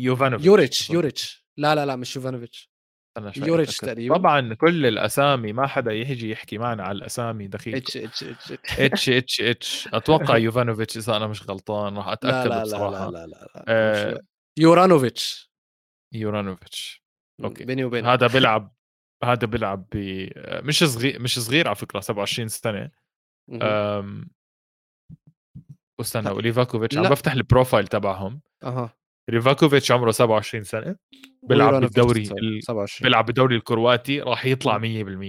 يوفانوفيتش 0.00 0.46
يوريتش. 0.46 0.90
يوريتش. 0.90 1.46
لا 1.56 1.74
لا 1.74 1.86
لا 1.86 1.96
مش 1.96 2.16
يوفانوفيتش. 2.16 2.70
استنى 3.18 3.32
شوي 3.34 3.48
يوريتش. 3.48 3.76
تقريباً. 3.76 4.16
طبعا 4.16 4.54
كل 4.54 4.86
الأسامي 4.86 5.52
ما 5.52 5.66
حدا 5.66 5.92
يجي 5.92 6.30
يحكي 6.30 6.58
معنا 6.58 6.82
على 6.82 6.98
الأسامي 6.98 7.46
دقيق 7.48 7.76
إتش 7.76 7.96
إتش 7.96 8.22
إتش 8.24 8.52
إتش 8.80 9.08
إتش 9.08 9.40
إتش 9.40 9.88
أتوقع 9.94 10.36
يوفانوفيتش 10.46 10.96
إذا 10.96 11.16
أنا 11.16 11.26
مش 11.26 11.50
غلطان 11.50 11.96
راح 11.96 12.06
لا 12.06 12.12
أتأكد 12.12 12.48
لا 12.48 12.54
لا 12.54 12.62
بصراحة 12.62 13.10
لا 13.10 13.18
لا 13.18 13.26
لا, 13.26 13.50
لا. 13.54 13.64
آه، 13.68 14.14
مش- 14.14 14.18
يورانوفيتش 14.58 15.50
يورانوفيتش 16.14 17.02
أوكي. 17.44 17.64
بيني 17.64 17.84
وبينك 17.84 18.06
هذا 18.06 18.26
بيلعب 18.26 18.74
هذا 19.24 19.46
بيلعب 19.46 19.86
ب 19.92 20.28
مش 20.64 20.84
صغير 20.84 21.20
مش 21.22 21.38
صغير 21.38 21.66
على 21.68 21.76
فكرة 21.76 22.00
27 22.00 22.48
سنة. 22.48 22.90
أم... 23.62 24.28
واستنى 25.98 26.24
لا. 26.24 26.30
وليفاكوفيتش 26.30 26.96
عم 26.96 27.02
لا. 27.02 27.08
بفتح 27.10 27.32
ال 27.32 27.39
profile 27.39 27.86
تبعهم 27.86 28.40
أها 28.64 28.97
ليفاكوفيتش 29.30 29.92
عمره 29.92 30.10
27 30.10 30.64
سنة 30.64 30.96
بيلعب 31.42 31.80
بالدوري 31.80 32.22
ال... 32.22 32.62
27 32.62 33.08
بيلعب 33.08 33.26
بالدوري 33.26 33.56
الكرواتي 33.56 34.20
راح 34.20 34.46
يطلع 34.46 34.78
100% 34.78 34.82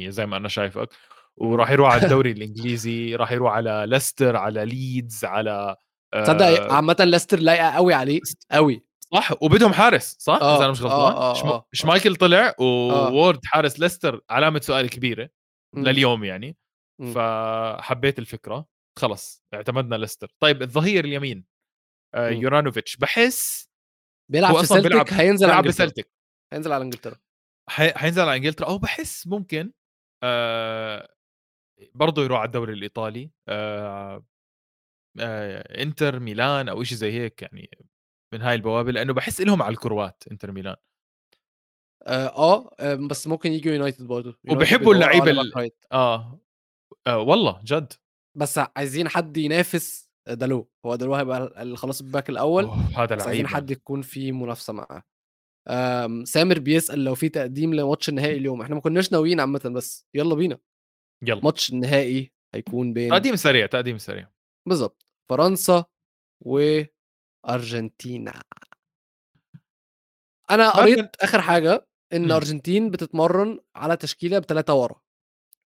زي 0.10 0.26
ما 0.26 0.38
أنا 0.38 0.47
شايفك 0.47 0.89
وراح 1.38 1.72
يروح 1.72 1.93
على 1.93 2.04
الدوري 2.04 2.32
الإنجليزي 2.38 3.16
راح 3.16 3.32
يروح 3.32 3.54
على 3.54 3.86
ليستر 3.88 4.36
على 4.36 4.66
ليدز 4.66 5.26
على 5.26 5.76
تصدق 6.14 6.45
آه، 6.45 6.74
عامة 6.74 6.95
ليستر 7.00 7.39
لايقة 7.39 7.70
قوي 7.70 7.93
عليه 7.93 8.20
قوي 8.52 8.89
صح 9.14 9.32
وبدهم 9.43 9.74
حارس 9.74 10.18
صح 10.20 10.39
آه، 10.41 10.56
اذا 10.56 10.64
أنا 10.64 10.72
مش 10.72 10.82
غلطان 10.82 11.14
آه، 11.14 11.36
آه، 11.36 11.54
آه. 11.54 11.68
شمايكل 11.74 12.16
طلع 12.16 12.56
وورد 12.60 13.39
حارس 13.45 13.80
ليستر 13.80 14.22
علامة 14.30 14.60
سؤال 14.60 14.89
كبيرة 14.89 15.30
مم. 15.76 15.84
لليوم 15.84 16.24
يعني 16.24 16.58
مم. 17.00 17.14
فحبيت 17.14 18.20
الفكرة 18.20 18.66
خلص 19.00 19.43
اعتمدنا 19.54 19.95
ليستر 19.95 20.32
طيب 20.39 20.62
الظهير 20.62 21.06
اليمين 21.06 21.45
آه،. 22.16 22.30
يورانوفيتش 22.30 22.97
بحس 22.97 23.68
بيلعب 24.30 24.57
في 24.57 24.65
سلتك 24.65 24.88
بيلعب- 24.89 25.07
هينزل 25.11 25.45
على 25.45 25.61
بيلعب 25.61 25.65
إنجلترا. 25.65 25.86
بسلتك 25.86 26.11
هينزل 26.53 26.71
على 26.71 26.84
إنجلترا. 26.84 27.15
حينزل 27.69 28.21
على 28.21 28.36
إنجلترا. 28.36 28.67
أو 28.67 28.77
بحس 28.77 29.27
ممكن 29.27 29.71
آه 30.23 31.09
برضه 31.95 32.23
يروح 32.23 32.39
على 32.39 32.47
الدوري 32.47 32.73
الإيطالي 32.73 33.32
آه 33.47 34.25
آه 35.19 35.82
إنتر 35.84 36.19
ميلان 36.19 36.69
أو 36.69 36.84
شيء 36.84 36.97
زي 36.97 37.11
هيك 37.11 37.41
يعني 37.41 37.69
من 38.34 38.41
هاي 38.41 38.55
البوابة 38.55 38.91
لأنه 38.91 39.13
بحس 39.13 39.41
لهم 39.41 39.61
على 39.61 39.71
الكروات 39.73 40.23
إنتر 40.32 40.51
ميلان. 40.51 40.75
آه 42.07 42.69
آه، 42.80 42.95
بس 42.95 43.27
ممكن 43.27 43.51
يجوا 43.51 43.73
يونايتد 43.73 44.07
برضه. 44.07 44.39
يونايتد 44.45 44.51
وبحبوا 44.61 44.77
بيدوروا 44.77 44.93
اللعيبة 44.95 45.21
على 45.25 45.32
ال- 45.41 45.47
back 45.47 45.57
right. 45.57 45.86
آه, 45.91 46.39
آه 47.07 47.17
والله 47.17 47.61
جد. 47.63 47.93
بس 48.38 48.59
عايزين 48.77 49.09
حد 49.09 49.38
ينافس 49.38 50.09
دالو 50.34 50.69
هو 50.86 50.95
دالو 50.95 51.15
هيبقى 51.15 51.75
خلاص 51.75 52.01
ال 52.01 52.07
back 52.07 52.30
الأول 52.30 52.65
هذا 52.65 53.15
بس 53.15 53.21
عايزين 53.27 53.45
لعيب 53.45 53.47
حد 53.47 53.71
يكون 53.71 54.01
في 54.01 54.32
منافسة 54.32 54.73
معاه. 54.73 55.03
آم، 55.67 56.25
سامر 56.25 56.59
بيسأل 56.59 57.03
لو 57.03 57.15
في 57.15 57.30
تقديم 57.30 57.73
لماتش 57.73 58.09
النهائي 58.09 58.38
اليوم. 58.38 58.61
إحنا 58.61 58.75
ما 58.75 58.82
كناش 58.82 59.11
ناويين 59.11 59.39
عامة 59.39 59.71
بس 59.75 60.07
يلا 60.13 60.36
بينا. 60.36 60.57
يلا. 61.23 61.41
ماتش 61.43 61.73
النهائي 61.73 62.32
هيكون 62.55 62.93
بين 62.93 63.09
تقديم 63.09 63.36
سريع 63.36 63.65
تقديم 63.65 63.97
سريع. 63.97 64.30
بالظبط 64.67 65.05
فرنسا 65.30 65.86
وأرجنتينا. 66.45 68.41
أنا 70.51 70.69
قريت 70.69 71.15
آخر 71.15 71.41
حاجة 71.41 71.88
إن. 72.13 72.32
أرجنتين 72.32 72.91
بتتمرن 72.91 73.59
على 73.75 73.97
تشكيلة 73.97 74.39
بثلاثه 74.39 74.73
ورا. 74.73 75.01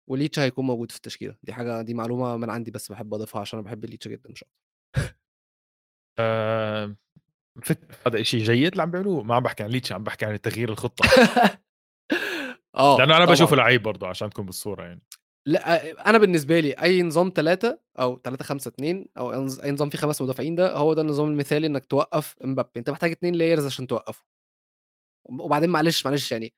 وليتشا 0.09 0.43
هيكون 0.43 0.65
موجود 0.65 0.91
في 0.91 0.97
التشكيلة. 0.97 1.35
دي 1.43 1.53
حاجة 1.53 1.81
دي 1.81 1.93
معلومة 1.93 2.37
من 2.37 2.49
عندي 2.49 2.71
بس 2.71 2.91
بحب 2.91 3.13
أضيفها 3.13 3.41
عشان 3.41 3.59
أنا 3.59 3.65
بحب 3.67 3.85
ليتشا 3.85 4.09
جدا 4.09 4.29
مش 4.31 4.43
أكتر. 4.43 5.15
آه 6.19 6.95
هذا 8.07 8.23
شيء 8.23 8.43
جيد 8.43 8.71
اللي 8.71 8.81
عم 8.83 8.91
بيعملوه؟ 8.91 9.23
ما 9.23 9.35
عم 9.35 9.43
بحكي 9.43 9.63
عن 9.63 9.69
ليتش 9.69 9.91
عم 9.91 10.03
بحكي 10.03 10.25
عن 10.25 10.41
تغيير 10.41 10.69
الخطة. 10.71 11.09
آه 12.75 12.97
لأنه 12.97 13.17
أنا. 13.17 13.25
بشوفه 13.25 13.55
لعيب 13.55 13.83
برضه 13.83 14.07
عشان 14.07 14.29
تكون 14.29 14.45
بالصورة 14.45 14.83
يعني. 14.83 15.01
لا 15.47 16.09
أنا 16.09 16.17
بالنسبة 16.17 16.59
لي 16.59 16.73
أي 16.73 17.01
نظام 17.03 17.31
ثلاثة 17.35 17.79
أو 17.99 18.17
3 18.23 18.43
5 18.45 18.69
2 18.69 19.05
أو 19.17 19.33
أي 19.63 19.71
نظام 19.71 19.89
فيه 19.89 19.97
خمس 19.97 20.21
مدافعين 20.21 20.55
ده 20.55 20.75
هو 20.77 20.93
ده 20.93 21.01
النظام 21.01 21.27
المثالي 21.27 21.67
إنك 21.67 21.85
توقف 21.85 22.35
امبابي 22.43 22.69
أنت 22.77 22.89
محتاج 22.89 23.11
اتنين 23.11 23.35
layers 23.35 23.65
عشان 23.65 23.87
توقفه. 23.87 24.25
وبعدين 25.25 25.69
معلش 25.69 26.05
معلش 26.05 26.31
يعني 26.31 26.53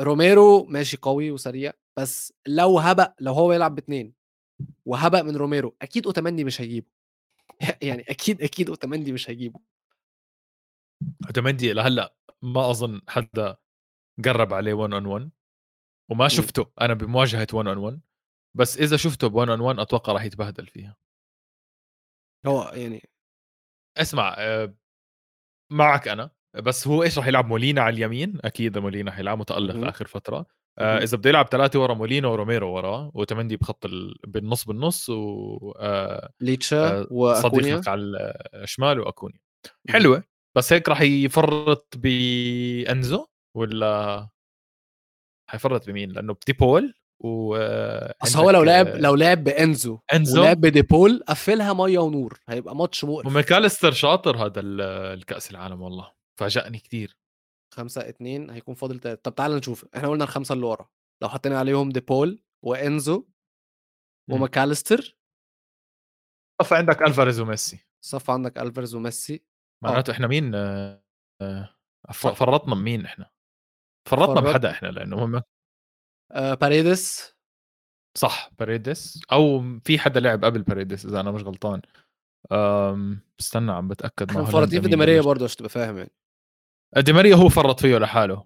روميرو 0.00 0.64
ماشي 0.64 0.96
قوي 1.02 1.30
وسريع 1.30 1.72
بس 1.98 2.32
لو 2.46 2.78
هبق 2.78 3.14
لو 3.20 3.32
هو 3.32 3.52
يلعب 3.52 3.74
باتنين 3.74 4.14
وهبق 4.86 5.20
من 5.20 5.36
روميرو 5.36 5.76
أكيد 5.82 6.06
اوتامندي 6.06 6.44
مش 6.44 6.60
هيجيبه. 6.60 6.86
يعني 7.82 8.02
أكيد 8.02 8.42
أكيد 8.42 8.68
اوتامندي 8.68 9.12
مش 9.12 9.30
هيجيبه. 9.30 9.60
اوتومندي 11.26 11.72
لهلا 11.72 12.14
ما 12.42 12.70
أظن 12.70 13.00
حدا 13.08 13.56
قرب 14.24 14.54
عليه 14.54 14.74
1 14.74 14.92
on 14.92 15.06
1 15.06 15.30
وما 16.10 16.28
شفته. 16.28 16.72
أنا 16.80 16.94
بمواجهة 16.94 17.46
1 17.52 17.68
اون 17.68 17.78
1 17.78 18.00
بس 18.56 18.78
إذا 18.78 18.96
شفته 18.96 19.28
ب 19.28 19.34
1 19.34 19.48
on 19.48 19.60
1 19.60 19.78
أتوقع 19.78 20.12
راح 20.12 20.24
يتبهدل 20.24 20.66
فيها. 20.66 20.96
هو 22.46 22.62
يعني 22.74 23.08
اسمع 23.96 24.34
آه، 24.38 24.74
معك 25.72 26.08
أنا 26.08 26.30
بس 26.54 26.86
هو 26.88 27.02
إيش 27.02 27.18
راح 27.18 27.26
يلعب؟ 27.26 27.46
مولينا 27.46 27.80
على 27.82 27.94
اليمين؟ 27.94 28.38
أكيد 28.44 28.78
مولينا 28.78 29.10
حيلعب 29.10 29.38
متألق. 29.38 29.88
آخر 29.88 30.06
فترة. 30.06 30.57
آه. 30.78 30.98
إذا 31.02 31.16
بده 31.16 31.30
يلعب 31.30 31.46
ثلاثة 31.46 31.80
ورا 31.80 31.94
مولينا 31.94 32.28
وروميرو 32.28 32.72
وراه 32.74 33.10
وتمندي 33.14 33.56
بخط 33.56 33.84
ال... 33.86 34.14
بالنص 34.26 34.64
بالنص 34.64 35.10
و 35.10 35.72
آه 35.78 36.30
ليتشا 36.40 37.00
آه، 37.00 37.06
وأكونيا؟ 37.10 37.62
صديقك 37.62 37.88
على 37.88 38.34
الشمال 38.54 39.00
وأكونيا. 39.00 39.38
حلوة. 39.88 40.24
بس 40.56 40.72
هيك 40.72 40.88
راح 40.88 41.00
يفرط 41.00 41.94
بانزو 41.96 43.26
ولا 43.56 44.28
حيفرط 45.50 45.86
بمين؟ 45.86 46.12
لأنه 46.12 46.34
بديبول 46.34 46.94
و 47.20 47.56
آه، 47.56 48.14
أصل 48.22 48.38
هو 48.38 48.50
لو 48.50 48.62
لعب 48.62 48.86
آه، 48.86 48.96
لو 48.98 49.14
لعب 49.14 49.44
بأنزو 49.44 49.98
أنزو؟ 50.14 50.40
ولعب 50.40 50.60
بديبول 50.60 51.22
قفلها 51.28 51.72
مية 51.72 51.98
ونور. 51.98 52.40
هيبقى 52.48 52.76
ماتش 52.76 53.04
مقرف. 53.04 53.26
وميكاليستر 53.26 53.92
شاطر 53.92 54.36
هذا 54.46 54.60
ال- 54.60 54.80
الكأس 55.18 55.50
العالم 55.50 55.82
والله. 55.82 56.12
فاجأني 56.40 56.78
كثير 56.78 57.16
خمسة 57.74 58.08
اتنين 58.08 58.50
هيكون 58.50 58.74
فاضل 58.74 58.98
تلاتة. 58.98 59.20
طب 59.22 59.34
تعال 59.34 59.56
نشوف. 59.56 59.86
إحنا 59.96 60.08
قلنا 60.08 60.24
الخمسة 60.24 60.52
اللي 60.52 60.66
ورا. 60.66 60.88
لو 61.22 61.28
حطينا 61.28 61.58
عليهم 61.58 61.90
ديبول 61.90 62.42
وإنزو. 62.64 63.28
وماكاليستر. 64.30 65.18
فعندك 66.64 67.02
ألفاريز 67.02 67.40
وميسي. 67.40 67.86
صف 68.04 68.30
عندك 68.30 68.58
الفارز 68.58 68.94
وميسي. 68.94 69.44
معناته 69.84 70.10
إحنا 70.10 70.26
مين؟ 70.26 70.54
آه، 70.54 71.02
آه، 71.42 71.74
فرطنا 72.12 72.74
بمين 72.74 73.04
إحنا؟ 73.04 73.30
فرطنا 74.08 74.34
فرط- 74.40 74.44
بحدا 74.50 74.70
إحنا 74.70 74.88
لأنه 74.88 75.24
هم 75.24 75.42
آه 76.32 76.54
باريدس 76.54 77.34
صح 78.18 78.50
باريدس 78.58 79.20
أو 79.32 79.62
في 79.84 79.98
حدا 79.98 80.20
لعب 80.20 80.44
قبل 80.44 80.62
باريدس 80.62 81.06
إذا 81.06 81.20
أنا 81.20 81.30
مش 81.30 81.42
غلطان. 81.42 81.82
استنى 83.40 83.72
عم 83.72 83.88
بتأكد 83.88 84.28
إحنا 84.28 84.42
مع 84.42 84.48
مفرطين 84.48 84.82
في 84.82 84.88
دي 84.88 84.96
ماريا. 84.96 85.20
برضه 85.22 85.44
عشان 85.44 85.56
تبقى 85.56 85.68
فاهم 85.70 85.98
يعني. 85.98 86.10
دي 86.96 87.12
ماريا 87.12 87.34
هو 87.36 87.48
فرط 87.48 87.80
فيه 87.80 87.98
لحاله. 87.98 88.44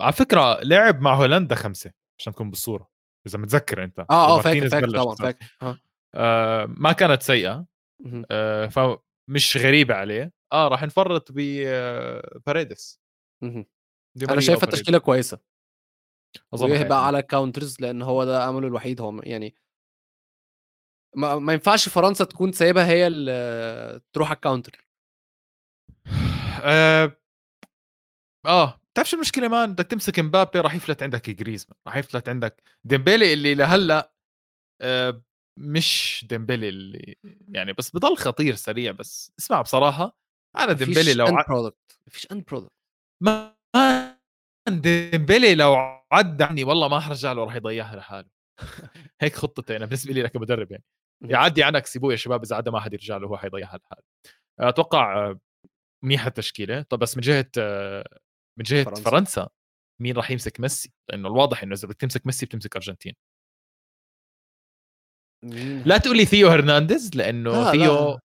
على 0.00 0.12
فكرة 0.12 0.60
لعب 0.62 1.00
مع 1.00 1.14
هولندا 1.14 1.54
خمسة 1.54 1.92
عشان 2.18 2.32
تكون 2.32 2.50
بالصورة 2.50 2.90
إذا 3.26 3.38
متذكر 3.38 3.84
أنت. 3.84 3.98
آه 3.98 4.38
آه 4.38 4.40
فاكر 4.40 4.68
فاكر 4.68 4.90
طبعا. 4.90 5.14
فاكر. 5.14 5.56
آه. 5.62 5.78
أه، 6.14 6.66
ما 6.68 6.92
كانت 6.92 7.22
سيئة. 7.22 7.66
أه، 8.30 8.66
فمش 8.66 9.56
غريبة 9.56 9.94
عليه. 9.94 10.32
آه 10.52 10.68
راح 10.68 10.82
نفرط 10.82 11.28
بباريدس 11.32 13.00
مهم. 13.42 13.66
دي 14.16 14.19
ماريا 14.19 14.24
أنا 14.24 14.40
شايفها 14.46 14.56
وباريدس. 14.56 14.78
تشكيلة 14.80 14.98
كويسة. 14.98 15.38
حيكون. 16.52 16.92
على 16.92 17.22
counters 17.22 17.76
لأن 17.80 18.02
هو 18.02 18.24
ده 18.24 18.48
امله 18.48 18.66
الوحيد. 18.68 19.00
هو 19.00 19.20
يعني 19.22 19.54
ما, 21.16 21.38
ما 21.38 21.52
ينفعش 21.52 21.88
فرنسا 21.88 22.24
تكون 22.24 22.52
سايبها 22.52 22.86
هي 22.86 23.06
اللي 23.06 24.00
تروح 24.12 24.28
على 24.28 24.36
ال 24.36 24.42
counter 24.42 24.84
آه 26.62 27.16
آه 28.46 28.80
بتعرف 28.92 29.08
شو 29.08 29.16
المشكلة 29.16 29.48
man؟ 29.48 29.72
بدك 29.72 29.86
تمسك 29.86 30.18
مبابي 30.20 30.60
راح 30.60 30.74
يفلت 30.74 31.02
عندك 31.02 31.30
جريزمان 31.30 31.76
راح 31.86 31.96
يفلت 31.96 32.28
عندك 32.28 32.62
ديمبيلي 32.84 33.32
اللي 33.32 33.54
لهلأ 33.54 34.12
آه 34.80 35.22
مش 35.58 36.24
ديمبيلي 36.28 36.68
اللي 36.68 37.16
يعني 37.48 37.72
بس 37.72 37.90
بضل 37.90 38.16
خطير 38.16 38.54
سريع 38.54 38.92
بس 38.92 39.32
اسمع 39.38 39.62
بصراحة 39.62 40.18
أنا 40.56 40.72
ديمبيلي 40.72 41.14
لو 41.14 41.26
end. 41.26 41.44
product 41.48 41.98
مفيش 42.06 42.32
end 42.32 42.44
product 42.44 42.72
ما 43.22 43.54
ديمبيلي 44.68 45.54
لو 45.54 45.74
عد 46.12 46.42
عني 46.42 46.64
والله 46.64 46.88
ما 46.88 47.00
حرجع 47.00 47.32
له 47.32 47.44
راح 47.44 47.54
يضيعها 47.54 47.96
لحاله. 47.96 48.28
هيك 49.20 49.34
خطتي 49.34 49.76
أنا 49.76 49.86
بالنسبة 49.86 50.12
لي 50.12 50.28
كمدرب 50.28 50.72
يعني. 50.72 50.84
يعدي 51.24 51.62
عنك 51.62 51.86
سيبوه 51.86 52.12
يا 52.12 52.16
شباب 52.16 52.42
إذا 52.42 52.56
عدا 52.56 52.70
ما 52.70 52.80
حد 52.80 52.92
يرجع 52.92 53.16
له 53.16 53.28
هو 53.28 53.36
حيضيعها 53.36 53.78
لحاله 53.78 54.02
أتوقع 54.60 55.16
آه، 55.16 55.40
منيحه 56.04 56.28
التشكيلة 56.28 56.82
طب 56.82 56.98
بس 56.98 57.16
من 57.16 57.20
جهة 57.22 57.50
من 58.58 58.64
جهة 58.64 58.84
فرنسا. 58.84 59.02
فرنسا, 59.10 59.48
مين 60.02 60.16
راح 60.16 60.30
يمسك 60.30 60.60
ميسي؟ 60.60 60.92
لأنه 61.10 61.28
الواضح 61.28 61.62
إنه 61.62 61.74
إذا 61.74 61.88
بدك 61.88 61.96
تمسك 62.00 62.26
ميسي 62.26 62.46
بتمسك 62.46 62.76
أرجنتين 62.76 63.14
لا 65.86 65.98
تقول 65.98 66.16
لي 66.16 66.24
ثيو 66.24 66.48
هرنانديز 66.48 67.16
لأنه 67.16 67.50
لا، 67.50 67.70
ثيو 67.72 68.08
لا. 68.08 68.20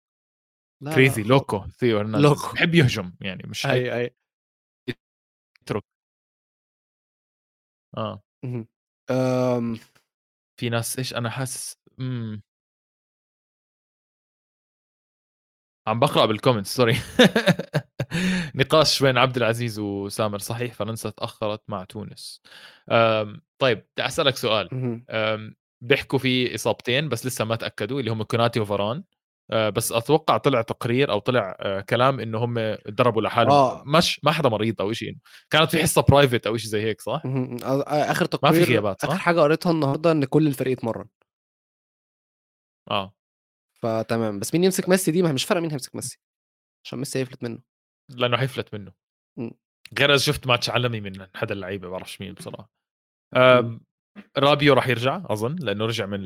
لا 0.82 0.94
crazy 0.94 1.22
لا. 1.22 1.28
loco 1.28 1.66
ثيو 1.68 1.98
هرنانديز 1.98 2.30
loco. 2.30 2.52
بحب 2.54 2.74
يهجم 2.74 3.12
يعني 3.20 3.42
مش 3.46 3.66
أي 3.66 3.94
أي 4.00 4.16
يترك 5.62 5.84
آه. 7.96 8.22
أم، 9.10 9.78
في 10.60 10.68
ناس 10.70 10.98
إيش 10.98 11.14
أنا 11.14 11.30
حاسس 11.30 11.78
إمم 12.00 12.42
عم 15.86 16.00
بقرأ 16.00 16.26
بال 16.26 16.36
comments 16.36 16.76
sorry 16.76 16.96
نقاش 18.54 19.02
بين 19.02 19.18
عبد 19.18 19.36
العزيز 19.36 19.78
وسامر 19.78 20.38
صحيح 20.38 20.74
فرنسا 20.74 21.10
تأخرت 21.10 21.62
مع 21.68 21.84
تونس. 21.84 22.42
طيب 23.58 23.78
بدي 23.78 24.06
أسألك 24.06 24.36
سؤال. 24.36 24.68
بيحكوا 25.80 26.18
في 26.18 26.54
إصابتين 26.54 27.08
بس 27.08 27.26
لسه 27.26 27.44
ما 27.44 27.56
تأكدوا 27.56 28.00
اللي 28.00 28.10
هم 28.10 28.22
كوناتي 28.22 28.60
وفاران. 28.60 29.04
آه، 29.50 29.70
بس 29.70 29.92
أتوقع 29.92 30.36
طلع 30.36 30.62
تقرير 30.62 31.10
أو 31.10 31.18
طلع 31.18 31.56
آه، 31.60 31.80
كلام 31.80 32.20
إنه 32.20 32.38
هم 32.38 32.76
ضربوا 32.90 33.22
لحالهم. 33.22 33.52
آه. 33.52 33.82
مش 33.86 34.24
ما 34.24 34.30
حدا 34.32 34.48
مريض 34.48 34.80
أو 34.80 34.92
شيء 34.92 35.16
كانت 35.50 35.70
في 35.70 35.82
حصة 35.82 36.02
private 36.02 36.46
أو 36.46 36.56
شيء 36.56 36.70
زي 36.70 36.82
هيك 36.82 37.00
صح؟ 37.00 37.22
آخر 37.24 38.26
ما 38.42 38.50
في 38.50 38.58
تقرير 38.58 38.64
غيابات 38.64 39.04
آخر 39.04 39.14
صح؟ 39.14 39.20
حاجة 39.20 39.40
قريتها 39.40 39.72
النهارده 39.72 40.12
إن 40.12 40.24
كل 40.24 40.46
الفريق 40.46 40.78
اتمرن 40.78 41.06
آه. 42.90 43.14
فتمام 43.82 44.38
بس 44.38 44.54
مين 44.54 44.64
يمسك 44.64 44.88
ميسي 44.88 45.10
دي؟ 45.10 45.22
ما 45.22 45.32
مش 45.32 45.44
فارقة 45.44 45.60
مين 45.60 45.70
هيمسك 45.70 45.94
ميسي 45.94 46.18
عشان 46.84 46.98
ميسي 46.98 47.18
هيفلت 47.18 47.42
منه. 47.42 47.58
لأنه 48.10 48.36
حيفلت 48.36 48.74
منه. 48.74 48.92
مم. 49.38 49.50
غير 49.98 50.10
إذا 50.10 50.18
شفت 50.18 50.46
ماتش 50.46 50.70
عالمي 50.70 51.00
من 51.00 51.26
حدا 51.34 51.54
اللعيبه 51.54 51.88
بعرفش 51.88 52.20
مين 52.20 52.34
بصراحة. 52.34 52.70
مم. 53.34 53.40
آم، 53.40 53.80
رابيو 54.38 54.74
راح 54.74 54.88
يرجع 54.88 55.22
أظن 55.26 55.56
لأنه 55.56 55.86
رجع 55.86 56.06
من 56.06 56.20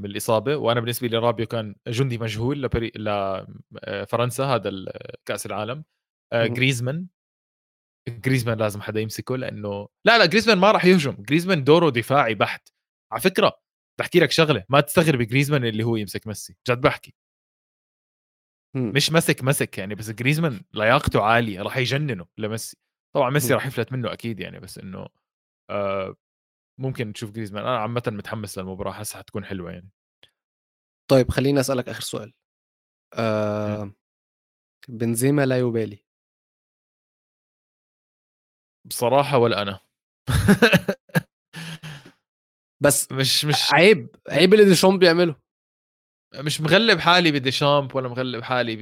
من 0.00 0.06
الإصابة 0.06 0.56
وأنا 0.56 0.80
بالنسبة 0.80 1.08
لي 1.08 1.18
رابيو 1.18 1.46
كان 1.46 1.76
جندي 1.88 2.18
مجهول 2.18 2.62
لبري... 2.62 2.92
لفرنسا 2.96 4.44
هذا 4.44 4.68
ال- 4.68 4.92
كأس 5.26 5.46
العالم. 5.46 5.84
آه،. 6.32 6.46
جريزمان. 6.46 7.06
جريزمان 8.08 8.58
لازم 8.58 8.80
حدا 8.80 9.00
يمسكه 9.00 9.36
لأنه 9.36 9.88
لا 10.06 10.18
لا 10.18 10.26
جريزمان 10.26 10.58
ما 10.58 10.70
راح 10.72 10.84
يهجم. 10.84 11.16
جريزمان 11.18 11.64
دوره 11.64 11.90
دفاعي 11.90 12.34
بحت. 12.34 12.68
على 13.12 13.20
فكرة 13.20 13.63
بحكي 13.98 14.20
لك 14.20 14.30
شغلة 14.30 14.64
ما 14.68 14.80
تستغرب 14.80 15.22
جريزمان 15.22 15.64
اللي 15.64 15.84
هو 15.84 15.96
يمسك 15.96 16.26
ميسي 16.26 16.56
جد 16.68 16.80
بحكي. 16.80 17.14
مش 18.76 19.12
مسك 19.12 19.44
مسك 19.44 19.78
يعني 19.78 19.94
بس 19.94 20.10
جريزمان 20.10 20.60
لياقته 20.74 21.22
عالية 21.22 21.62
راح 21.62 21.76
يجننه 21.76 22.26
لميسي. 22.38 22.76
طبعا 23.14 23.30
ميسي. 23.30 23.54
راح 23.54 23.66
يفلت 23.66 23.92
منه 23.92 24.12
أكيد 24.12 24.40
يعني 24.40 24.60
بس 24.60 24.78
إنه 24.78 25.06
آه 25.70 26.16
ممكن 26.80 27.08
نشوف 27.08 27.30
جريزمان. 27.30 27.64
أنا 27.66 27.78
عامه 27.78 28.02
متحمس 28.06 28.58
للمباراة 28.58 28.92
حاسها 28.92 29.18
حتكون 29.18 29.44
حلوة 29.44 29.72
يعني. 29.72 29.90
طيب 31.10 31.30
خليني 31.30 31.60
أسألك 31.60 31.88
آخر 31.88 32.00
سؤال. 32.00 32.32
آه 33.14 33.92
بنزيما 34.88 35.46
لا 35.46 35.58
يبالي. 35.58 36.04
بصراحة 38.84 39.38
ولا 39.38 39.62
أنا. 39.62 39.80
بس 42.82 43.12
مش 43.12 43.44
مش 43.44 43.74
عيب 43.74 44.16
عيب 44.28 44.54
اللي 44.54 44.64
ديشامب 44.64 44.98
بيعمله. 45.00 45.36
مش 46.36 46.60
مغلب 46.60 46.98
حالي 47.00 47.32
بديشامب 47.32 47.96
ولا 47.96 48.08
مغلب 48.08 48.42
حالي 48.42 48.76
ب 48.76 48.80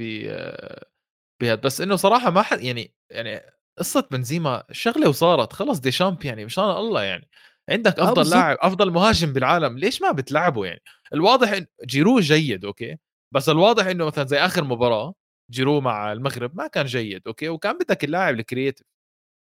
بهذا 1.41 1.55
بس 1.55 1.81
إنه 1.81 1.95
صراحة 1.95 2.29
ما 2.31 2.41
حد 2.41 2.61
يعني 2.61 2.93
يعني 3.11 3.41
قصة 3.79 4.07
بنزيما 4.11 4.63
شغلة 4.71 5.09
وصارت. 5.09 5.53
خلص 5.53 5.79
ديشامب 5.79 6.25
يعني 6.25 6.45
مشان 6.45 6.63
الله 6.63 7.03
يعني. 7.03 7.29
عندك 7.69 7.99
آه، 7.99 8.03
أفضل. 8.05 8.29
لاعب 8.29 8.57
أفضل 8.61 8.91
مهاجم 8.91 9.33
بالعالم. 9.33 9.77
ليش 9.77 10.01
ما 10.01 10.11
بتلعبه 10.11 10.65
يعني؟ 10.65 10.81
الواضح 11.13 11.51
إن 11.51 11.65
جيرو 11.85 12.19
جيد 12.19 12.65
okay. 12.65 12.97
بس 13.35 13.49
الواضح 13.49 13.85
إنه 13.87 14.05
مثلا 14.05 14.25
زي 14.27 14.37
آخر 14.39 14.63
مباراة 14.63 15.13
جيرو 15.51 15.81
مع 15.81 16.11
المغرب 16.13 16.57
ما 16.57 16.67
كان 16.67 16.85
جيد 16.85 17.23
okay. 17.27 17.49
وكان 17.49 17.77
بدك 17.77 18.03
اللاعب 18.03 18.35
ال 18.35 18.40
creative. 18.40 18.87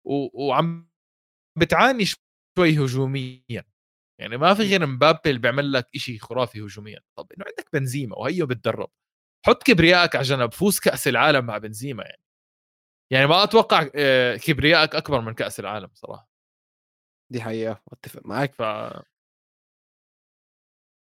و... 0.08 0.48
وعم 0.48 0.90
بتعاني 1.60 2.06
شوي 2.06 2.80
هجوميا. 2.86 3.66
يعني 4.22 4.38
ما 4.38 4.54
في 4.54 4.64
غير 4.64 4.86
مبابي 4.86 5.30
اللي 5.30 5.40
بيعمل 5.40 5.72
لك 5.72 5.98
شيء 5.98 6.20
خرافي 6.20 6.62
هجوميا. 6.62 7.00
طب 7.18 7.32
إنه 7.32 7.46
عندك 7.48 7.70
بنزيما 7.74 8.18
وهيو 8.18 8.46
بتدرب. 8.46 8.90
حط 9.46 9.64
كبريائك 9.64 10.16
على 10.16 10.24
جنب 10.26 10.54
فوز 10.54 10.80
كأس 10.80 11.08
العالم 11.08 11.46
مع 11.46 11.58
بنزيما 11.58 12.04
يعني. 12.04 12.22
يعني 13.14 13.28
ما 13.28 13.44
أتوقع 13.44 13.90
آه، 13.96 14.36
كبريائك 14.36 14.96
أكبر 14.96 15.22
من 15.22 15.34
كأس 15.34 15.60
العالم 15.60 15.90
صراحة. 15.94 16.30
دي 17.32 17.42
حقيقة 17.42 17.82
أتفق 17.94 18.26
معاك. 18.26 18.54
ف 18.54 18.62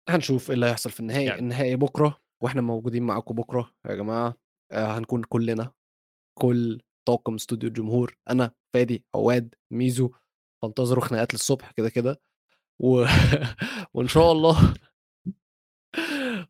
هنشوف 0.08 0.48
إيه 0.50 0.54
اللي 0.54 0.66
هيحصل 0.66 0.90
في 0.90 1.00
النهائي 1.00 1.24
يعني. 1.26 1.40
النهائي 1.40 1.76
بكرة 1.76 2.20
وإحنا 2.42 2.60
موجودين 2.62 3.02
معاكم 3.02 3.34
بكرة 3.34 3.74
يا 3.86 3.94
جماعة. 3.94 4.34
آه 4.72 4.98
هنكون 4.98 5.22
كلنا 5.24 5.72
كل 6.38 6.80
طاقم 7.08 7.34
استوديو 7.34 7.68
الجمهور 7.68 8.16
أنا 8.30 8.52
فادي 8.74 9.04
عواد 9.14 9.54
ميزو 9.72 10.12
فانتظروا 10.62 11.04
خناقات 11.04 11.34
للصبح 11.34 11.70
كده 11.70 11.88
كده. 11.88 12.20
و... 12.78 13.04
وإن 13.94 14.08
شاء 14.08 14.32
الله 14.32 14.74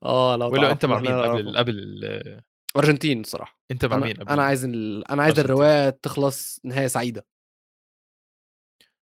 آه 0.03 0.37
لو 0.37 0.51
ولو 0.53 0.71
أنت 0.71 0.85
مع 0.85 1.01
مين 1.01 1.13
قبل. 1.21 1.57
قبل 1.57 1.79
ال- 1.79 2.43
أرجنتين 2.77 3.21
الصراحة. 3.21 3.61
أنت 3.71 3.85
مع 3.85 3.97
مين 3.97 4.21
أنا 4.29 4.43
عايز 4.43 4.65
ال... 4.65 5.09
أنا 5.11 5.23
عايز. 5.23 5.39
الرواية 5.39 5.91
تخلص 5.91 6.61
نهاية 6.65 6.87
سعيدة. 6.87 7.27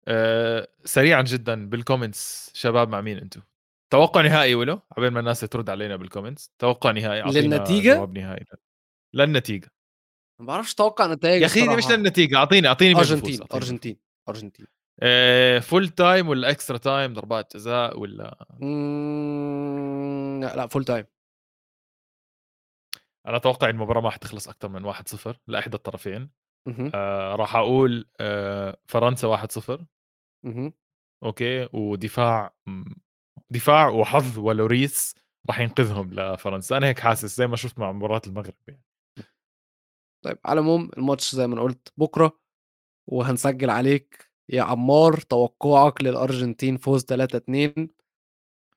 آه، 0.07 0.67
سريعا 0.85 1.21
جدا 1.21 1.69
بال 1.69 1.86
comments 1.86 2.51
شباب 2.53 2.89
مع 2.89 3.01
مين 3.01 3.17
أنتم 3.17 3.41
توقع 3.93 4.21
نهائي 4.21 4.55
ولو؟ 4.55 4.79
قبل 4.97 5.07
ما 5.11 5.19
الناس 5.19 5.39
ترد 5.39 5.69
علينا 5.69 5.95
بال 5.95 6.06
comments 6.06 6.51
توقع 6.59 6.91
نهائي 6.91 7.21
للنتيجة؟ 7.41 7.95
جواب 7.95 8.17
نهائي. 8.17 8.45
للنتيجة. 9.13 9.71
ما 10.39 10.45
بعرفش 10.45 10.73
أتوقع 10.73 11.13
نتائج 11.13 11.41
يا 11.41 11.45
أخي 11.47 11.67
مش 11.67 11.91
للنتيجة 11.91 12.37
أعطيني 12.37 12.67
أعطيني 12.67 12.95
أرجنتين 12.99 13.39
أرجنتين 13.53 13.97
أرجنتين. 14.29 14.67
آه، 15.01 15.59
full 15.59 15.89
time 15.89 16.29
ولا 16.29 16.49
extra 16.49 16.77
time 16.77 17.13
ضربات 17.13 17.55
جزاء 17.55 17.99
ولا 17.99 18.45
مم... 18.59 20.39
لا 20.43 20.55
لا 20.55 20.67
full 20.67 20.85
time 20.85 21.05
أنا 23.27 23.37
أتوقع 23.37 23.69
المباراة 23.69 24.01
ما 24.01 24.09
حتخلص 24.09 24.47
أكثر 24.49 24.69
من 24.69 24.93
1-0 24.93 25.37
لإحدى 25.47 25.75
الطرفين. 25.75 26.29
آه 26.95 27.35
راح 27.35 27.55
أقول 27.55 28.09
آه 28.19 28.77
فرنسا 28.87 29.27
1-0 29.27 29.85
مهم. 30.45 30.73
okay 31.23 31.69
ودفاع 31.73 32.53
دفاع 33.49 33.87
وحظ 33.89 34.39
ولوريس 34.39 35.15
راح 35.47 35.59
ينقذهم 35.59 36.13
لفرنسا 36.13 36.77
أنا 36.77 36.87
هيك 36.87 36.99
حاسس 36.99 37.37
زي 37.37 37.47
ما 37.47 37.55
شفت 37.55 37.79
مع 37.79 37.91
مباراة 37.91 38.21
المغرب 38.27 38.53
يعني. 38.67 38.83
طيب 40.25 40.37
على 40.45 40.59
العموم 40.59 40.89
الماتش 40.97 41.35
زي 41.35 41.47
ما 41.47 41.61
قلت 41.61 41.93
بكرة 41.97 42.39
وهنسجل 43.07 43.69
عليك 43.69 44.28
يا 44.49 44.61
عمار 44.61 45.17
توقعك 45.17 46.03
للأرجنتين 46.03 46.77
فوز 46.77 47.03
3 47.05 47.37
2 47.37 47.89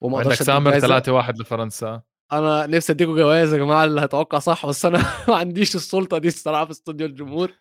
وما 0.00 0.20
أديك 0.20 0.32
سامر 0.32 0.70
جايزة. 0.70 1.00
3-1 1.00 1.40
لفرنسا 1.40 2.02
أنا 2.32 2.66
نفسي 2.66 2.92
اديكم 2.92 3.16
جوائز 3.16 3.52
يا 3.52 3.58
جماعة 3.58 3.84
اللي 3.84 4.00
هيتوقع 4.00 4.38
صح 4.38 4.66
بس 4.66 4.84
أنا 4.86 4.98
ما 5.28 5.36
عنديش 5.36 5.74
السلطة 5.74 6.18
دي 6.18 6.28
الصراحة 6.28 6.64
في 6.64 6.70
استوديو 6.70 7.06
الجمهور 7.06 7.52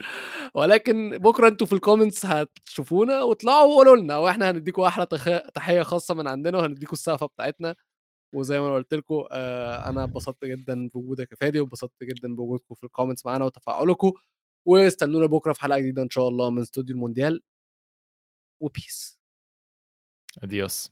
ولكن 0.55 1.18
بكرة 1.18 1.47
أنتوا 1.47 1.68
في 1.68 1.74
ال 1.74 1.79
comments 1.79 2.26
هتشوفونا 2.26 3.24
واطلعوا 3.24 3.64
وقولوا 3.74 3.95
لنا 3.95 4.18
وإحنا 4.18 4.51
هنديكم 4.51 4.82
أحلى. 4.82 5.05
تحية 5.55 5.84
خاصة 5.84 6.14
من 6.16 6.28
عندنا 6.28 6.57
وهنديكم 6.57 6.93
السقفة 6.93 7.26
بتاعتنا 7.26 7.76
وزي 8.36 8.59
ما 8.59 8.68
أنا 8.68 8.76
قلت 8.76 8.93
لكم 8.93 9.26
آه 9.32 9.89
أنا 9.89 10.03
اتبسطت 10.03 10.45
جدا 10.45 10.89
بوجودك 10.93 11.32
يا 11.32 11.38
فادي 11.41 11.59
واتبسطت 11.59 12.03
جدا 12.03 12.36
بوجودكم 12.36 12.76
في 12.76 12.84
الكومنتس 12.84 13.26
معانا 13.26 13.45
وتفاعلكم 13.45 14.12
واستنونا 14.66 15.26
بكرة 15.26 15.53
في 15.53 15.62
حلقة 15.62 15.80
جديدة 15.80 16.01
إن 16.03 16.09
شاء 16.09 16.28
الله 16.28 16.49
من 16.49 16.62
استوديو 16.62 16.95
المونديال 16.95 17.41
وبيس 18.61 19.18
اديوس 20.43 20.91